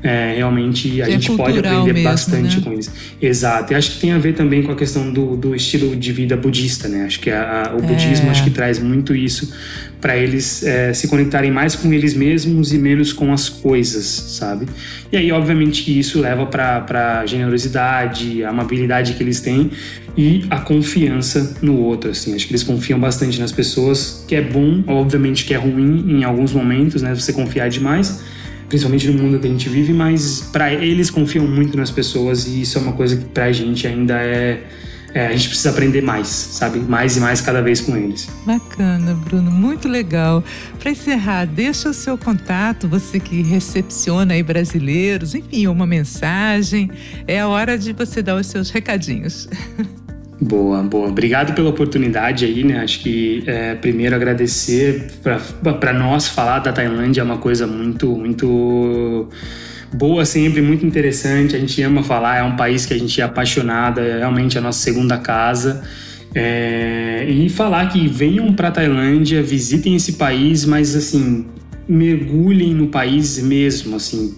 é, 0.03 0.35
realmente 0.35 1.01
a 1.01 1.07
é 1.07 1.11
gente 1.11 1.31
pode 1.31 1.57
aprender 1.59 1.93
mesmo, 1.93 2.09
bastante 2.09 2.57
né? 2.57 2.63
com 2.63 2.73
isso. 2.73 2.91
Exato. 3.21 3.73
E 3.73 3.75
acho 3.75 3.91
que 3.91 3.99
tem 3.99 4.11
a 4.11 4.17
ver 4.17 4.33
também 4.33 4.61
com 4.63 4.71
a 4.71 4.75
questão 4.75 5.11
do, 5.11 5.35
do 5.35 5.55
estilo 5.55 5.95
de 5.95 6.11
vida 6.11 6.37
budista, 6.37 6.87
né? 6.87 7.05
Acho 7.05 7.19
que 7.19 7.29
a, 7.29 7.71
a, 7.71 7.75
o 7.75 7.81
budismo 7.81 8.27
é. 8.27 8.29
acho 8.31 8.43
que 8.43 8.49
traz 8.49 8.79
muito 8.79 9.15
isso 9.15 9.51
para 9.99 10.15
eles 10.15 10.63
é, 10.63 10.93
se 10.93 11.07
conectarem 11.07 11.49
mais 11.49 11.75
com 11.75 11.91
eles 11.91 12.13
mesmos 12.13 12.71
e 12.71 12.77
menos 12.77 13.11
com 13.11 13.33
as 13.33 13.49
coisas, 13.49 14.05
sabe? 14.05 14.67
E 15.11 15.17
aí, 15.17 15.31
obviamente, 15.31 15.83
que 15.83 15.97
isso 15.97 16.19
leva 16.19 16.45
para 16.45 17.19
a 17.21 17.25
generosidade, 17.25 18.43
a 18.43 18.49
amabilidade 18.49 19.13
que 19.13 19.23
eles 19.23 19.41
têm 19.41 19.71
e 20.15 20.45
a 20.49 20.59
confiança 20.59 21.57
no 21.61 21.79
outro, 21.79 22.11
assim. 22.11 22.35
Acho 22.35 22.45
que 22.45 22.51
eles 22.51 22.63
confiam 22.63 22.99
bastante 22.99 23.39
nas 23.39 23.51
pessoas, 23.51 24.23
que 24.27 24.35
é 24.35 24.41
bom, 24.41 24.83
obviamente 24.87 25.45
que 25.45 25.53
é 25.53 25.57
ruim 25.57 26.05
em 26.07 26.23
alguns 26.23 26.53
momentos, 26.53 27.01
né? 27.01 27.13
Você 27.15 27.33
confiar 27.33 27.69
demais, 27.69 28.21
principalmente 28.67 29.07
no 29.07 29.21
mundo 29.21 29.39
que 29.39 29.47
a 29.47 29.49
gente 29.49 29.69
vive, 29.69 29.93
mas 29.93 30.41
para 30.51 30.73
eles 30.73 31.09
confiam 31.09 31.47
muito 31.47 31.77
nas 31.77 31.91
pessoas 31.91 32.45
e 32.47 32.61
isso 32.61 32.77
é 32.77 32.81
uma 32.81 32.93
coisa 32.93 33.15
que 33.17 33.25
para 33.25 33.45
a 33.45 33.51
gente 33.51 33.87
ainda 33.87 34.15
é, 34.15 34.63
é, 35.13 35.27
a 35.27 35.31
gente 35.31 35.47
precisa 35.49 35.69
aprender 35.69 36.01
mais, 36.01 36.27
sabe? 36.27 36.79
Mais 36.79 37.17
e 37.17 37.19
mais 37.19 37.41
cada 37.41 37.61
vez 37.61 37.81
com 37.81 37.95
eles. 37.95 38.29
Bacana, 38.45 39.13
Bruno, 39.13 39.49
muito 39.49 39.87
legal. 39.87 40.43
Para 40.79 40.91
encerrar, 40.91 41.45
deixa 41.45 41.89
o 41.89 41.93
seu 41.93 42.17
contato, 42.17 42.87
você 42.87 43.19
que 43.19 43.41
recepciona 43.41 44.33
aí 44.33 44.43
brasileiros, 44.43 45.33
enfim, 45.33 45.67
uma 45.67 45.87
mensagem. 45.87 46.91
É 47.27 47.39
a 47.39 47.47
hora 47.47 47.77
de 47.77 47.93
você 47.93 48.21
dar 48.21 48.35
os 48.35 48.47
seus 48.47 48.69
recadinhos. 48.69 49.47
Boa, 50.39 50.83
boa. 50.83 51.07
Obrigado 51.07 51.55
pela 51.55 51.69
oportunidade 51.69 52.45
aí, 52.45 52.63
né? 52.63 52.79
Acho 52.81 52.99
que 52.99 53.43
é, 53.47 53.73
primeiro 53.73 54.15
agradecer 54.15 55.07
para 55.79 55.93
nós 55.93 56.27
falar 56.27 56.59
da 56.59 56.71
Tailândia 56.71 57.21
é 57.21 57.23
uma 57.23 57.37
coisa 57.37 57.65
muito, 57.65 58.15
muito 58.15 59.29
boa 59.91 60.25
sempre, 60.25 60.61
muito 60.61 60.85
interessante. 60.85 61.55
A 61.55 61.59
gente 61.59 61.81
ama 61.81 62.03
falar, 62.03 62.37
é 62.37 62.43
um 62.43 62.55
país 62.55 62.85
que 62.85 62.93
a 62.93 62.99
gente 62.99 63.19
é 63.19 63.23
apaixonado, 63.23 63.99
é 63.99 64.19
realmente 64.19 64.57
a 64.59 64.61
nossa 64.61 64.79
segunda 64.79 65.17
casa. 65.17 65.83
É, 66.35 67.25
e 67.27 67.49
falar 67.49 67.87
que 67.87 68.07
venham 68.07 68.53
para 68.53 68.69
Tailândia, 68.69 69.41
visitem 69.41 69.95
esse 69.95 70.13
país, 70.13 70.65
mas 70.65 70.95
assim, 70.95 71.47
mergulhem 71.87 72.73
no 72.73 72.87
país 72.87 73.39
mesmo, 73.39 73.95
assim, 73.95 74.35